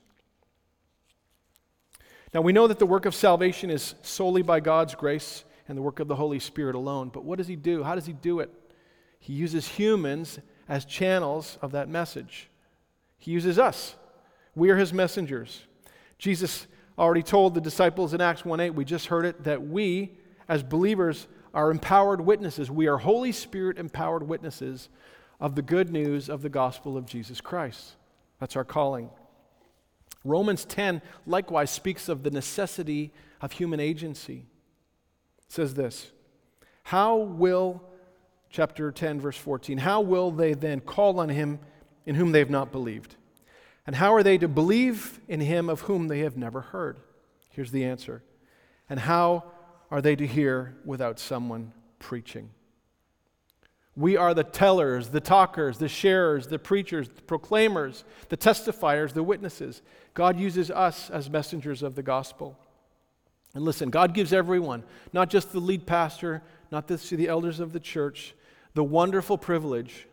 Now, 2.35 2.43
we 2.43 2.53
know 2.53 2.66
that 2.66 2.79
the 2.79 2.87
work 2.87 3.07
of 3.07 3.14
salvation 3.14 3.71
is 3.71 3.95
solely 4.03 4.43
by 4.43 4.61
God's 4.61 4.95
grace 4.95 5.45
and 5.66 5.77
the 5.77 5.83
work 5.83 6.01
of 6.01 6.09
the 6.09 6.16
Holy 6.16 6.39
Spirit 6.39 6.75
alone. 6.75 7.11
But 7.12 7.25
what 7.25 7.39
does 7.39 7.49
he 7.49 7.57
do? 7.57 7.83
How 7.83 7.95
does 7.95 8.07
he 8.07 8.12
do 8.12 8.41
it? 8.41 8.51
He 9.19 9.33
uses 9.33 9.66
humans 9.66 10.39
as 10.69 10.85
channels 10.85 11.59
of 11.62 11.73
that 11.73 11.89
message. 11.89 12.51
He 13.19 13.31
uses 13.31 13.59
us. 13.59 13.97
We 14.55 14.71
are 14.71 14.77
his 14.77 14.93
messengers. 14.93 15.62
Jesus 16.19 16.66
already 16.99 17.23
told 17.23 17.55
the 17.55 17.61
disciples 17.61 18.12
in 18.12 18.21
Acts 18.21 18.45
1 18.45 18.61
8, 18.61 18.71
we 18.71 18.85
just 18.85 19.07
heard 19.07 19.25
it, 19.25 19.45
that 19.45 19.66
we, 19.66 20.19
as 20.49 20.62
believers, 20.62 21.29
are 21.55 21.71
empowered 21.71 22.21
witnesses. 22.21 22.71
We 22.71 22.89
are 22.89 22.99
Holy 22.99 23.33
Spirit 23.33 23.79
empowered 23.79 24.23
witnesses 24.23 24.89
of 25.41 25.55
the 25.55 25.62
good 25.62 25.91
news 25.91 26.28
of 26.28 26.43
the 26.43 26.49
gospel 26.49 26.97
of 26.97 27.07
Jesus 27.07 27.41
Christ. 27.41 27.95
That's 28.41 28.57
our 28.57 28.64
calling. 28.64 29.11
Romans 30.24 30.64
10 30.64 31.01
likewise 31.26 31.70
speaks 31.70 32.09
of 32.09 32.22
the 32.22 32.30
necessity 32.30 33.12
of 33.41 33.53
human 33.53 33.80
agency. 33.80 34.47
It 35.39 35.53
says 35.53 35.74
this 35.74 36.11
How 36.84 37.16
will, 37.16 37.82
chapter 38.51 38.91
10, 38.91 39.20
verse 39.20 39.36
14, 39.36 39.78
how 39.78 40.01
will 40.01 40.30
they 40.30 40.55
then 40.55 40.80
call 40.80 41.20
on 41.20 41.28
him 41.28 41.61
in 42.05 42.14
whom 42.14 42.32
they 42.32 42.41
have 42.41 42.51
not 42.51 42.72
believed? 42.72 43.14
And 43.86 43.97
how 43.97 44.12
are 44.12 44.22
they 44.22 44.36
to 44.39 44.49
believe 44.49 45.20
in 45.28 45.41
him 45.41 45.70
of 45.70 45.82
whom 45.82 46.09
they 46.09 46.20
have 46.20 46.36
never 46.36 46.61
heard? 46.61 46.99
Here's 47.51 47.72
the 47.72 47.84
answer. 47.84 48.22
And 48.91 49.01
how 49.01 49.45
are 49.91 50.03
they 50.03 50.14
to 50.16 50.26
hear 50.26 50.76
without 50.84 51.18
someone 51.18 51.72
preaching? 51.99 52.51
We 53.99 54.16
are 54.16 54.32
the 54.32 54.44
tellers, 54.44 55.09
the 55.09 55.20
talkers, 55.20 55.78
the 55.78 55.88
sharers, 55.88 56.46
the 56.46 56.59
preachers, 56.61 57.09
the 57.09 57.20
proclaimers, 57.22 58.05
the 58.28 58.36
testifiers, 58.36 59.12
the 59.12 59.24
witnesses. 59.24 59.82
God 60.14 60.38
uses 60.38 60.70
us 60.70 61.11
as 61.11 61.28
messengers 61.28 61.82
of 61.82 61.96
the 61.96 62.03
gospel. 62.05 62.57
And 63.55 63.64
listen, 63.64 63.90
God 63.90 64.14
gives 64.14 64.32
everyone, 64.32 64.84
not 65.12 65.30
just 65.30 65.51
the 65.51 65.59
lead 65.59 65.84
pastor, 65.84 66.44
not 66.70 66.86
just 66.86 67.11
the 67.11 67.26
elders 67.26 67.59
of 67.59 67.72
the 67.72 67.80
church, 67.80 68.36
the 68.74 68.84
wonderful 68.84 69.36
privilege, 69.36 70.07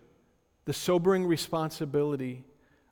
the 0.66 0.74
sobering 0.74 1.28
responsibility 1.28 2.44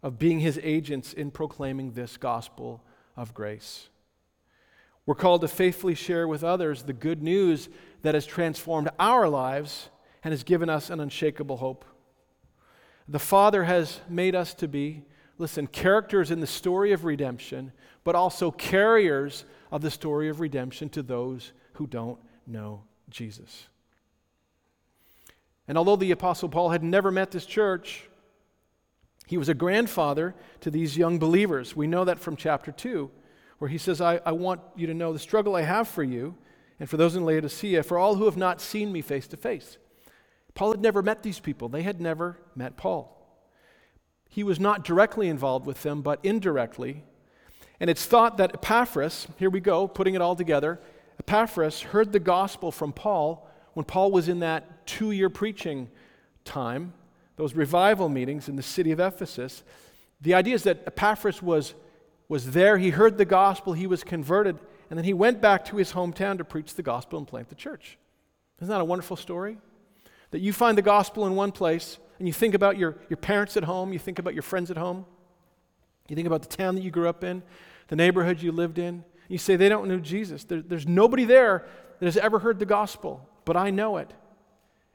of 0.04 0.20
being 0.20 0.42
his 0.42 0.60
agents 0.62 1.12
in 1.12 1.32
proclaiming 1.32 1.94
this 1.94 2.18
gospel 2.18 2.84
of 3.18 3.34
grace. 3.34 3.90
We're 5.08 5.16
called 5.16 5.42
to 5.42 5.48
faithfully 5.48 5.96
share 5.96 6.28
with 6.28 6.44
others 6.44 6.84
the 6.84 6.94
good 6.94 7.24
news 7.24 7.68
that 8.04 8.14
has 8.14 8.28
transformed 8.28 8.90
our 9.00 9.28
lives 9.28 9.90
and 10.24 10.32
has 10.32 10.44
given 10.44 10.70
us 10.70 10.90
an 10.90 11.00
unshakable 11.00 11.58
hope. 11.58 11.86
The 13.08 13.20
Father 13.20 13.66
has 13.66 14.00
made 14.08 14.36
us 14.36 14.54
to 14.56 14.68
be, 14.68 15.04
listen, 15.38 15.68
characters 15.68 16.32
in 16.32 16.40
the 16.40 16.48
story 16.48 16.94
of 16.94 17.04
redemption, 17.04 17.74
but 18.04 18.16
also 18.16 18.52
carriers 18.52 19.46
of 19.72 19.82
the 19.82 19.92
story 19.92 20.30
of 20.30 20.40
redemption 20.40 20.90
to 20.90 21.04
those 21.04 21.52
who 21.74 21.88
don't 21.88 22.20
know 22.48 22.84
Jesus. 23.10 23.68
And 25.68 25.78
although 25.78 25.96
the 25.96 26.12
Apostle 26.12 26.50
Paul 26.50 26.70
had 26.70 26.84
never 26.84 27.12
met 27.12 27.32
this 27.32 27.46
church, 27.46 28.08
he 29.28 29.38
was 29.38 29.50
a 29.50 29.54
grandfather 29.54 30.36
to 30.62 30.70
these 30.70 30.98
young 30.98 31.20
believers. 31.20 31.76
We 31.76 31.88
know 31.88 32.06
that 32.06 32.20
from 32.20 32.36
chapter 32.36 32.72
2, 32.72 33.10
where 33.60 33.70
he 33.70 33.78
says, 33.78 34.02
I, 34.02 34.20
I 34.26 34.34
want 34.34 34.62
you 34.76 34.88
to 34.88 34.94
know 34.94 35.14
the 35.14 35.20
struggle 35.20 35.56
I 35.56 35.62
have 35.62 35.88
for 35.88 36.04
you 36.04 36.36
and 36.80 36.90
for 36.90 36.98
those 36.98 37.16
in 37.16 37.24
Laodicea, 37.26 37.84
for 37.84 37.98
all 37.98 38.16
who 38.16 38.26
have 38.26 38.36
not 38.36 38.60
seen 38.60 38.92
me 38.92 39.02
face 39.02 39.28
to 39.28 39.38
face. 39.38 39.78
Paul 40.56 40.72
had 40.72 40.82
never 40.82 41.02
met 41.02 41.24
these 41.24 41.40
people, 41.40 41.70
they 41.70 41.84
had 41.84 42.00
never 42.00 42.38
met 42.56 42.78
Paul. 42.78 43.10
He 44.30 44.44
was 44.44 44.60
not 44.60 44.84
directly 44.84 45.30
involved 45.30 45.66
with 45.66 45.84
them, 45.84 46.02
but 46.02 46.20
indirectly. 46.24 47.04
And 47.80 47.90
it's 47.90 48.06
thought 48.06 48.38
that 48.38 48.56
Epaphras, 48.56 49.28
here 49.38 49.50
we 49.50 49.60
go, 49.60 49.88
putting 49.88 50.16
it 50.16 50.22
all 50.22 50.36
together, 50.36 50.80
Epaphras 51.20 51.82
heard 51.82 52.12
the 52.12 52.20
gospel 52.20 52.72
from 52.72 52.94
Paul 52.94 53.48
when 53.74 53.84
Paul 53.84 54.12
was 54.12 54.28
in 54.28 54.40
that 54.40 54.86
two 54.86 55.12
year 55.12 55.30
preaching 55.30 55.90
time, 56.46 56.94
those 57.36 57.54
revival 57.54 58.10
meetings 58.10 58.50
in 58.50 58.56
the 58.56 58.64
city 58.64 58.92
of 58.92 59.00
Ephesus. 59.00 59.64
The 60.22 60.34
idea 60.34 60.56
is 60.56 60.64
that 60.64 60.84
Epaphras 60.88 61.42
was, 61.42 61.74
was 62.28 62.52
there, 62.52 62.78
he 62.78 62.92
heard 62.92 63.18
the 63.18 63.26
gospel, 63.26 63.74
he 63.74 63.88
was 63.88 64.04
converted, 64.04 64.58
and 64.90 64.98
then 64.98 65.06
he 65.06 65.14
went 65.14 65.42
back 65.42 65.66
to 65.66 65.78
his 65.78 65.94
hometown 65.94 66.38
to 66.38 66.44
preach 66.44 66.76
the 66.76 66.84
gospel 66.84 67.20
and 67.20 67.28
plant 67.28 67.50
the 67.50 67.56
church. 67.56 67.98
Isn't 68.60 68.70
that 68.70 68.82
a 68.82 68.86
wonderful 68.86 69.18
story? 69.18 69.58
That 70.34 70.42
you 70.42 70.52
find 70.52 70.76
the 70.76 70.82
gospel 70.82 71.28
in 71.28 71.36
one 71.36 71.52
place 71.52 72.00
and 72.18 72.28
you 72.28 72.34
think 72.34 72.56
about 72.56 72.76
your, 72.76 72.98
your 73.08 73.18
parents 73.18 73.56
at 73.56 73.66
home, 73.66 73.94
you 73.94 74.00
think 74.00 74.18
about 74.18 74.34
your 74.34 74.42
friends 74.42 74.72
at 74.72 74.78
home, 74.78 75.06
you 76.10 76.16
think 76.16 76.26
about 76.26 76.42
the 76.42 76.48
town 76.48 76.74
that 76.74 76.82
you 76.82 76.90
grew 76.90 77.08
up 77.08 77.24
in, 77.24 77.44
the 77.88 77.96
neighborhood 77.96 78.42
you 78.42 78.52
lived 78.52 78.80
in. 78.80 79.04
You 79.28 79.38
say, 79.38 79.58
they 79.58 79.70
don't 79.70 79.88
know 79.88 80.00
Jesus. 80.00 80.44
There, 80.44 80.64
there's 80.64 80.88
nobody 80.88 81.24
there 81.26 81.68
that 82.00 82.06
has 82.08 82.18
ever 82.18 82.40
heard 82.40 82.58
the 82.58 82.66
gospel, 82.66 83.30
but 83.46 83.56
I 83.56 83.70
know 83.70 83.98
it. 83.98 84.12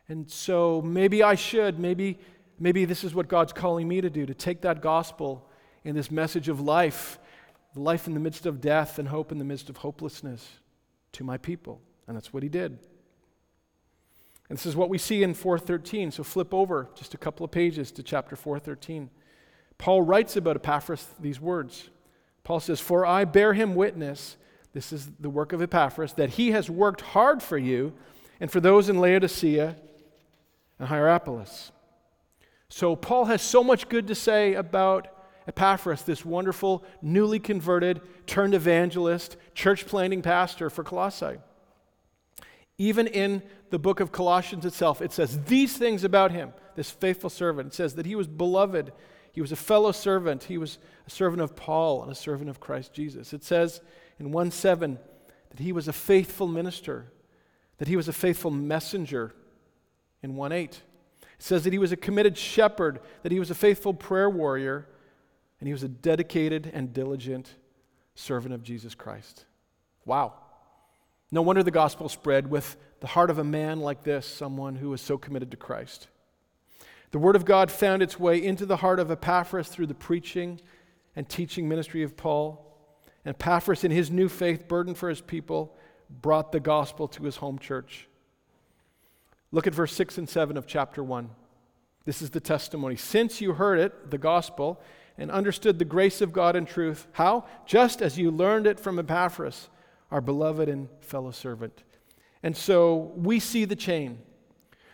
And 0.08 0.28
so 0.28 0.82
maybe 0.82 1.22
I 1.22 1.36
should, 1.36 1.78
maybe, 1.78 2.18
maybe 2.58 2.84
this 2.84 3.04
is 3.04 3.14
what 3.14 3.28
God's 3.28 3.52
calling 3.52 3.86
me 3.86 4.00
to 4.00 4.10
do 4.10 4.26
to 4.26 4.34
take 4.34 4.62
that 4.62 4.82
gospel 4.82 5.48
and 5.84 5.96
this 5.96 6.10
message 6.10 6.48
of 6.48 6.60
life, 6.60 7.20
life 7.76 8.08
in 8.08 8.14
the 8.14 8.20
midst 8.20 8.44
of 8.44 8.60
death 8.60 8.98
and 8.98 9.06
hope 9.06 9.30
in 9.30 9.38
the 9.38 9.44
midst 9.44 9.70
of 9.70 9.76
hopelessness 9.76 10.48
to 11.12 11.22
my 11.22 11.38
people. 11.38 11.80
And 12.08 12.16
that's 12.16 12.32
what 12.32 12.42
he 12.42 12.48
did. 12.48 12.80
And 14.48 14.56
this 14.56 14.66
is 14.66 14.76
what 14.76 14.88
we 14.88 14.98
see 14.98 15.22
in 15.22 15.34
413. 15.34 16.10
So 16.10 16.22
flip 16.22 16.54
over 16.54 16.88
just 16.94 17.14
a 17.14 17.18
couple 17.18 17.44
of 17.44 17.50
pages 17.50 17.90
to 17.92 18.02
chapter 18.02 18.36
413. 18.36 19.10
Paul 19.76 20.02
writes 20.02 20.36
about 20.36 20.56
Epaphras 20.56 21.06
these 21.20 21.40
words. 21.40 21.90
Paul 22.44 22.60
says, 22.60 22.80
For 22.80 23.04
I 23.04 23.24
bear 23.24 23.52
him 23.52 23.74
witness, 23.74 24.36
this 24.72 24.92
is 24.92 25.10
the 25.20 25.30
work 25.30 25.52
of 25.52 25.62
Epaphras, 25.62 26.14
that 26.14 26.30
he 26.30 26.50
has 26.52 26.70
worked 26.70 27.00
hard 27.02 27.42
for 27.42 27.58
you 27.58 27.92
and 28.40 28.50
for 28.50 28.60
those 28.60 28.88
in 28.88 29.00
Laodicea 29.00 29.76
and 30.78 30.88
Hierapolis. 30.88 31.72
So 32.68 32.96
Paul 32.96 33.26
has 33.26 33.42
so 33.42 33.62
much 33.64 33.88
good 33.88 34.06
to 34.08 34.14
say 34.14 34.54
about 34.54 35.08
Epaphras, 35.46 36.02
this 36.02 36.24
wonderful, 36.24 36.84
newly 37.00 37.38
converted, 37.38 38.02
turned 38.26 38.54
evangelist, 38.54 39.36
church 39.54 39.86
planting 39.86 40.20
pastor 40.20 40.68
for 40.68 40.84
Colossae. 40.84 41.38
Even 42.78 43.08
in 43.08 43.42
the 43.70 43.78
book 43.78 43.98
of 43.98 44.12
Colossians 44.12 44.64
itself, 44.64 45.02
it 45.02 45.12
says 45.12 45.44
these 45.44 45.76
things 45.76 46.04
about 46.04 46.30
him, 46.30 46.52
this 46.76 46.90
faithful 46.90 47.28
servant. 47.28 47.68
It 47.68 47.74
says 47.74 47.96
that 47.96 48.06
he 48.06 48.14
was 48.14 48.28
beloved, 48.28 48.92
he 49.32 49.40
was 49.40 49.50
a 49.50 49.56
fellow 49.56 49.92
servant, 49.92 50.44
he 50.44 50.58
was 50.58 50.78
a 51.06 51.10
servant 51.10 51.42
of 51.42 51.56
Paul 51.56 52.02
and 52.02 52.10
a 52.10 52.14
servant 52.14 52.48
of 52.48 52.60
Christ 52.60 52.92
Jesus. 52.92 53.32
It 53.32 53.42
says 53.42 53.80
in 54.20 54.30
1 54.30 54.50
7 54.52 54.98
that 55.50 55.58
he 55.58 55.72
was 55.72 55.88
a 55.88 55.92
faithful 55.92 56.46
minister, 56.46 57.12
that 57.78 57.88
he 57.88 57.96
was 57.96 58.08
a 58.08 58.12
faithful 58.12 58.52
messenger 58.52 59.34
in 60.22 60.36
1 60.36 60.52
8. 60.52 60.82
It 61.22 61.42
says 61.42 61.64
that 61.64 61.72
he 61.72 61.78
was 61.78 61.92
a 61.92 61.96
committed 61.96 62.38
shepherd, 62.38 63.00
that 63.22 63.32
he 63.32 63.40
was 63.40 63.50
a 63.50 63.54
faithful 63.54 63.92
prayer 63.92 64.30
warrior, 64.30 64.88
and 65.60 65.66
he 65.66 65.72
was 65.72 65.82
a 65.82 65.88
dedicated 65.88 66.70
and 66.72 66.92
diligent 66.92 67.54
servant 68.14 68.54
of 68.54 68.62
Jesus 68.62 68.94
Christ. 68.94 69.46
Wow. 70.04 70.34
No 71.30 71.42
wonder 71.42 71.62
the 71.62 71.70
gospel 71.70 72.08
spread 72.08 72.50
with 72.50 72.76
the 73.00 73.06
heart 73.08 73.30
of 73.30 73.38
a 73.38 73.44
man 73.44 73.80
like 73.80 74.02
this, 74.02 74.26
someone 74.26 74.76
who 74.76 74.90
was 74.90 75.00
so 75.00 75.18
committed 75.18 75.50
to 75.50 75.56
Christ. 75.56 76.08
The 77.10 77.18
word 77.18 77.36
of 77.36 77.44
God 77.44 77.70
found 77.70 78.02
its 78.02 78.18
way 78.18 78.42
into 78.42 78.66
the 78.66 78.78
heart 78.78 78.98
of 79.00 79.10
Epaphras 79.10 79.68
through 79.68 79.86
the 79.86 79.94
preaching 79.94 80.60
and 81.16 81.28
teaching 81.28 81.68
ministry 81.68 82.02
of 82.02 82.16
Paul. 82.16 82.64
And 83.24 83.34
Epaphras, 83.34 83.84
in 83.84 83.90
his 83.90 84.10
new 84.10 84.28
faith, 84.28 84.68
burdened 84.68 84.98
for 84.98 85.08
his 85.08 85.20
people, 85.20 85.76
brought 86.08 86.52
the 86.52 86.60
gospel 86.60 87.08
to 87.08 87.24
his 87.24 87.36
home 87.36 87.58
church. 87.58 88.08
Look 89.52 89.66
at 89.66 89.74
verse 89.74 89.92
6 89.94 90.18
and 90.18 90.28
7 90.28 90.56
of 90.56 90.66
chapter 90.66 91.02
1. 91.02 91.30
This 92.04 92.22
is 92.22 92.30
the 92.30 92.40
testimony. 92.40 92.96
Since 92.96 93.40
you 93.40 93.54
heard 93.54 93.78
it, 93.78 94.10
the 94.10 94.18
gospel, 94.18 94.80
and 95.18 95.30
understood 95.30 95.78
the 95.78 95.84
grace 95.84 96.20
of 96.20 96.32
God 96.32 96.56
and 96.56 96.66
truth, 96.66 97.06
how? 97.12 97.44
Just 97.66 98.00
as 98.00 98.18
you 98.18 98.30
learned 98.30 98.66
it 98.66 98.80
from 98.80 98.98
Epaphras 98.98 99.68
our 100.10 100.20
beloved 100.20 100.68
and 100.68 100.88
fellow 101.00 101.30
servant. 101.30 101.82
And 102.42 102.56
so 102.56 103.12
we 103.16 103.40
see 103.40 103.64
the 103.64 103.76
chain. 103.76 104.18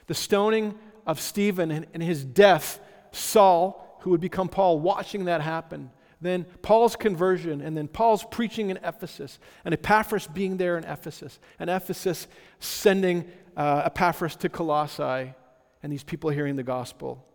The 0.06 0.14
stoning 0.14 0.78
of 1.06 1.20
Stephen 1.20 1.70
and, 1.70 2.02
his 2.02 2.24
death, 2.24 2.80
Saul, 3.12 3.98
who 4.00 4.10
would 4.10 4.20
become 4.20 4.48
Paul, 4.48 4.80
watching 4.80 5.26
that 5.26 5.40
happen. 5.40 5.90
Then 6.20 6.44
Paul's 6.62 6.96
conversion, 6.96 7.60
and 7.60 7.76
then 7.76 7.88
Paul's 7.88 8.24
preaching 8.30 8.70
in 8.70 8.78
Ephesus, 8.78 9.38
and 9.64 9.74
Epaphras 9.74 10.26
being 10.26 10.56
there 10.56 10.78
in 10.78 10.84
Ephesus, 10.84 11.38
and 11.58 11.68
Ephesus 11.68 12.26
sending 12.60 13.30
uh, 13.56 13.82
Epaphras 13.86 14.36
to 14.36 14.48
Colossae, 14.48 15.34
and 15.82 15.92
these 15.92 16.04
people 16.04 16.30
hearing 16.30 16.56
the 16.56 16.62
gospel, 16.62 17.26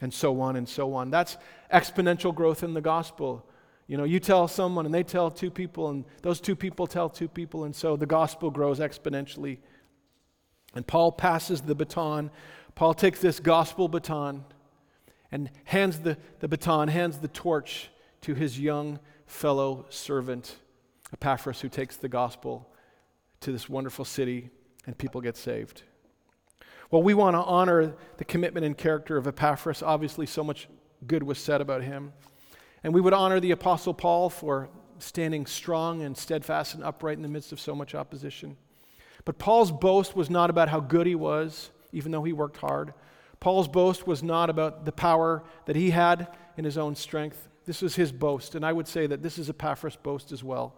and 0.00 0.12
so 0.12 0.40
on 0.40 0.56
and 0.56 0.68
so 0.68 0.94
on. 0.94 1.10
That's 1.10 1.36
exponential 1.72 2.34
growth 2.34 2.62
in 2.62 2.74
the 2.74 2.80
gospel. 2.80 3.45
You 3.86 3.96
know, 3.96 4.04
you 4.04 4.18
tell 4.18 4.48
someone 4.48 4.84
and 4.84 4.94
they 4.94 5.02
tell 5.04 5.30
two 5.30 5.50
people, 5.50 5.88
and 5.88 6.04
those 6.22 6.40
two 6.40 6.56
people 6.56 6.86
tell 6.86 7.08
two 7.08 7.28
people, 7.28 7.64
and 7.64 7.74
so 7.74 7.96
the 7.96 8.06
gospel 8.06 8.50
grows 8.50 8.80
exponentially. 8.80 9.58
And 10.74 10.86
Paul 10.86 11.12
passes 11.12 11.60
the 11.60 11.74
baton. 11.74 12.30
Paul 12.74 12.94
takes 12.94 13.20
this 13.20 13.40
gospel 13.40 13.88
baton 13.88 14.44
and 15.30 15.50
hands 15.64 16.00
the, 16.00 16.18
the 16.40 16.48
baton, 16.48 16.88
hands 16.88 17.18
the 17.18 17.28
torch 17.28 17.90
to 18.22 18.34
his 18.34 18.58
young 18.58 18.98
fellow 19.26 19.86
servant, 19.88 20.56
Epaphras, 21.12 21.60
who 21.60 21.68
takes 21.68 21.96
the 21.96 22.08
gospel 22.08 22.68
to 23.40 23.52
this 23.52 23.68
wonderful 23.68 24.04
city 24.04 24.50
and 24.86 24.98
people 24.98 25.20
get 25.20 25.36
saved. 25.36 25.82
Well, 26.90 27.02
we 27.02 27.14
want 27.14 27.34
to 27.34 27.42
honor 27.42 27.94
the 28.18 28.24
commitment 28.24 28.64
and 28.64 28.76
character 28.76 29.16
of 29.16 29.26
Epaphras. 29.26 29.82
Obviously, 29.82 30.26
so 30.26 30.44
much 30.44 30.68
good 31.06 31.22
was 31.22 31.38
said 31.38 31.60
about 31.60 31.82
him. 31.82 32.12
And 32.86 32.94
we 32.94 33.00
would 33.00 33.14
honor 33.14 33.40
the 33.40 33.50
Apostle 33.50 33.92
Paul 33.92 34.30
for 34.30 34.68
standing 35.00 35.44
strong 35.44 36.02
and 36.02 36.16
steadfast 36.16 36.76
and 36.76 36.84
upright 36.84 37.16
in 37.16 37.22
the 37.22 37.28
midst 37.28 37.50
of 37.50 37.58
so 37.58 37.74
much 37.74 37.96
opposition. 37.96 38.56
But 39.24 39.38
Paul's 39.38 39.72
boast 39.72 40.14
was 40.14 40.30
not 40.30 40.50
about 40.50 40.68
how 40.68 40.78
good 40.78 41.04
he 41.04 41.16
was, 41.16 41.70
even 41.90 42.12
though 42.12 42.22
he 42.22 42.32
worked 42.32 42.58
hard. 42.58 42.94
Paul's 43.40 43.66
boast 43.66 44.06
was 44.06 44.22
not 44.22 44.50
about 44.50 44.84
the 44.84 44.92
power 44.92 45.42
that 45.64 45.74
he 45.74 45.90
had 45.90 46.28
in 46.56 46.64
his 46.64 46.78
own 46.78 46.94
strength. 46.94 47.48
This 47.64 47.82
was 47.82 47.96
his 47.96 48.12
boast. 48.12 48.54
And 48.54 48.64
I 48.64 48.72
would 48.72 48.86
say 48.86 49.08
that 49.08 49.20
this 49.20 49.36
is 49.36 49.50
Epaphras' 49.50 49.96
boast 49.96 50.30
as 50.30 50.44
well. 50.44 50.76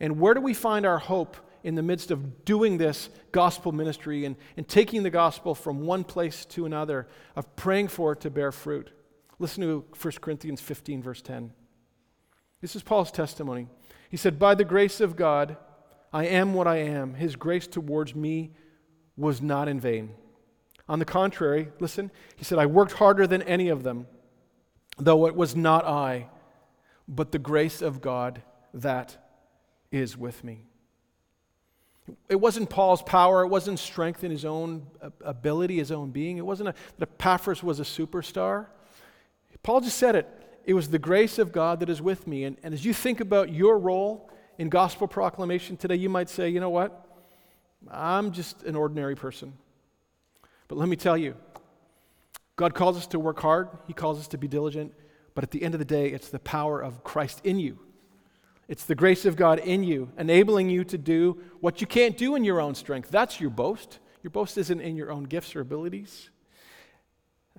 And 0.00 0.18
where 0.18 0.32
do 0.32 0.40
we 0.40 0.54
find 0.54 0.86
our 0.86 0.96
hope 0.96 1.36
in 1.62 1.74
the 1.74 1.82
midst 1.82 2.10
of 2.10 2.46
doing 2.46 2.78
this 2.78 3.10
gospel 3.32 3.70
ministry 3.70 4.24
and, 4.24 4.36
and 4.56 4.66
taking 4.66 5.02
the 5.02 5.10
gospel 5.10 5.54
from 5.54 5.82
one 5.82 6.04
place 6.04 6.46
to 6.46 6.64
another, 6.64 7.06
of 7.36 7.54
praying 7.54 7.88
for 7.88 8.12
it 8.12 8.20
to 8.22 8.30
bear 8.30 8.50
fruit? 8.50 8.90
Listen 9.40 9.62
to 9.62 9.84
1 10.00 10.12
Corinthians 10.20 10.60
15, 10.60 11.02
verse 11.02 11.22
10. 11.22 11.50
This 12.60 12.76
is 12.76 12.82
Paul's 12.82 13.10
testimony. 13.10 13.68
He 14.10 14.18
said, 14.18 14.38
By 14.38 14.54
the 14.54 14.66
grace 14.66 15.00
of 15.00 15.16
God, 15.16 15.56
I 16.12 16.26
am 16.26 16.52
what 16.52 16.66
I 16.66 16.76
am. 16.76 17.14
His 17.14 17.36
grace 17.36 17.66
towards 17.66 18.14
me 18.14 18.52
was 19.16 19.40
not 19.40 19.66
in 19.66 19.80
vain. 19.80 20.10
On 20.90 20.98
the 20.98 21.06
contrary, 21.06 21.70
listen, 21.80 22.10
he 22.36 22.44
said, 22.44 22.58
I 22.58 22.66
worked 22.66 22.92
harder 22.92 23.26
than 23.26 23.40
any 23.42 23.70
of 23.70 23.82
them, 23.82 24.06
though 24.98 25.26
it 25.26 25.34
was 25.34 25.56
not 25.56 25.86
I, 25.86 26.28
but 27.08 27.32
the 27.32 27.38
grace 27.38 27.80
of 27.80 28.02
God 28.02 28.42
that 28.74 29.16
is 29.90 30.18
with 30.18 30.44
me. 30.44 30.64
It 32.28 32.36
wasn't 32.36 32.68
Paul's 32.68 33.02
power, 33.02 33.42
it 33.42 33.48
wasn't 33.48 33.78
strength 33.78 34.22
in 34.22 34.30
his 34.30 34.44
own 34.44 34.86
ability, 35.24 35.76
his 35.76 35.92
own 35.92 36.10
being. 36.10 36.36
It 36.36 36.44
wasn't 36.44 36.70
a, 36.70 36.74
that 36.98 37.08
Epaphras 37.08 37.62
was 37.62 37.80
a 37.80 37.84
superstar. 37.84 38.66
Paul 39.62 39.80
just 39.80 39.98
said 39.98 40.16
it. 40.16 40.28
It 40.64 40.74
was 40.74 40.88
the 40.88 40.98
grace 40.98 41.38
of 41.38 41.52
God 41.52 41.80
that 41.80 41.88
is 41.88 42.00
with 42.02 42.26
me. 42.26 42.44
And, 42.44 42.56
and 42.62 42.74
as 42.74 42.84
you 42.84 42.92
think 42.92 43.20
about 43.20 43.52
your 43.52 43.78
role 43.78 44.30
in 44.58 44.68
gospel 44.68 45.08
proclamation 45.08 45.76
today, 45.76 45.96
you 45.96 46.08
might 46.08 46.28
say, 46.28 46.48
you 46.48 46.60
know 46.60 46.70
what? 46.70 47.06
I'm 47.90 48.32
just 48.32 48.62
an 48.64 48.76
ordinary 48.76 49.16
person. 49.16 49.54
But 50.68 50.78
let 50.78 50.88
me 50.88 50.96
tell 50.96 51.16
you, 51.16 51.34
God 52.56 52.74
calls 52.74 52.96
us 52.96 53.06
to 53.08 53.18
work 53.18 53.40
hard, 53.40 53.68
He 53.86 53.94
calls 53.94 54.18
us 54.18 54.28
to 54.28 54.38
be 54.38 54.48
diligent, 54.48 54.92
but 55.34 55.44
at 55.44 55.50
the 55.50 55.62
end 55.62 55.74
of 55.74 55.78
the 55.78 55.86
day, 55.86 56.08
it's 56.08 56.28
the 56.28 56.38
power 56.38 56.80
of 56.80 57.02
Christ 57.02 57.40
in 57.44 57.58
you 57.58 57.78
it's 58.70 58.84
the 58.84 58.94
grace 58.94 59.26
of 59.26 59.34
God 59.34 59.58
in 59.58 59.82
you, 59.82 60.12
enabling 60.16 60.70
you 60.70 60.84
to 60.84 60.96
do 60.96 61.42
what 61.58 61.80
you 61.80 61.88
can't 61.88 62.16
do 62.16 62.36
in 62.36 62.44
your 62.44 62.60
own 62.60 62.76
strength. 62.76 63.10
That's 63.10 63.40
your 63.40 63.50
boast. 63.50 63.98
Your 64.22 64.30
boast 64.30 64.56
isn't 64.56 64.80
in 64.80 64.94
your 64.94 65.10
own 65.10 65.24
gifts 65.24 65.56
or 65.56 65.60
abilities. 65.60 66.30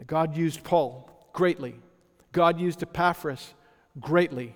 God 0.07 0.37
used 0.37 0.63
Paul 0.63 1.29
greatly, 1.33 1.75
God 2.31 2.59
used 2.59 2.81
Epaphras 2.81 3.53
greatly. 3.99 4.55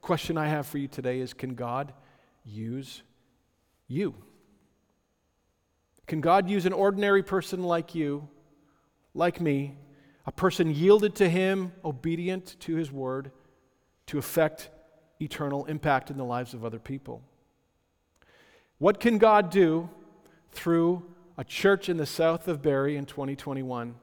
Question 0.00 0.36
I 0.36 0.48
have 0.48 0.66
for 0.66 0.78
you 0.78 0.88
today 0.88 1.20
is 1.20 1.34
can 1.34 1.54
God 1.54 1.92
use 2.44 3.02
you? 3.86 4.14
Can 6.06 6.20
God 6.20 6.48
use 6.48 6.66
an 6.66 6.72
ordinary 6.72 7.22
person 7.22 7.62
like 7.62 7.94
you, 7.94 8.28
like 9.14 9.40
me, 9.40 9.76
a 10.26 10.32
person 10.32 10.74
yielded 10.74 11.14
to 11.16 11.28
Him, 11.28 11.72
obedient 11.84 12.56
to 12.60 12.74
His 12.74 12.90
word, 12.90 13.30
to 14.06 14.18
affect 14.18 14.70
eternal 15.22 15.64
impact 15.66 16.10
in 16.10 16.16
the 16.16 16.24
lives 16.24 16.54
of 16.54 16.64
other 16.64 16.78
people. 16.78 17.22
What 18.78 19.00
can 19.00 19.18
God 19.18 19.50
do 19.50 19.88
through 20.50 21.04
a 21.38 21.44
church 21.44 21.88
in 21.88 21.96
the 21.96 22.06
south 22.06 22.48
of 22.48 22.62
Barrie 22.62 22.96
in 22.96 23.06
2021 23.06 23.94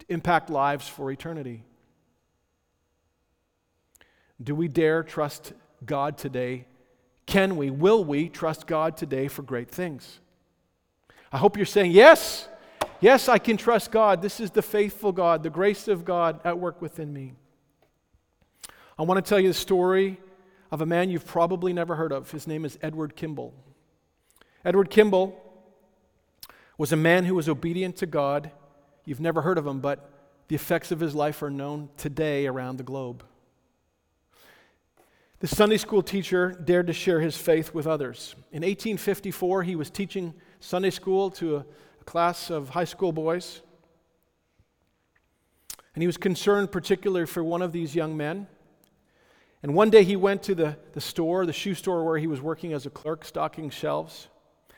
to 0.00 0.06
impact 0.08 0.50
lives 0.50 0.88
for 0.88 1.10
eternity? 1.10 1.64
Do 4.42 4.54
we 4.54 4.68
dare 4.68 5.02
trust 5.02 5.52
God 5.84 6.18
today? 6.18 6.66
Can 7.26 7.56
we, 7.56 7.70
will 7.70 8.04
we 8.04 8.28
trust 8.28 8.66
God 8.66 8.96
today 8.96 9.28
for 9.28 9.42
great 9.42 9.70
things? 9.70 10.20
I 11.32 11.38
hope 11.38 11.56
you're 11.56 11.66
saying, 11.66 11.92
Yes, 11.92 12.48
yes, 13.00 13.28
I 13.28 13.38
can 13.38 13.56
trust 13.56 13.90
God. 13.90 14.22
This 14.22 14.40
is 14.40 14.50
the 14.50 14.62
faithful 14.62 15.12
God, 15.12 15.42
the 15.42 15.50
grace 15.50 15.88
of 15.88 16.04
God 16.04 16.40
at 16.44 16.58
work 16.58 16.82
within 16.82 17.12
me. 17.12 17.34
I 18.98 19.02
want 19.02 19.24
to 19.24 19.28
tell 19.28 19.40
you 19.40 19.48
the 19.48 19.54
story 19.54 20.20
of 20.70 20.80
a 20.80 20.86
man 20.86 21.10
you've 21.10 21.26
probably 21.26 21.72
never 21.72 21.96
heard 21.96 22.12
of. 22.12 22.30
His 22.30 22.46
name 22.46 22.64
is 22.64 22.78
Edward 22.82 23.16
Kimball. 23.16 23.54
Edward 24.64 24.90
Kimball 24.90 25.40
was 26.78 26.92
a 26.92 26.96
man 26.96 27.24
who 27.24 27.34
was 27.34 27.48
obedient 27.48 27.96
to 27.96 28.06
God. 28.06 28.50
You've 29.04 29.20
never 29.20 29.42
heard 29.42 29.58
of 29.58 29.66
him, 29.66 29.80
but 29.80 30.10
the 30.48 30.54
effects 30.54 30.90
of 30.90 31.00
his 31.00 31.14
life 31.14 31.42
are 31.42 31.50
known 31.50 31.88
today 31.96 32.46
around 32.46 32.76
the 32.76 32.82
globe. 32.82 33.24
The 35.40 35.48
Sunday 35.48 35.76
school 35.76 36.02
teacher 36.02 36.52
dared 36.52 36.86
to 36.86 36.92
share 36.92 37.20
his 37.20 37.36
faith 37.36 37.74
with 37.74 37.86
others. 37.86 38.34
In 38.52 38.62
1854, 38.62 39.64
he 39.64 39.76
was 39.76 39.90
teaching 39.90 40.32
Sunday 40.60 40.90
school 40.90 41.30
to 41.32 41.56
a, 41.56 41.66
a 42.00 42.04
class 42.04 42.50
of 42.50 42.70
high 42.70 42.84
school 42.84 43.12
boys. 43.12 43.60
And 45.94 46.02
he 46.02 46.06
was 46.06 46.16
concerned 46.16 46.72
particularly 46.72 47.26
for 47.26 47.42
one 47.42 47.62
of 47.62 47.72
these 47.72 47.94
young 47.94 48.16
men. 48.16 48.46
And 49.62 49.74
one 49.74 49.90
day 49.90 50.04
he 50.04 50.16
went 50.16 50.42
to 50.44 50.54
the, 50.54 50.76
the 50.92 51.00
store, 51.00 51.46
the 51.46 51.52
shoe 51.52 51.74
store 51.74 52.04
where 52.04 52.18
he 52.18 52.26
was 52.26 52.40
working 52.40 52.72
as 52.72 52.86
a 52.86 52.90
clerk, 52.90 53.24
stocking 53.24 53.70
shelves, 53.70 54.28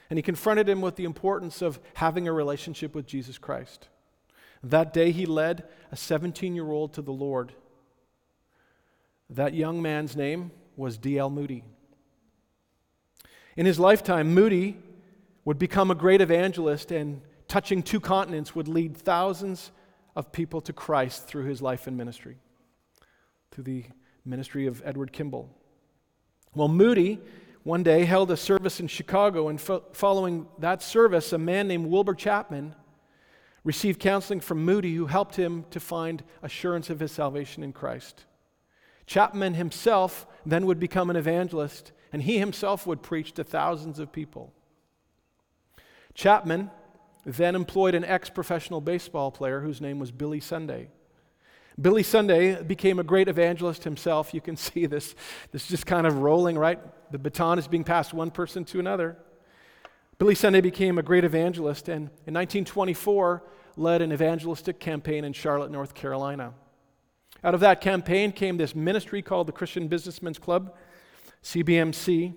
and 0.09 0.19
he 0.19 0.23
confronted 0.23 0.69
him 0.69 0.81
with 0.81 0.97
the 0.97 1.05
importance 1.05 1.61
of 1.61 1.81
having 1.95 2.29
a 2.29 2.33
relationship 2.33 2.95
with 2.95 3.07
Jesus 3.07 3.37
Christ. 3.39 3.89
That 4.63 4.93
day 4.93 5.11
he 5.11 5.27
led 5.27 5.65
a 5.91 5.97
17 5.97 6.55
year 6.55 6.71
old 6.71 6.93
to 6.95 7.03
the 7.03 7.13
Lord. 7.13 7.53
That 9.31 9.55
young 9.55 9.83
man's 9.83 10.17
name 10.17 10.51
was 10.77 10.99
D.L. 10.99 11.31
Moody. 11.31 11.65
In 13.57 13.67
his 13.67 13.79
lifetime, 13.79 14.35
Moody 14.35 14.77
would 15.45 15.59
become 15.59 15.91
a 15.91 15.95
great 15.95 16.21
evangelist 16.21 16.93
and, 16.93 17.23
touching 17.49 17.83
two 17.83 18.01
continents, 18.01 18.55
would 18.55 18.69
lead 18.69 18.97
thousands 18.97 19.73
of 20.15 20.33
people 20.33 20.61
to 20.63 20.73
Christ 20.73 21.27
through 21.27 21.45
his 21.45 21.63
life 21.63 21.87
and 21.87 21.97
ministry, 21.97 22.37
through 23.51 23.65
the 23.65 23.85
ministry 24.25 24.67
of 24.67 24.83
Edward 24.85 25.13
Kimball. 25.13 25.49
Well, 26.55 26.69
Moody 26.69 27.21
one 27.67 27.83
day 27.83 28.05
held 28.05 28.31
a 28.31 28.37
service 28.37 28.79
in 28.79 28.87
Chicago, 28.87 29.49
and 29.49 29.61
fo- 29.61 29.83
following 29.93 30.47
that 30.59 30.83
service, 30.83 31.33
a 31.33 31.39
man 31.39 31.67
named 31.67 31.87
Wilbur 31.87 32.15
Chapman 32.15 32.77
received 33.65 33.99
counseling 33.99 34.39
from 34.39 34.65
Moody, 34.65 34.95
who 34.95 35.07
helped 35.07 35.35
him 35.35 35.65
to 35.73 35.81
find 35.81 36.23
assurance 36.43 36.91
of 36.91 37.01
his 37.01 37.11
salvation 37.11 37.65
in 37.65 37.73
Christ. 37.73 38.25
Chapman 39.07 39.55
himself 39.55 40.27
then 40.45 40.67
would 40.67 40.81
become 40.81 41.11
an 41.11 41.17
evangelist, 41.17 41.93
and 42.13 42.23
he 42.23 42.39
himself 42.39 42.87
would 42.87 43.03
preach 43.03 43.33
to 43.33 43.45
thousands 43.45 43.99
of 43.99 44.13
people. 44.13 44.53
Chapman 46.15 46.71
then 47.25 47.55
employed 47.55 47.95
an 47.95 48.05
ex 48.05 48.31
professional 48.31 48.81
baseball 48.81 49.31
player 49.31 49.61
whose 49.61 49.81
name 49.81 49.99
was 49.99 50.11
Billy 50.11 50.41
Sunday. 50.41 50.89
Billy 51.79 52.03
Sunday 52.03 52.63
became 52.63 52.99
a 52.99 53.05
great 53.05 53.29
evangelist 53.29 53.85
himself. 53.85 54.33
You 54.33 54.41
can 54.41 54.57
see 54.57 54.87
this, 54.87 55.15
this 55.53 55.67
just 55.67 55.87
kind 55.87 56.07
of 56.07 56.19
rolling, 56.19 56.57
right? 56.57 56.79
The 57.13 57.19
baton 57.19 57.59
is 57.59 57.69
being 57.69 57.85
passed 57.85 58.15
one 58.15 58.31
person 58.31 58.65
to 58.67 58.81
another. 58.81 59.19
Billy 60.19 60.35
Sunday 60.35 60.63
became 60.63 60.97
a 60.97 61.03
great 61.03 61.25
evangelist 61.25 61.89
and 61.89 62.05
in 62.27 62.35
1924 62.35 63.43
led 63.77 64.01
an 64.01 64.13
evangelistic 64.13 64.81
campaign 64.81 65.25
in 65.25 65.35
Charlotte, 65.35 65.71
North 65.71 65.93
Carolina. 65.93 66.55
Out 67.47 67.55
of 67.55 67.61
that 67.61 67.81
campaign 67.81 68.33
came 68.33 68.57
this 68.57 68.75
ministry 68.75 69.23
called 69.23 69.47
the 69.47 69.53
Christian 69.53 69.87
Businessmen's 69.87 70.37
Club, 70.37 70.75
CBMC. 71.45 72.35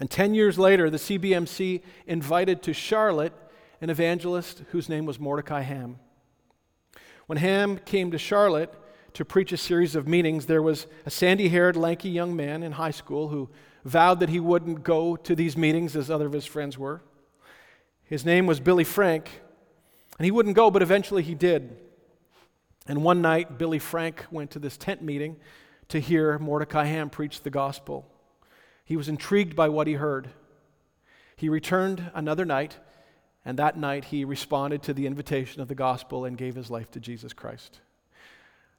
And 0.00 0.10
10 0.10 0.32
years 0.32 0.58
later, 0.58 0.88
the 0.88 0.96
CBMC 0.96 1.82
invited 2.06 2.62
to 2.62 2.72
Charlotte 2.72 3.34
an 3.82 3.90
evangelist 3.90 4.62
whose 4.70 4.88
name 4.88 5.04
was 5.04 5.20
Mordecai 5.20 5.60
Ham. 5.60 5.98
When 7.26 7.36
Ham 7.36 7.76
came 7.76 8.10
to 8.12 8.16
Charlotte 8.16 8.72
to 9.12 9.24
preach 9.26 9.52
a 9.52 9.58
series 9.58 9.94
of 9.94 10.08
meetings, 10.08 10.46
there 10.46 10.62
was 10.62 10.86
a 11.04 11.10
sandy 11.10 11.50
haired, 11.50 11.76
lanky 11.76 12.08
young 12.08 12.34
man 12.34 12.62
in 12.62 12.72
high 12.72 12.92
school 12.92 13.28
who 13.28 13.50
vowed 13.84 14.20
that 14.20 14.30
he 14.30 14.40
wouldn't 14.40 14.82
go 14.82 15.14
to 15.14 15.34
these 15.34 15.58
meetings 15.58 15.94
as 15.94 16.10
other 16.10 16.26
of 16.26 16.32
his 16.32 16.46
friends 16.46 16.78
were. 16.78 17.02
His 18.04 18.24
name 18.24 18.46
was 18.46 18.60
Billy 18.60 18.84
Frank, 18.84 19.42
and 20.16 20.24
he 20.24 20.30
wouldn't 20.30 20.56
go, 20.56 20.70
but 20.70 20.80
eventually 20.80 21.22
he 21.22 21.34
did. 21.34 21.76
And 22.90 23.04
one 23.04 23.22
night, 23.22 23.56
Billy 23.56 23.78
Frank 23.78 24.26
went 24.32 24.50
to 24.50 24.58
this 24.58 24.76
tent 24.76 25.00
meeting 25.00 25.36
to 25.90 26.00
hear 26.00 26.40
Mordecai 26.40 26.86
Ham 26.86 27.08
preach 27.08 27.42
the 27.42 27.48
gospel. 27.48 28.04
He 28.84 28.96
was 28.96 29.08
intrigued 29.08 29.54
by 29.54 29.68
what 29.68 29.86
he 29.86 29.92
heard. 29.92 30.30
He 31.36 31.48
returned 31.48 32.10
another 32.14 32.44
night 32.44 32.78
and 33.44 33.60
that 33.60 33.78
night, 33.78 34.06
he 34.06 34.24
responded 34.24 34.82
to 34.82 34.92
the 34.92 35.06
invitation 35.06 35.62
of 35.62 35.68
the 35.68 35.74
gospel 35.76 36.24
and 36.24 36.36
gave 36.36 36.56
his 36.56 36.68
life 36.68 36.90
to 36.90 36.98
Jesus 36.98 37.32
Christ. 37.32 37.78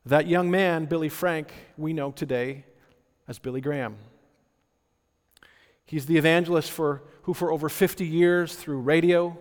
That 0.05 0.27
young 0.27 0.51
man, 0.51 0.87
Billy 0.87 1.07
Frank, 1.07 1.53
we 1.77 1.93
know 1.93 2.11
today 2.11 2.65
as 3.29 3.39
Billy 3.39 3.61
Graham. 3.61 3.95
He's 5.85 6.05
the 6.05 6.17
evangelist 6.17 6.69
for, 6.69 7.01
who, 7.21 7.33
for 7.33 7.49
over 7.49 7.69
50 7.69 8.05
years, 8.05 8.55
through 8.55 8.81
radio 8.81 9.39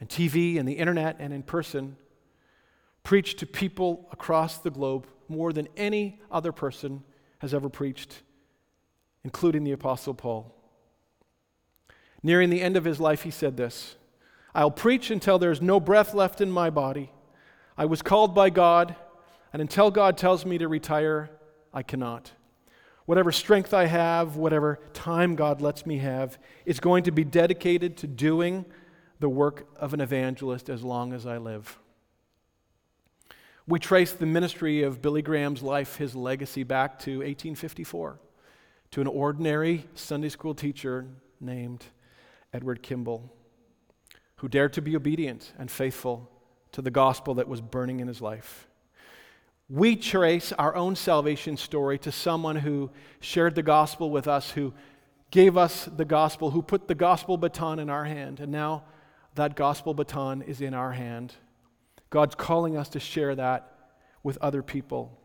and 0.00 0.08
TV 0.10 0.58
and 0.58 0.68
the 0.68 0.74
internet 0.74 1.16
and 1.18 1.32
in 1.32 1.42
person, 1.42 1.96
preached 3.02 3.38
to 3.38 3.46
people 3.46 4.08
across 4.12 4.58
the 4.58 4.70
globe 4.70 5.06
more 5.28 5.52
than 5.52 5.68
any 5.76 6.20
other 6.30 6.52
person 6.52 7.02
has 7.38 7.52
ever 7.52 7.68
preached, 7.68 8.22
including 9.24 9.64
the 9.64 9.72
Apostle 9.72 10.14
Paul. 10.14 10.54
Nearing 12.22 12.50
the 12.50 12.62
end 12.62 12.76
of 12.76 12.84
his 12.84 13.00
life, 13.00 13.22
he 13.22 13.30
said 13.30 13.56
this 13.56 13.96
I'll 14.54 14.70
preach 14.70 15.10
until 15.10 15.38
there's 15.38 15.62
no 15.62 15.80
breath 15.80 16.14
left 16.14 16.40
in 16.40 16.50
my 16.50 16.70
body. 16.70 17.10
I 17.76 17.86
was 17.86 18.02
called 18.02 18.34
by 18.34 18.50
God, 18.50 18.94
and 19.52 19.60
until 19.60 19.90
God 19.90 20.16
tells 20.16 20.44
me 20.44 20.58
to 20.58 20.68
retire, 20.68 21.30
I 21.72 21.82
cannot. 21.82 22.32
Whatever 23.06 23.32
strength 23.32 23.74
I 23.74 23.86
have, 23.86 24.36
whatever 24.36 24.78
time 24.92 25.34
God 25.34 25.60
lets 25.60 25.84
me 25.84 25.98
have, 25.98 26.38
is 26.64 26.78
going 26.78 27.04
to 27.04 27.10
be 27.10 27.24
dedicated 27.24 27.96
to 27.98 28.06
doing 28.06 28.64
the 29.18 29.28
work 29.28 29.66
of 29.76 29.94
an 29.94 30.00
evangelist 30.00 30.68
as 30.68 30.82
long 30.82 31.12
as 31.12 31.26
I 31.26 31.38
live. 31.38 31.78
We 33.68 33.78
trace 33.78 34.10
the 34.10 34.26
ministry 34.26 34.82
of 34.82 35.00
Billy 35.00 35.22
Graham's 35.22 35.62
life, 35.62 35.96
his 35.96 36.16
legacy, 36.16 36.64
back 36.64 36.98
to 37.00 37.18
1854 37.18 38.18
to 38.90 39.00
an 39.00 39.06
ordinary 39.06 39.86
Sunday 39.94 40.30
school 40.30 40.52
teacher 40.52 41.06
named 41.40 41.84
Edward 42.52 42.82
Kimball, 42.82 43.32
who 44.36 44.48
dared 44.48 44.72
to 44.72 44.82
be 44.82 44.96
obedient 44.96 45.52
and 45.58 45.70
faithful 45.70 46.28
to 46.72 46.82
the 46.82 46.90
gospel 46.90 47.34
that 47.34 47.46
was 47.46 47.60
burning 47.60 48.00
in 48.00 48.08
his 48.08 48.20
life. 48.20 48.66
We 49.68 49.94
trace 49.94 50.50
our 50.52 50.74
own 50.74 50.96
salvation 50.96 51.56
story 51.56 51.98
to 52.00 52.10
someone 52.10 52.56
who 52.56 52.90
shared 53.20 53.54
the 53.54 53.62
gospel 53.62 54.10
with 54.10 54.26
us, 54.26 54.50
who 54.50 54.74
gave 55.30 55.56
us 55.56 55.84
the 55.84 56.04
gospel, 56.04 56.50
who 56.50 56.62
put 56.62 56.88
the 56.88 56.96
gospel 56.96 57.36
baton 57.36 57.78
in 57.78 57.88
our 57.88 58.04
hand, 58.04 58.40
and 58.40 58.50
now 58.50 58.82
that 59.36 59.54
gospel 59.54 59.94
baton 59.94 60.42
is 60.42 60.60
in 60.60 60.74
our 60.74 60.90
hand. 60.90 61.36
God's 62.12 62.34
calling 62.34 62.76
us 62.76 62.90
to 62.90 63.00
share 63.00 63.34
that 63.34 63.72
with 64.22 64.36
other 64.42 64.62
people. 64.62 65.18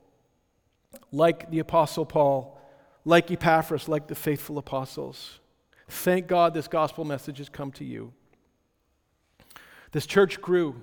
Like 1.12 1.52
the 1.52 1.60
Apostle 1.60 2.06
Paul, 2.06 2.58
like 3.04 3.30
Epaphras, 3.30 3.90
like 3.90 4.08
the 4.08 4.16
faithful 4.16 4.58
apostles. 4.58 5.42
Thank 5.90 6.28
God 6.28 6.54
this 6.54 6.70
gospel 6.70 7.04
message 7.04 7.40
has 7.40 7.50
come 7.50 7.74
to 7.74 7.84
you. 7.84 8.14
This 9.92 10.06
church 10.06 10.42
grew, 10.42 10.82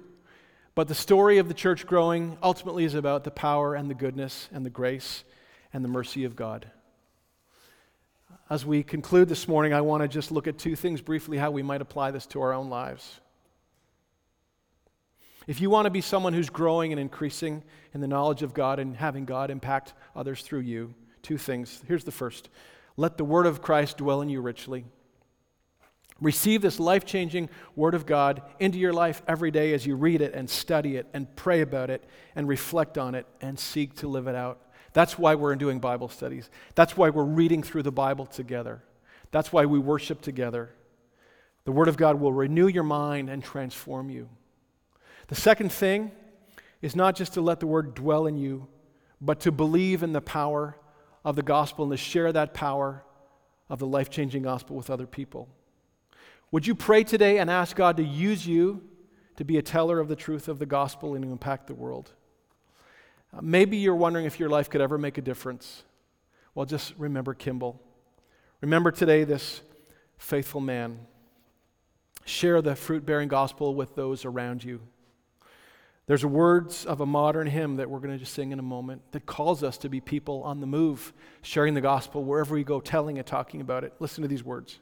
but 0.75 0.89
the 0.89 0.95
story 0.95 1.39
of 1.39 1.49
the 1.49 1.55
church 1.55 1.87
growing 1.87 2.37
ultimately 2.43 2.85
is 2.85 2.95
about 2.95 3.25
the 3.25 3.31
power 3.31 3.75
and 3.75 3.89
the 3.89 3.95
goodness 3.95 4.51
and 4.53 4.65
the 4.65 4.71
grace 4.71 5.25
and 5.73 5.83
the 5.83 5.89
mercy 5.89 6.25
of 6.25 6.37
God. 6.37 6.71
As 8.51 8.67
we 8.67 8.83
conclude 8.83 9.31
this 9.31 9.49
morning, 9.49 9.73
I 9.73 9.81
want 9.81 10.03
to 10.03 10.09
just 10.09 10.31
look 10.31 10.47
at 10.47 10.59
two 10.59 10.77
things 10.77 11.01
briefly 11.01 11.39
how 11.39 11.51
we 11.51 11.63
might 11.63 11.81
apply 11.81 12.11
this 12.11 12.27
to 12.27 12.43
our 12.43 12.53
own 12.53 12.69
lives. 12.69 13.21
If 15.47 15.61
you 15.61 15.69
want 15.71 15.87
to 15.87 15.91
be 15.91 16.01
someone 16.01 16.33
who's 16.33 16.51
growing 16.51 16.93
and 16.93 17.01
increasing 17.01 17.63
in 17.93 18.01
the 18.01 18.09
knowledge 18.09 18.43
of 18.43 18.55
God 18.55 18.79
and 18.79 18.97
having 18.97 19.25
God 19.25 19.51
impact 19.51 19.93
others 20.17 20.43
through 20.43 20.61
you, 20.61 20.95
two 21.23 21.39
things. 21.39 21.83
Here's 21.87 22.05
the 22.05 22.13
first 22.13 22.49
let 22.97 23.19
the 23.19 23.25
word 23.25 23.47
of 23.47 23.61
Christ 23.61 23.99
dwell 23.99 24.23
in 24.23 24.29
you 24.29 24.41
richly. 24.41 24.85
Receive 26.21 26.63
this 26.63 26.79
life 26.79 27.05
changing 27.05 27.49
word 27.75 27.95
of 27.95 28.07
God 28.07 28.43
into 28.61 28.79
your 28.79 28.93
life 28.93 29.21
every 29.27 29.51
day 29.51 29.75
as 29.75 29.85
you 29.85 29.97
read 29.97 30.21
it 30.21 30.33
and 30.33 30.49
study 30.49 30.97
it 30.97 31.09
and 31.13 31.35
pray 31.35 31.61
about 31.61 31.91
it 31.91 32.05
and 32.37 32.47
reflect 32.47 32.99
on 32.99 33.17
it 33.17 33.27
and 33.41 33.59
seek 33.59 33.97
to 33.97 34.09
live 34.09 34.29
it 34.29 34.37
out. 34.37 34.61
That's 34.93 35.19
why 35.19 35.35
we're 35.35 35.57
doing 35.57 35.81
Bible 35.81 36.09
studies. 36.09 36.49
That's 36.77 36.97
why 36.97 37.11
we're 37.11 37.25
reading 37.25 37.65
through 37.65 37.83
the 37.83 37.91
Bible 37.91 38.27
together. 38.27 38.85
That's 39.33 39.53
why 39.53 39.67
we 39.67 39.81
worship 39.81 40.23
together. 40.23 40.71
The 41.65 41.73
Word 41.73 41.89
of 41.89 41.97
God 41.97 42.21
will 42.21 42.33
renew 42.33 42.69
your 42.69 42.85
mind 42.85 43.29
and 43.29 43.43
transform 43.43 44.09
you. 44.09 44.29
The 45.35 45.41
second 45.41 45.73
thing 45.73 46.13
is 46.81 46.95
not 46.95 47.17
just 47.17 47.35
to 47.35 47.41
let 47.41 47.59
the 47.59 47.67
Word 47.67 47.97
dwell 47.97 48.29
in 48.29 48.37
you, 48.37 48.69
but 49.21 49.41
to 49.41 49.51
believe 49.51 50.05
in 50.05 50.13
the 50.13 50.21
power 50.21 50.77
of 51.25 51.35
the 51.35 51.43
gospel 51.43 51.87
and 51.87 51.91
to 51.91 51.97
share 51.97 52.33
that 52.33 52.55
power 52.55 53.03
of 53.69 53.81
the 53.81 53.87
life 53.87 54.11
changing 54.11 54.45
gospel 54.45 54.77
with 54.77 54.91
other 54.91 55.09
people. 55.09 55.49
Would 56.53 56.69
you 56.69 56.77
pray 56.77 57.03
today 57.03 57.39
and 57.39 57.51
ask 57.51 57.75
God 57.75 57.97
to 57.97 58.05
use 58.05 58.47
you 58.47 58.85
to 59.35 59.45
be 59.45 59.59
a 59.59 59.63
teller 59.63 59.99
of 59.99 60.07
the 60.07 60.15
truth 60.15 60.47
of 60.47 60.61
the 60.61 60.67
gospel 60.67 61.17
and 61.17 61.25
to 61.25 61.33
impact 61.33 61.67
the 61.67 61.75
world? 61.75 62.13
Uh, 63.37 63.41
maybe 63.43 63.77
you're 63.77 63.97
wondering 63.97 64.27
if 64.27 64.39
your 64.39 64.49
life 64.49 64.71
could 64.71 64.81
ever 64.81 64.99
make 64.99 65.19
a 65.19 65.23
difference. 65.23 65.83
Well, 66.55 66.65
just 66.65 66.95
remember 66.97 67.35
Kimball. 67.35 67.83
Remember 68.61 68.93
today 68.93 69.25
this 69.25 69.63
faithful 70.17 70.61
man. 70.61 71.01
Share 72.25 72.63
the 72.63 72.77
fruit 72.77 73.05
bearing 73.05 73.27
gospel 73.27 73.75
with 73.75 73.97
those 73.97 74.25
around 74.25 74.63
you. 74.63 74.81
There's 76.07 76.25
words 76.25 76.85
of 76.85 77.01
a 77.01 77.07
modern 77.07 77.47
hymn 77.47 77.77
that 77.77 77.89
we're 77.89 77.99
going 77.99 78.13
to 78.13 78.19
just 78.19 78.35
sing 78.35 78.53
in 78.53 78.59
a 78.59 78.63
moment 78.63 79.01
that 79.13 79.25
calls 79.25 79.63
us 79.63 79.79
to 79.79 79.89
be 79.89 80.01
people 80.01 80.43
on 80.43 80.61
the 80.61 80.67
move, 80.67 81.15
sharing 81.41 81.73
the 81.73 81.81
gospel 81.81 82.23
wherever 82.25 82.55
we 82.55 82.63
go, 82.63 82.81
telling 82.81 83.17
it, 83.17 83.27
talking 83.27 83.63
about 83.63 83.85
it. 83.85 83.95
Listen 84.01 84.23
to 84.23 84.29
these 84.29 84.45
words. 84.45 84.81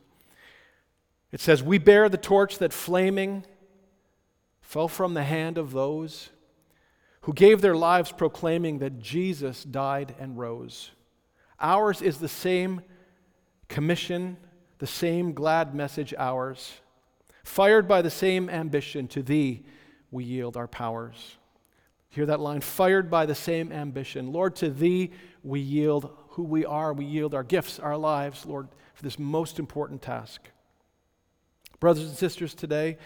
It 1.30 1.40
says, 1.40 1.62
We 1.62 1.78
bear 1.78 2.08
the 2.08 2.16
torch 2.16 2.58
that 2.58 2.72
flaming 2.72 3.44
fell 4.60 4.88
from 4.88 5.14
the 5.14 5.22
hand 5.22 5.58
of 5.58 5.72
those 5.72 6.30
who 7.22 7.32
gave 7.32 7.60
their 7.60 7.76
lives 7.76 8.10
proclaiming 8.10 8.80
that 8.80 8.98
Jesus 8.98 9.62
died 9.62 10.14
and 10.18 10.36
rose. 10.36 10.90
Ours 11.60 12.02
is 12.02 12.18
the 12.18 12.28
same 12.28 12.82
commission, 13.68 14.36
the 14.78 14.88
same 14.88 15.32
glad 15.32 15.72
message, 15.72 16.12
ours. 16.18 16.80
Fired 17.44 17.86
by 17.86 18.02
the 18.02 18.10
same 18.10 18.50
ambition, 18.50 19.06
to 19.08 19.22
thee 19.22 19.64
we 20.12 20.22
yield 20.22 20.56
our 20.56 20.68
powers. 20.68 21.36
Hear 22.10 22.26
that 22.26 22.40
line? 22.40 22.60
Fired 22.60 23.10
by 23.10 23.26
the 23.26 23.34
same 23.34 23.72
ambition. 23.72 24.32
Lord, 24.32 24.54
to 24.56 24.68
thee 24.68 25.10
we 25.42 25.58
yield 25.58 26.16
who 26.28 26.44
we 26.44 26.64
are. 26.64 26.92
We 26.92 27.06
yield 27.06 27.34
our 27.34 27.42
gifts, 27.42 27.78
our 27.78 27.96
lives, 27.96 28.46
Lord, 28.46 28.68
for 28.94 29.02
this 29.02 29.18
most 29.18 29.58
important 29.58 30.02
task. 30.02 30.42
Brothers 31.80 32.04
and 32.04 32.16
sisters, 32.16 32.54
today, 32.54 32.98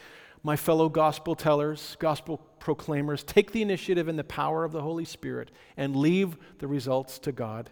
my 0.43 0.57
fellow 0.57 0.89
gospel 0.89 1.35
tellers, 1.35 1.97
gospel 1.99 2.39
proclaimers, 2.59 3.23
take 3.23 3.53
the 3.53 3.63
initiative 3.63 4.09
in 4.09 4.17
the 4.17 4.25
power 4.25 4.65
of 4.65 4.73
the 4.73 4.83
Holy 4.83 5.05
Spirit 5.05 5.51
and 5.77 5.97
leave 5.97 6.37
the 6.59 6.67
results 6.67 7.19
to 7.21 7.33
God. 7.33 7.71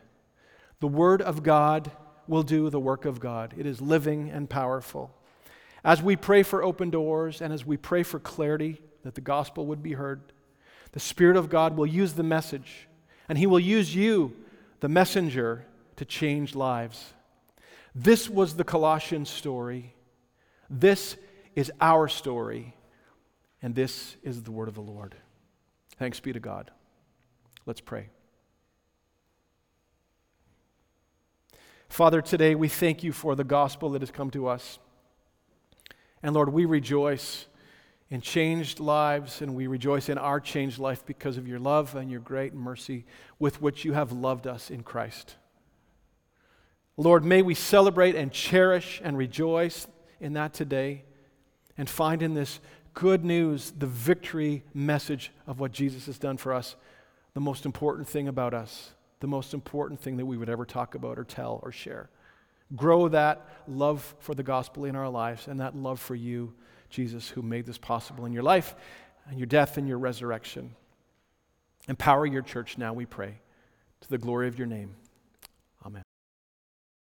The 0.81 0.89
Word 0.89 1.21
of 1.21 1.43
God 1.43 1.91
will 2.27 2.43
do 2.43 2.71
the 2.71 2.81
work 2.81 3.05
of 3.05 3.21
God, 3.21 3.55
it 3.59 3.67
is 3.67 3.81
living 3.81 4.31
and 4.31 4.49
powerful. 4.49 5.15
As 5.85 6.03
we 6.03 6.17
pray 6.17 6.43
for 6.43 6.65
open 6.65 6.91
doors 6.91 7.43
and 7.43 7.53
as 7.53 7.67
we 7.67 7.77
pray 7.77 8.03
for 8.03 8.19
clarity, 8.19 8.81
that 9.05 9.15
the 9.15 9.21
gospel 9.21 9.67
would 9.67 9.83
be 9.83 9.93
heard. 9.93 10.21
The 10.93 11.01
Spirit 11.01 11.37
of 11.37 11.49
God 11.49 11.77
will 11.77 11.87
use 11.87 12.15
the 12.15 12.23
message, 12.23 12.89
and 13.29 13.39
He 13.39 13.47
will 13.47 13.61
use 13.61 13.95
you, 13.95 14.35
the 14.81 14.89
messenger, 14.89 15.67
to 15.97 16.05
change 16.05 16.55
lives. 16.55 17.13
This 17.95 18.29
was 18.29 18.57
the 18.57 18.65
Colossian 18.65 19.25
story. 19.25 19.95
This 20.69 21.17
is 21.55 21.71
our 21.81 22.09
story, 22.09 22.75
and 23.63 23.75
this 23.75 24.17
is 24.23 24.43
the 24.43 24.51
word 24.51 24.69
of 24.69 24.75
the 24.75 24.81
Lord. 24.81 25.15
Thanks 25.97 26.19
be 26.19 26.33
to 26.33 26.41
God. 26.41 26.71
Let's 27.67 27.81
pray. 27.81 28.09
Father, 31.89 32.21
today 32.21 32.57
we 32.57 32.69
thank 32.69 33.05
you 33.05 33.13
for 33.13 33.37
the 33.37 33.45
gospel 33.45 33.91
that 33.91 34.03
has 34.03 34.11
come 34.11 34.31
to 34.31 34.49
us. 34.49 34.79
And 36.23 36.35
Lord, 36.35 36.53
we 36.53 36.65
rejoice 36.65 37.47
in 38.15 38.21
changed 38.21 38.79
lives, 38.79 39.43
and 39.43 39.57
we 39.57 39.67
rejoice 39.67 40.09
in 40.09 40.19
our 40.19 40.39
changed 40.39 40.79
life 40.79 41.05
because 41.05 41.37
of 41.37 41.49
your 41.49 41.59
love 41.59 41.97
and 41.97 42.09
your 42.09 42.21
great 42.21 42.55
mercy 42.55 43.05
with 43.41 43.61
which 43.61 43.85
you 43.85 43.93
have 43.93 44.13
loved 44.13 44.47
us 44.47 44.71
in 44.71 44.85
Christ. 44.85 45.35
Lord, 46.97 47.25
may 47.25 47.43
we 47.43 47.55
celebrate 47.55 48.15
and 48.15 48.31
cherish 48.31 49.01
and 49.03 49.19
rejoice 49.19 49.89
in 50.21 50.35
that 50.35 50.55
today 50.55 51.03
and 51.77 51.91
find 51.91 52.23
in 52.23 52.35
this 52.35 52.61
good 52.95 53.25
news 53.25 53.73
the 53.77 53.89
victory 53.89 54.63
message 54.73 55.33
of 55.49 55.59
what 55.59 55.73
Jesus 55.73 56.07
has 56.07 56.17
done 56.17 56.37
for 56.37 56.53
us 56.53 56.77
the 57.33 57.41
most 57.41 57.67
important 57.67 58.07
thing 58.07 58.29
about 58.29 58.55
us, 58.55 58.93
the 59.19 59.27
most 59.27 59.53
important 59.55 60.01
thing 60.01 60.19
that 60.19 60.27
we 60.27 60.37
would 60.37 60.49
ever 60.49 60.65
talk 60.65 60.95
about 60.95 61.19
or 61.19 61.25
tell 61.25 61.59
or 61.65 61.73
share. 61.73 62.09
Grow 62.77 63.09
that 63.09 63.45
love 63.67 64.15
for 64.21 64.37
the 64.37 64.45
gospel 64.45 64.85
in 64.85 64.95
our 64.95 65.09
lives 65.09 65.49
and 65.49 65.59
that 65.59 65.75
love 65.75 65.99
for 65.99 66.15
you 66.15 66.55
Jesus, 66.91 67.29
who 67.29 67.43
made 67.43 67.67
this 67.67 67.79
possible 67.79 68.25
in 68.25 68.33
your 68.33 68.43
life 68.43 68.75
and 69.29 69.39
your 69.39 69.47
death 69.47 69.77
and 69.77 69.89
your 69.89 69.99
resurrection. 69.99 70.75
Empower 71.89 72.27
your 72.27 72.43
church 72.43 72.79
now, 72.79 72.93
we 72.93 73.07
pray, 73.07 73.41
to 74.01 74.09
the 74.09 74.19
glory 74.19 74.49
of 74.49 74.59
your 74.59 74.67
name. 74.67 74.95